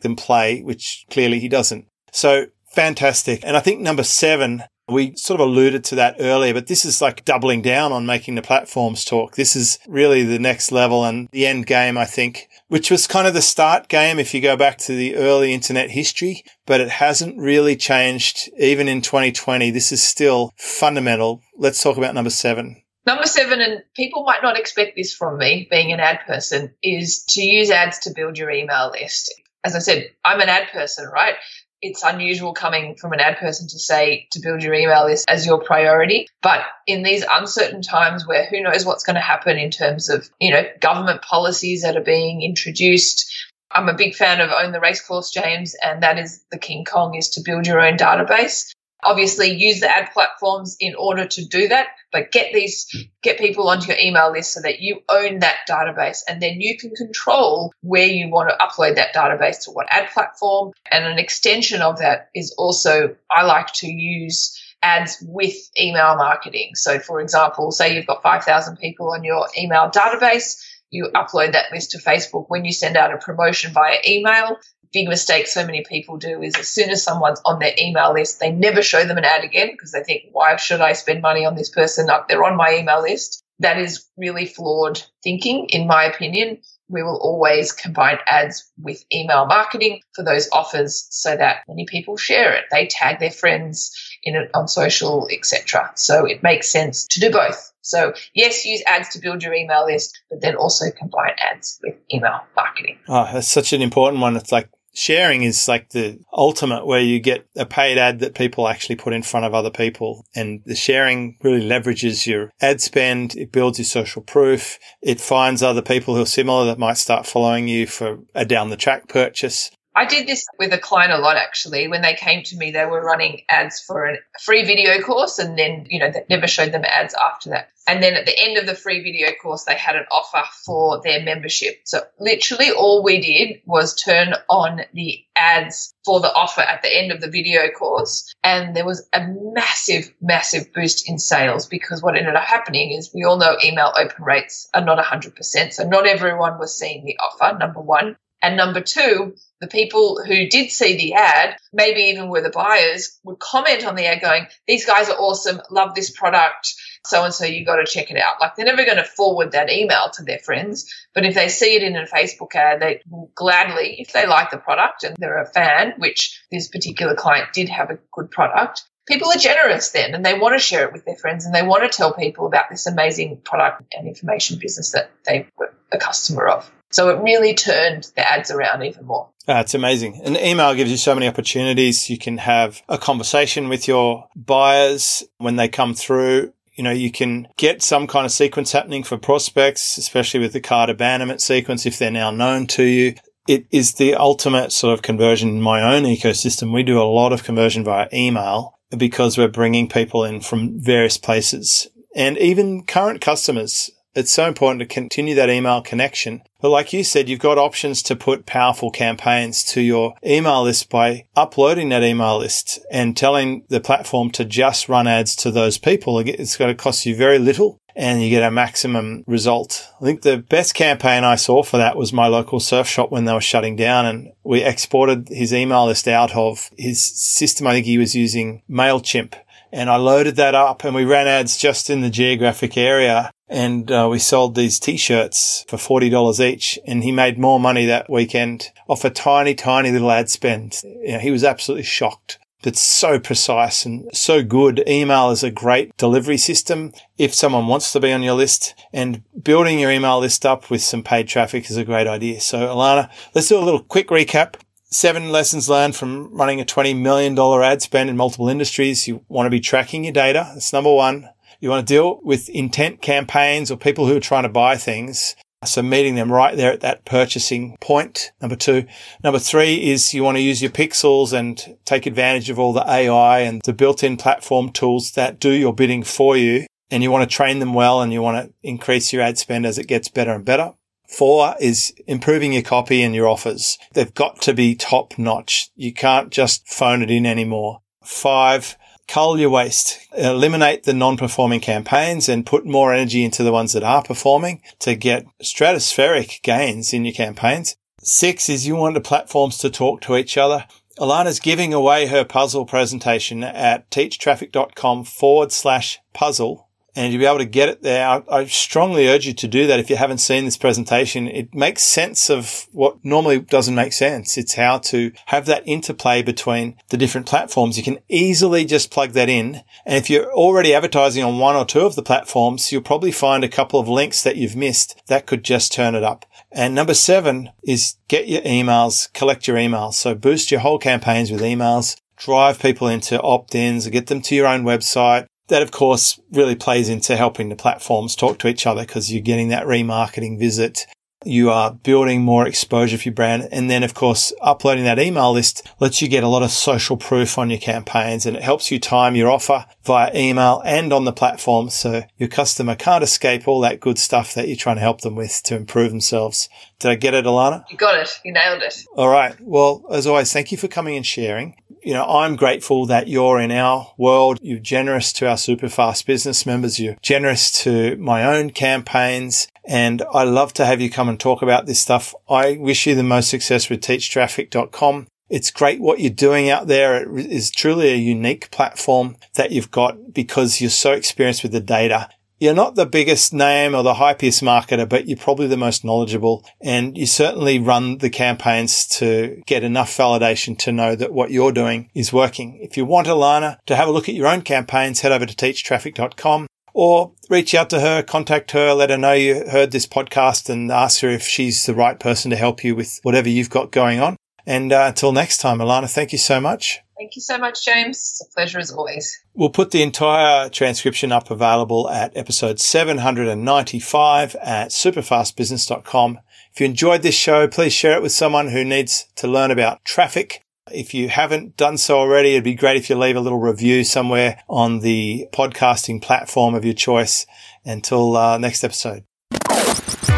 them 0.00 0.16
play, 0.16 0.62
which 0.62 1.06
clearly 1.10 1.38
he 1.38 1.48
doesn't. 1.48 1.86
So 2.10 2.46
fantastic. 2.70 3.44
And 3.44 3.56
I 3.56 3.60
think 3.60 3.80
number 3.80 4.02
seven 4.02 4.64
we 4.88 5.14
sort 5.16 5.40
of 5.40 5.48
alluded 5.48 5.84
to 5.84 5.94
that 5.96 6.16
earlier, 6.18 6.54
but 6.54 6.66
this 6.66 6.84
is 6.84 7.00
like 7.00 7.24
doubling 7.24 7.62
down 7.62 7.92
on 7.92 8.06
making 8.06 8.34
the 8.34 8.42
platforms 8.42 9.04
talk. 9.04 9.36
This 9.36 9.54
is 9.54 9.78
really 9.86 10.24
the 10.24 10.38
next 10.38 10.72
level 10.72 11.04
and 11.04 11.28
the 11.32 11.46
end 11.46 11.66
game, 11.66 11.98
I 11.98 12.04
think, 12.04 12.48
which 12.68 12.90
was 12.90 13.06
kind 13.06 13.26
of 13.26 13.34
the 13.34 13.42
start 13.42 13.88
game 13.88 14.18
if 14.18 14.34
you 14.34 14.40
go 14.40 14.56
back 14.56 14.78
to 14.78 14.94
the 14.94 15.16
early 15.16 15.52
internet 15.52 15.90
history, 15.90 16.42
but 16.66 16.80
it 16.80 16.88
hasn't 16.88 17.38
really 17.38 17.76
changed 17.76 18.50
even 18.58 18.88
in 18.88 19.02
2020. 19.02 19.70
This 19.70 19.92
is 19.92 20.02
still 20.02 20.52
fundamental. 20.56 21.42
Let's 21.56 21.82
talk 21.82 21.96
about 21.96 22.14
number 22.14 22.30
seven. 22.30 22.82
Number 23.06 23.26
seven, 23.26 23.62
and 23.62 23.82
people 23.96 24.22
might 24.24 24.42
not 24.42 24.58
expect 24.58 24.94
this 24.94 25.14
from 25.14 25.38
me, 25.38 25.66
being 25.70 25.92
an 25.92 26.00
ad 26.00 26.20
person, 26.26 26.74
is 26.82 27.24
to 27.30 27.40
use 27.40 27.70
ads 27.70 28.00
to 28.00 28.12
build 28.14 28.36
your 28.36 28.50
email 28.50 28.90
list. 28.90 29.32
As 29.64 29.74
I 29.74 29.78
said, 29.78 30.10
I'm 30.26 30.40
an 30.40 30.50
ad 30.50 30.68
person, 30.70 31.08
right? 31.08 31.34
It's 31.80 32.02
unusual 32.02 32.54
coming 32.54 32.96
from 32.96 33.12
an 33.12 33.20
ad 33.20 33.38
person 33.38 33.68
to 33.68 33.78
say 33.78 34.26
to 34.32 34.40
build 34.40 34.62
your 34.62 34.74
email 34.74 35.04
list 35.04 35.26
as 35.28 35.46
your 35.46 35.62
priority. 35.62 36.28
But 36.42 36.62
in 36.86 37.02
these 37.02 37.24
uncertain 37.30 37.82
times 37.82 38.26
where 38.26 38.46
who 38.46 38.62
knows 38.62 38.84
what's 38.84 39.04
going 39.04 39.14
to 39.14 39.20
happen 39.20 39.58
in 39.58 39.70
terms 39.70 40.08
of, 40.08 40.28
you 40.40 40.50
know, 40.50 40.64
government 40.80 41.22
policies 41.22 41.82
that 41.82 41.96
are 41.96 42.02
being 42.02 42.42
introduced, 42.42 43.30
I'm 43.70 43.88
a 43.88 43.94
big 43.94 44.14
fan 44.14 44.40
of 44.40 44.50
Own 44.50 44.72
the 44.72 44.80
Racecourse, 44.80 45.30
James, 45.30 45.76
and 45.82 46.02
that 46.02 46.18
is 46.18 46.42
the 46.50 46.58
King 46.58 46.84
Kong 46.84 47.14
is 47.14 47.30
to 47.30 47.42
build 47.44 47.66
your 47.66 47.80
own 47.80 47.96
database. 47.96 48.70
Obviously, 49.04 49.54
use 49.54 49.80
the 49.80 49.88
ad 49.88 50.10
platforms 50.12 50.76
in 50.80 50.94
order 50.96 51.26
to 51.26 51.44
do 51.44 51.68
that, 51.68 51.88
but 52.12 52.32
get 52.32 52.52
these, 52.52 52.86
get 53.22 53.38
people 53.38 53.68
onto 53.68 53.88
your 53.88 53.98
email 53.98 54.32
list 54.32 54.52
so 54.52 54.60
that 54.62 54.80
you 54.80 55.00
own 55.08 55.38
that 55.38 55.58
database 55.68 56.20
and 56.28 56.42
then 56.42 56.60
you 56.60 56.76
can 56.76 56.94
control 56.94 57.72
where 57.82 58.06
you 58.06 58.28
want 58.28 58.50
to 58.50 58.56
upload 58.56 58.96
that 58.96 59.14
database 59.14 59.64
to 59.64 59.70
what 59.70 59.86
ad 59.90 60.10
platform. 60.10 60.72
And 60.90 61.04
an 61.04 61.18
extension 61.18 61.80
of 61.80 61.98
that 61.98 62.28
is 62.34 62.54
also, 62.58 63.16
I 63.30 63.44
like 63.44 63.72
to 63.74 63.86
use 63.86 64.60
ads 64.82 65.18
with 65.26 65.54
email 65.80 66.16
marketing. 66.16 66.72
So, 66.74 66.98
for 66.98 67.20
example, 67.20 67.70
say 67.70 67.94
you've 67.94 68.06
got 68.06 68.22
5,000 68.22 68.76
people 68.78 69.12
on 69.12 69.24
your 69.24 69.46
email 69.56 69.90
database 69.90 70.60
you 70.90 71.10
upload 71.14 71.52
that 71.52 71.70
list 71.72 71.90
to 71.92 71.98
Facebook 71.98 72.46
when 72.48 72.64
you 72.64 72.72
send 72.72 72.96
out 72.96 73.12
a 73.12 73.18
promotion 73.18 73.72
via 73.72 73.98
email 74.06 74.56
big 74.92 75.08
mistake 75.08 75.46
so 75.46 75.64
many 75.64 75.84
people 75.88 76.16
do 76.16 76.42
is 76.42 76.56
as 76.56 76.68
soon 76.68 76.90
as 76.90 77.02
someone's 77.02 77.40
on 77.44 77.58
their 77.58 77.74
email 77.78 78.12
list, 78.12 78.40
they 78.40 78.50
never 78.50 78.82
show 78.82 79.04
them 79.04 79.18
an 79.18 79.24
ad 79.24 79.44
again 79.44 79.68
because 79.72 79.92
they 79.92 80.02
think, 80.02 80.24
why 80.32 80.56
should 80.56 80.80
I 80.80 80.92
spend 80.92 81.22
money 81.22 81.44
on 81.44 81.56
this 81.56 81.70
person? 81.70 82.08
They're 82.28 82.44
on 82.44 82.56
my 82.56 82.76
email 82.78 83.02
list. 83.02 83.42
That 83.60 83.78
is 83.78 84.06
really 84.16 84.46
flawed 84.46 85.02
thinking, 85.22 85.66
in 85.70 85.86
my 85.86 86.04
opinion. 86.04 86.58
We 86.90 87.02
will 87.02 87.18
always 87.20 87.72
combine 87.72 88.18
ads 88.26 88.70
with 88.78 89.04
email 89.12 89.44
marketing 89.44 90.00
for 90.14 90.24
those 90.24 90.48
offers 90.52 91.06
so 91.10 91.36
that 91.36 91.58
many 91.68 91.84
people 91.84 92.16
share 92.16 92.54
it. 92.54 92.64
They 92.70 92.86
tag 92.86 93.18
their 93.18 93.30
friends 93.30 93.92
in 94.22 94.36
it 94.36 94.50
on 94.54 94.68
social, 94.68 95.28
etc. 95.30 95.92
So 95.96 96.24
it 96.24 96.42
makes 96.42 96.70
sense 96.70 97.06
to 97.08 97.20
do 97.20 97.30
both. 97.30 97.72
So 97.82 98.14
yes, 98.32 98.64
use 98.64 98.82
ads 98.86 99.10
to 99.10 99.18
build 99.18 99.42
your 99.42 99.52
email 99.54 99.84
list, 99.84 100.18
but 100.30 100.40
then 100.40 100.56
also 100.56 100.86
combine 100.90 101.34
ads 101.38 101.78
with 101.82 101.94
email 102.12 102.40
marketing. 102.56 102.98
Oh, 103.08 103.28
that's 103.32 103.48
such 103.48 103.72
an 103.72 103.82
important 103.82 104.22
one. 104.22 104.36
It's 104.36 104.52
like 104.52 104.70
sharing 104.94 105.42
is 105.42 105.68
like 105.68 105.90
the 105.90 106.18
ultimate 106.32 106.86
where 106.86 107.00
you 107.00 107.20
get 107.20 107.46
a 107.56 107.66
paid 107.66 107.98
ad 107.98 108.20
that 108.20 108.34
people 108.34 108.68
actually 108.68 108.96
put 108.96 109.12
in 109.12 109.22
front 109.22 109.46
of 109.46 109.54
other 109.54 109.70
people. 109.70 110.26
And 110.34 110.62
the 110.66 110.74
sharing 110.74 111.38
really 111.42 111.66
leverages 111.66 112.26
your 112.26 112.50
ad 112.60 112.80
spend. 112.80 113.36
It 113.36 113.52
builds 113.52 113.78
your 113.78 113.86
social 113.86 114.22
proof. 114.22 114.78
It 115.02 115.20
finds 115.20 115.62
other 115.62 115.82
people 115.82 116.14
who 116.14 116.22
are 116.22 116.26
similar 116.26 116.66
that 116.66 116.78
might 116.78 116.98
start 116.98 117.26
following 117.26 117.68
you 117.68 117.86
for 117.86 118.18
a 118.34 118.44
down 118.44 118.70
the 118.70 118.76
track 118.76 119.08
purchase. 119.08 119.70
I 119.98 120.04
did 120.04 120.28
this 120.28 120.46
with 120.60 120.72
a 120.72 120.78
client 120.78 121.12
a 121.12 121.18
lot 121.18 121.36
actually. 121.36 121.88
When 121.88 122.02
they 122.02 122.14
came 122.14 122.44
to 122.44 122.56
me, 122.56 122.70
they 122.70 122.84
were 122.84 123.04
running 123.04 123.40
ads 123.50 123.80
for 123.80 124.06
a 124.06 124.18
free 124.40 124.64
video 124.64 125.02
course 125.02 125.40
and 125.40 125.58
then, 125.58 125.86
you 125.90 125.98
know, 125.98 126.12
never 126.30 126.46
showed 126.46 126.70
them 126.70 126.84
ads 126.84 127.14
after 127.14 127.50
that. 127.50 127.70
And 127.88 128.00
then 128.00 128.14
at 128.14 128.24
the 128.24 128.38
end 128.38 128.58
of 128.58 128.66
the 128.66 128.76
free 128.76 129.02
video 129.02 129.32
course, 129.42 129.64
they 129.64 129.74
had 129.74 129.96
an 129.96 130.04
offer 130.12 130.44
for 130.64 131.00
their 131.02 131.24
membership. 131.24 131.80
So 131.82 132.02
literally 132.20 132.70
all 132.70 133.02
we 133.02 133.20
did 133.20 133.60
was 133.66 134.00
turn 134.00 134.34
on 134.48 134.82
the 134.94 135.18
ads 135.34 135.92
for 136.04 136.20
the 136.20 136.32
offer 136.32 136.60
at 136.60 136.82
the 136.82 136.96
end 136.96 137.10
of 137.10 137.20
the 137.20 137.30
video 137.30 137.68
course. 137.76 138.32
And 138.44 138.76
there 138.76 138.86
was 138.86 139.08
a 139.12 139.26
massive, 139.26 140.14
massive 140.22 140.72
boost 140.72 141.08
in 141.08 141.18
sales 141.18 141.66
because 141.66 142.04
what 142.04 142.16
ended 142.16 142.36
up 142.36 142.44
happening 142.44 142.92
is 142.92 143.10
we 143.12 143.24
all 143.24 143.36
know 143.36 143.56
email 143.64 143.92
open 143.98 144.22
rates 144.22 144.68
are 144.74 144.84
not 144.84 145.04
100%. 145.04 145.72
So 145.72 145.88
not 145.88 146.06
everyone 146.06 146.60
was 146.60 146.78
seeing 146.78 147.04
the 147.04 147.18
offer, 147.18 147.58
number 147.58 147.80
one. 147.80 148.16
And 148.40 148.56
number 148.56 148.80
two, 148.80 149.34
the 149.60 149.66
people 149.66 150.22
who 150.24 150.48
did 150.48 150.70
see 150.70 150.96
the 150.96 151.14
ad, 151.14 151.56
maybe 151.72 152.02
even 152.02 152.28
were 152.28 152.40
the 152.40 152.50
buyers, 152.50 153.18
would 153.24 153.38
comment 153.38 153.84
on 153.84 153.96
the 153.96 154.06
ad 154.06 154.20
going, 154.20 154.46
these 154.66 154.86
guys 154.86 155.08
are 155.08 155.18
awesome, 155.18 155.60
love 155.70 155.94
this 155.94 156.10
product, 156.10 156.74
so 157.04 157.24
and 157.24 157.32
so, 157.32 157.44
you 157.44 157.64
got 157.64 157.76
to 157.76 157.86
check 157.86 158.10
it 158.10 158.18
out. 158.18 158.40
Like 158.40 158.54
they're 158.54 158.66
never 158.66 158.84
going 158.84 158.98
to 158.98 159.04
forward 159.04 159.52
that 159.52 159.70
email 159.70 160.10
to 160.14 160.24
their 160.24 160.38
friends, 160.38 160.92
but 161.14 161.24
if 161.24 161.34
they 161.34 161.48
see 161.48 161.74
it 161.74 161.82
in 161.82 161.96
a 161.96 162.06
Facebook 162.06 162.54
ad, 162.54 162.80
they 162.80 163.02
will 163.08 163.30
gladly, 163.34 163.96
if 164.00 164.12
they 164.12 164.26
like 164.26 164.50
the 164.50 164.58
product 164.58 165.04
and 165.04 165.16
they're 165.16 165.42
a 165.42 165.46
fan, 165.46 165.94
which 165.98 166.42
this 166.50 166.68
particular 166.68 167.14
client 167.14 167.52
did 167.52 167.68
have 167.68 167.90
a 167.90 167.98
good 168.12 168.30
product, 168.30 168.84
people 169.06 169.30
are 169.30 169.38
generous 169.38 169.90
then 169.90 170.14
and 170.14 170.24
they 170.24 170.38
want 170.38 170.54
to 170.54 170.58
share 170.58 170.86
it 170.86 170.92
with 170.92 171.04
their 171.04 171.16
friends 171.16 171.46
and 171.46 171.54
they 171.54 171.62
want 171.62 171.82
to 171.82 171.96
tell 171.96 172.12
people 172.12 172.46
about 172.46 172.68
this 172.70 172.86
amazing 172.86 173.40
product 173.42 173.82
and 173.92 174.06
information 174.06 174.58
business 174.58 174.92
that 174.92 175.10
they 175.24 175.48
were 175.56 175.72
a 175.90 175.98
customer 175.98 176.46
of. 176.46 176.70
So 176.90 177.08
it 177.10 177.22
really 177.22 177.54
turned 177.54 178.04
the 178.16 178.30
ads 178.30 178.50
around 178.50 178.82
even 178.82 179.06
more. 179.06 179.30
That's 179.48 179.74
ah, 179.74 179.78
amazing. 179.78 180.20
And 180.22 180.36
email 180.36 180.74
gives 180.74 180.90
you 180.90 180.98
so 180.98 181.14
many 181.14 181.26
opportunities. 181.26 182.10
You 182.10 182.18
can 182.18 182.36
have 182.36 182.82
a 182.86 182.98
conversation 182.98 183.70
with 183.70 183.88
your 183.88 184.28
buyers 184.36 185.24
when 185.38 185.56
they 185.56 185.68
come 185.68 185.94
through. 185.94 186.52
You 186.74 186.84
know, 186.84 186.90
you 186.90 187.10
can 187.10 187.48
get 187.56 187.82
some 187.82 188.06
kind 188.06 188.26
of 188.26 188.30
sequence 188.30 188.72
happening 188.72 189.02
for 189.02 189.16
prospects, 189.16 189.96
especially 189.96 190.40
with 190.40 190.52
the 190.52 190.60
cart 190.60 190.90
abandonment 190.90 191.40
sequence 191.40 191.86
if 191.86 191.98
they're 191.98 192.10
now 192.10 192.30
known 192.30 192.66
to 192.68 192.82
you. 192.84 193.14
It 193.48 193.66
is 193.70 193.94
the 193.94 194.14
ultimate 194.16 194.70
sort 194.70 194.92
of 194.92 195.00
conversion 195.00 195.48
in 195.48 195.62
my 195.62 195.80
own 195.80 196.02
ecosystem. 196.02 196.74
We 196.74 196.82
do 196.82 197.00
a 197.00 197.04
lot 197.04 197.32
of 197.32 197.42
conversion 197.42 197.84
via 197.84 198.08
email 198.12 198.78
because 198.94 199.38
we're 199.38 199.48
bringing 199.48 199.88
people 199.88 200.24
in 200.24 200.42
from 200.42 200.78
various 200.78 201.16
places 201.16 201.88
and 202.14 202.36
even 202.38 202.84
current 202.84 203.20
customers 203.22 203.90
it's 204.14 204.32
so 204.32 204.46
important 204.46 204.80
to 204.80 204.86
continue 204.86 205.34
that 205.34 205.50
email 205.50 205.80
connection. 205.80 206.42
But 206.60 206.70
like 206.70 206.92
you 206.92 207.04
said, 207.04 207.28
you've 207.28 207.38
got 207.38 207.58
options 207.58 208.02
to 208.04 208.16
put 208.16 208.46
powerful 208.46 208.90
campaigns 208.90 209.62
to 209.66 209.80
your 209.80 210.14
email 210.26 210.64
list 210.64 210.90
by 210.90 211.26
uploading 211.36 211.88
that 211.90 212.02
email 212.02 212.38
list 212.38 212.80
and 212.90 213.16
telling 213.16 213.64
the 213.68 213.80
platform 213.80 214.30
to 214.32 214.44
just 214.44 214.88
run 214.88 215.06
ads 215.06 215.36
to 215.36 215.50
those 215.50 215.78
people. 215.78 216.18
It's 216.18 216.56
going 216.56 216.74
to 216.74 216.82
cost 216.82 217.06
you 217.06 217.14
very 217.14 217.38
little 217.38 217.78
and 217.94 218.22
you 218.22 218.30
get 218.30 218.44
a 218.44 218.50
maximum 218.50 219.24
result. 219.26 219.88
I 220.00 220.04
think 220.04 220.22
the 220.22 220.36
best 220.36 220.74
campaign 220.74 221.24
I 221.24 221.34
saw 221.34 221.64
for 221.64 221.78
that 221.78 221.96
was 221.96 222.12
my 222.12 222.28
local 222.28 222.60
surf 222.60 222.86
shop 222.86 223.10
when 223.10 223.24
they 223.24 223.32
were 223.32 223.40
shutting 223.40 223.74
down 223.74 224.06
and 224.06 224.32
we 224.44 224.62
exported 224.62 225.28
his 225.28 225.52
email 225.52 225.86
list 225.86 226.06
out 226.06 226.34
of 226.34 226.70
his 226.78 227.02
system. 227.02 227.66
I 227.66 227.72
think 227.72 227.86
he 227.86 227.98
was 227.98 228.14
using 228.14 228.62
MailChimp 228.70 229.34
and 229.72 229.90
I 229.90 229.96
loaded 229.96 230.36
that 230.36 230.54
up 230.54 230.84
and 230.84 230.94
we 230.94 231.04
ran 231.04 231.26
ads 231.26 231.56
just 231.56 231.90
in 231.90 232.00
the 232.00 232.10
geographic 232.10 232.76
area 232.76 233.30
and 233.48 233.90
uh, 233.90 234.08
we 234.10 234.18
sold 234.18 234.54
these 234.54 234.78
t-shirts 234.78 235.64
for 235.68 235.76
$40 235.76 236.40
each 236.40 236.78
and 236.86 237.02
he 237.02 237.12
made 237.12 237.38
more 237.38 237.58
money 237.58 237.86
that 237.86 238.10
weekend 238.10 238.70
off 238.88 239.04
a 239.04 239.10
tiny 239.10 239.54
tiny 239.54 239.90
little 239.90 240.10
ad 240.10 240.28
spend 240.28 240.80
you 240.84 241.12
know, 241.12 241.18
he 241.18 241.30
was 241.30 241.44
absolutely 241.44 241.84
shocked 241.84 242.38
it's 242.64 242.80
so 242.80 243.20
precise 243.20 243.86
and 243.86 244.08
so 244.12 244.42
good. 244.42 244.82
Email 244.88 245.30
is 245.30 245.44
a 245.44 245.50
great 245.50 245.96
delivery 245.96 246.36
system 246.36 246.92
if 247.16 247.32
someone 247.32 247.68
wants 247.68 247.92
to 247.92 248.00
be 248.00 248.12
on 248.12 248.24
your 248.24 248.34
list 248.34 248.74
and 248.92 249.22
building 249.40 249.78
your 249.78 249.92
email 249.92 250.18
list 250.18 250.44
up 250.44 250.68
with 250.68 250.82
some 250.82 251.04
paid 251.04 251.28
traffic 251.28 251.70
is 251.70 251.76
a 251.76 251.84
great 251.84 252.08
idea. 252.08 252.40
So 252.40 252.58
Ilana, 252.58 253.10
let's 253.34 253.48
do 253.48 253.58
a 253.58 253.60
little 253.60 253.82
quick 253.82 254.08
recap. 254.08 254.56
Seven 254.90 255.30
lessons 255.30 255.68
learned 255.68 255.96
from 255.96 256.32
running 256.32 256.60
a 256.60 256.64
$20 256.64 256.98
million 256.98 257.38
ad 257.38 257.82
spend 257.82 258.08
in 258.08 258.16
multiple 258.16 258.48
industries. 258.48 259.06
You 259.06 259.22
want 259.28 259.46
to 259.46 259.50
be 259.50 259.60
tracking 259.60 260.04
your 260.04 260.14
data. 260.14 260.50
That's 260.54 260.72
number 260.72 260.92
one. 260.92 261.28
You 261.60 261.68
want 261.68 261.86
to 261.86 261.94
deal 261.94 262.20
with 262.22 262.48
intent 262.48 263.02
campaigns 263.02 263.70
or 263.70 263.76
people 263.76 264.06
who 264.06 264.16
are 264.16 264.20
trying 264.20 264.44
to 264.44 264.48
buy 264.48 264.76
things 264.76 265.36
So 265.64 265.82
meeting 265.82 266.14
them 266.14 266.30
right 266.30 266.56
there 266.56 266.72
at 266.72 266.80
that 266.80 267.04
purchasing 267.04 267.76
point. 267.80 268.32
Number 268.40 268.56
two. 268.56 268.86
Number 269.24 269.40
three 269.40 269.90
is 269.90 270.14
you 270.14 270.22
want 270.22 270.36
to 270.36 270.42
use 270.42 270.62
your 270.62 270.70
pixels 270.70 271.32
and 271.32 271.76
take 271.84 272.06
advantage 272.06 272.48
of 272.48 272.58
all 272.58 272.72
the 272.72 272.88
AI 272.88 273.40
and 273.40 273.60
the 273.64 273.72
built-in 273.72 274.16
platform 274.16 274.70
tools 274.70 275.12
that 275.12 275.40
do 275.40 275.50
your 275.50 275.74
bidding 275.74 276.04
for 276.04 276.36
you. 276.36 276.66
And 276.90 277.02
you 277.02 277.10
want 277.10 277.28
to 277.28 277.36
train 277.36 277.58
them 277.58 277.74
well 277.74 278.00
and 278.00 278.12
you 278.12 278.22
want 278.22 278.46
to 278.46 278.54
increase 278.62 279.12
your 279.12 279.20
ad 279.20 279.36
spend 279.36 279.66
as 279.66 279.78
it 279.78 279.88
gets 279.88 280.08
better 280.08 280.32
and 280.32 280.44
better. 280.44 280.74
Four 281.08 281.54
is 281.58 281.94
improving 282.06 282.52
your 282.52 282.62
copy 282.62 283.02
and 283.02 283.14
your 283.14 283.28
offers. 283.28 283.78
They've 283.94 284.12
got 284.14 284.42
to 284.42 284.54
be 284.54 284.74
top 284.74 285.18
notch. 285.18 285.70
You 285.74 285.92
can't 285.92 286.30
just 286.30 286.68
phone 286.68 287.02
it 287.02 287.10
in 287.10 287.24
anymore. 287.24 287.80
Five, 288.04 288.76
cull 289.08 289.38
your 289.38 289.50
waste. 289.50 290.06
Eliminate 290.16 290.84
the 290.84 290.92
non-performing 290.92 291.60
campaigns 291.60 292.28
and 292.28 292.46
put 292.46 292.66
more 292.66 292.92
energy 292.92 293.24
into 293.24 293.42
the 293.42 293.52
ones 293.52 293.72
that 293.72 293.82
are 293.82 294.02
performing 294.02 294.62
to 294.80 294.94
get 294.94 295.26
stratospheric 295.42 296.42
gains 296.42 296.92
in 296.92 297.04
your 297.04 297.14
campaigns. 297.14 297.76
Six 298.00 298.48
is 298.48 298.66
you 298.66 298.76
want 298.76 298.94
the 298.94 299.00
platforms 299.00 299.58
to 299.58 299.70
talk 299.70 300.02
to 300.02 300.16
each 300.16 300.36
other. 300.36 300.66
Ilana's 300.98 301.40
giving 301.40 301.72
away 301.72 302.06
her 302.06 302.24
puzzle 302.24 302.66
presentation 302.66 303.42
at 303.42 303.90
teachtraffic.com 303.90 305.04
forward 305.04 305.52
slash 305.52 306.00
puzzle 306.12 306.67
and 306.98 307.12
you'll 307.12 307.20
be 307.20 307.26
able 307.26 307.38
to 307.38 307.44
get 307.44 307.68
it 307.68 307.82
there. 307.82 308.24
I, 308.28 308.46
strongly 308.46 309.08
urge 309.08 309.24
you 309.24 309.32
to 309.32 309.46
do 309.46 309.68
that 309.68 309.78
if 309.78 309.88
you 309.88 309.94
haven't 309.94 310.18
seen 310.18 310.44
this 310.44 310.56
presentation. 310.56 311.28
It 311.28 311.54
makes 311.54 311.82
sense 311.82 312.28
of 312.28 312.66
what 312.72 313.04
normally 313.04 313.38
doesn't 313.38 313.76
make 313.76 313.92
sense. 313.92 314.36
It's 314.36 314.54
how 314.54 314.78
to 314.78 315.12
have 315.26 315.46
that 315.46 315.62
interplay 315.64 316.22
between 316.22 316.76
the 316.88 316.96
different 316.96 317.28
platforms. 317.28 317.78
You 317.78 317.84
can 317.84 318.00
easily 318.08 318.64
just 318.64 318.90
plug 318.90 319.12
that 319.12 319.28
in. 319.28 319.62
And 319.86 319.96
if 319.96 320.10
you're 320.10 320.32
already 320.32 320.74
advertising 320.74 321.22
on 321.22 321.38
one 321.38 321.54
or 321.54 321.64
two 321.64 321.82
of 321.82 321.94
the 321.94 322.02
platforms, 322.02 322.72
you'll 322.72 322.82
probably 322.82 323.12
find 323.12 323.44
a 323.44 323.48
couple 323.48 323.78
of 323.78 323.88
links 323.88 324.24
that 324.24 324.36
you've 324.36 324.56
missed 324.56 325.00
that 325.06 325.26
could 325.26 325.44
just 325.44 325.72
turn 325.72 325.94
it 325.94 326.02
up. 326.02 326.26
And 326.50 326.74
number 326.74 326.94
seven 326.94 327.50
is 327.62 327.94
get 328.08 328.26
your 328.26 328.42
emails, 328.42 329.12
collect 329.12 329.46
your 329.46 329.56
emails. 329.56 329.94
So 329.94 330.16
boost 330.16 330.50
your 330.50 330.60
whole 330.60 330.80
campaigns 330.80 331.30
with 331.30 331.42
emails 331.42 331.96
drive 332.16 332.58
people 332.58 332.88
into 332.88 333.22
opt-ins, 333.22 333.86
get 333.86 334.08
them 334.08 334.20
to 334.20 334.34
your 334.34 334.48
own 334.48 334.64
website, 334.64 335.28
that 335.48 335.62
of 335.62 335.70
course 335.70 336.20
really 336.32 336.54
plays 336.54 336.88
into 336.88 337.16
helping 337.16 337.48
the 337.48 337.56
platforms 337.56 338.14
talk 338.14 338.38
to 338.38 338.48
each 338.48 338.66
other 338.66 338.82
because 338.82 339.12
you're 339.12 339.22
getting 339.22 339.48
that 339.48 339.66
remarketing 339.66 340.38
visit. 340.38 340.86
You 341.24 341.50
are 341.50 341.72
building 341.72 342.22
more 342.22 342.46
exposure 342.46 342.96
for 342.96 343.04
your 343.04 343.14
brand. 343.14 343.48
And 343.50 343.68
then 343.68 343.82
of 343.82 343.92
course, 343.92 344.32
uploading 344.40 344.84
that 344.84 345.00
email 345.00 345.32
list 345.32 345.68
lets 345.80 346.00
you 346.00 346.06
get 346.06 346.22
a 346.22 346.28
lot 346.28 346.44
of 346.44 346.52
social 346.52 346.96
proof 346.96 347.38
on 347.38 347.50
your 347.50 347.58
campaigns 347.58 348.24
and 348.24 348.36
it 348.36 348.42
helps 348.42 348.70
you 348.70 348.78
time 348.78 349.16
your 349.16 349.28
offer 349.28 349.66
via 349.82 350.12
email 350.14 350.62
and 350.64 350.92
on 350.92 351.06
the 351.06 351.12
platform. 351.12 351.70
So 351.70 352.04
your 352.18 352.28
customer 352.28 352.76
can't 352.76 353.02
escape 353.02 353.48
all 353.48 353.60
that 353.62 353.80
good 353.80 353.98
stuff 353.98 354.32
that 354.34 354.46
you're 354.46 354.56
trying 354.56 354.76
to 354.76 354.82
help 354.82 355.00
them 355.00 355.16
with 355.16 355.42
to 355.44 355.56
improve 355.56 355.90
themselves. 355.90 356.48
Did 356.78 356.92
I 356.92 356.94
get 356.94 357.14
it, 357.14 357.24
Ilana? 357.24 357.64
You 357.68 357.76
got 357.76 357.98
it. 357.98 358.20
You 358.24 358.32
nailed 358.32 358.62
it. 358.62 358.84
All 358.94 359.08
right. 359.08 359.34
Well, 359.40 359.84
as 359.90 360.06
always, 360.06 360.32
thank 360.32 360.52
you 360.52 360.58
for 360.58 360.68
coming 360.68 360.96
and 360.96 361.04
sharing 361.04 361.56
you 361.82 361.94
know, 361.94 362.04
I'm 362.04 362.36
grateful 362.36 362.86
that 362.86 363.08
you're 363.08 363.40
in 363.40 363.50
our 363.50 363.92
world. 363.96 364.38
You're 364.42 364.58
generous 364.58 365.12
to 365.14 365.28
our 365.28 365.36
super 365.36 365.68
fast 365.68 366.06
business 366.06 366.46
members. 366.46 366.78
You're 366.78 366.96
generous 367.02 367.50
to 367.62 367.96
my 367.96 368.24
own 368.24 368.50
campaigns. 368.50 369.48
And 369.64 370.02
I 370.12 370.24
love 370.24 370.52
to 370.54 370.66
have 370.66 370.80
you 370.80 370.90
come 370.90 371.08
and 371.08 371.20
talk 371.20 371.42
about 371.42 371.66
this 371.66 371.80
stuff. 371.80 372.14
I 372.28 372.56
wish 372.58 372.86
you 372.86 372.94
the 372.94 373.02
most 373.02 373.28
success 373.28 373.68
with 373.68 373.80
teachtraffic.com. 373.80 375.06
It's 375.30 375.50
great 375.50 375.80
what 375.80 376.00
you're 376.00 376.10
doing 376.10 376.48
out 376.48 376.68
there. 376.68 377.18
It 377.18 377.26
is 377.26 377.50
truly 377.50 377.90
a 377.90 377.96
unique 377.96 378.50
platform 378.50 379.16
that 379.34 379.52
you've 379.52 379.70
got 379.70 380.14
because 380.14 380.60
you're 380.60 380.70
so 380.70 380.92
experienced 380.92 381.42
with 381.42 381.52
the 381.52 381.60
data 381.60 382.08
you're 382.38 382.54
not 382.54 382.74
the 382.74 382.86
biggest 382.86 383.32
name 383.32 383.74
or 383.74 383.82
the 383.82 383.94
hypest 383.94 384.42
marketer, 384.42 384.88
but 384.88 385.08
you're 385.08 385.18
probably 385.18 385.46
the 385.46 385.56
most 385.56 385.84
knowledgeable 385.84 386.44
and 386.60 386.96
you 386.96 387.06
certainly 387.06 387.58
run 387.58 387.98
the 387.98 388.10
campaigns 388.10 388.86
to 388.86 389.42
get 389.46 389.64
enough 389.64 389.96
validation 389.96 390.56
to 390.58 390.72
know 390.72 390.94
that 390.94 391.12
what 391.12 391.30
you're 391.30 391.52
doing 391.52 391.90
is 391.94 392.12
working. 392.12 392.58
If 392.62 392.76
you 392.76 392.84
want 392.84 393.08
Ilana 393.08 393.58
to 393.66 393.76
have 393.76 393.88
a 393.88 393.92
look 393.92 394.08
at 394.08 394.14
your 394.14 394.28
own 394.28 394.42
campaigns, 394.42 395.00
head 395.00 395.12
over 395.12 395.26
to 395.26 395.34
teachtraffic.com 395.34 396.46
or 396.74 397.12
reach 397.28 397.54
out 397.54 397.70
to 397.70 397.80
her, 397.80 398.02
contact 398.02 398.52
her, 398.52 398.72
let 398.72 398.90
her 398.90 398.98
know 398.98 399.12
you 399.12 399.48
heard 399.48 399.72
this 399.72 399.86
podcast 399.86 400.48
and 400.48 400.70
ask 400.70 401.00
her 401.00 401.08
if 401.08 401.22
she's 401.22 401.66
the 401.66 401.74
right 401.74 401.98
person 401.98 402.30
to 402.30 402.36
help 402.36 402.62
you 402.62 402.76
with 402.76 403.00
whatever 403.02 403.28
you've 403.28 403.50
got 403.50 403.72
going 403.72 404.00
on. 404.00 404.16
And 404.46 404.72
uh, 404.72 404.86
until 404.88 405.12
next 405.12 405.38
time, 405.38 405.58
Ilana, 405.58 405.92
thank 405.92 406.12
you 406.12 406.18
so 406.18 406.40
much. 406.40 406.80
Thank 406.98 407.14
you 407.14 407.22
so 407.22 407.38
much, 407.38 407.64
James. 407.64 407.96
It's 407.96 408.26
a 408.28 408.34
pleasure 408.34 408.58
as 408.58 408.72
always. 408.72 409.22
We'll 409.32 409.50
put 409.50 409.70
the 409.70 409.82
entire 409.82 410.48
transcription 410.48 411.12
up 411.12 411.30
available 411.30 411.88
at 411.88 412.16
episode 412.16 412.58
795 412.58 414.34
at 414.36 414.70
superfastbusiness.com. 414.70 416.18
If 416.52 416.60
you 416.60 416.66
enjoyed 416.66 417.02
this 417.02 417.14
show, 417.14 417.46
please 417.46 417.72
share 417.72 417.92
it 417.92 418.02
with 418.02 418.10
someone 418.10 418.48
who 418.48 418.64
needs 418.64 419.06
to 419.14 419.28
learn 419.28 419.52
about 419.52 419.84
traffic. 419.84 420.42
If 420.72 420.92
you 420.92 421.08
haven't 421.08 421.56
done 421.56 421.78
so 421.78 421.98
already, 421.98 422.32
it'd 422.32 422.42
be 422.42 422.54
great 422.54 422.76
if 422.76 422.90
you 422.90 422.96
leave 422.96 423.16
a 423.16 423.20
little 423.20 423.38
review 423.38 423.84
somewhere 423.84 424.42
on 424.48 424.80
the 424.80 425.28
podcasting 425.32 426.02
platform 426.02 426.56
of 426.56 426.64
your 426.64 426.74
choice. 426.74 427.26
Until 427.64 428.16
uh, 428.16 428.38
next 428.38 428.64
episode 428.64 429.04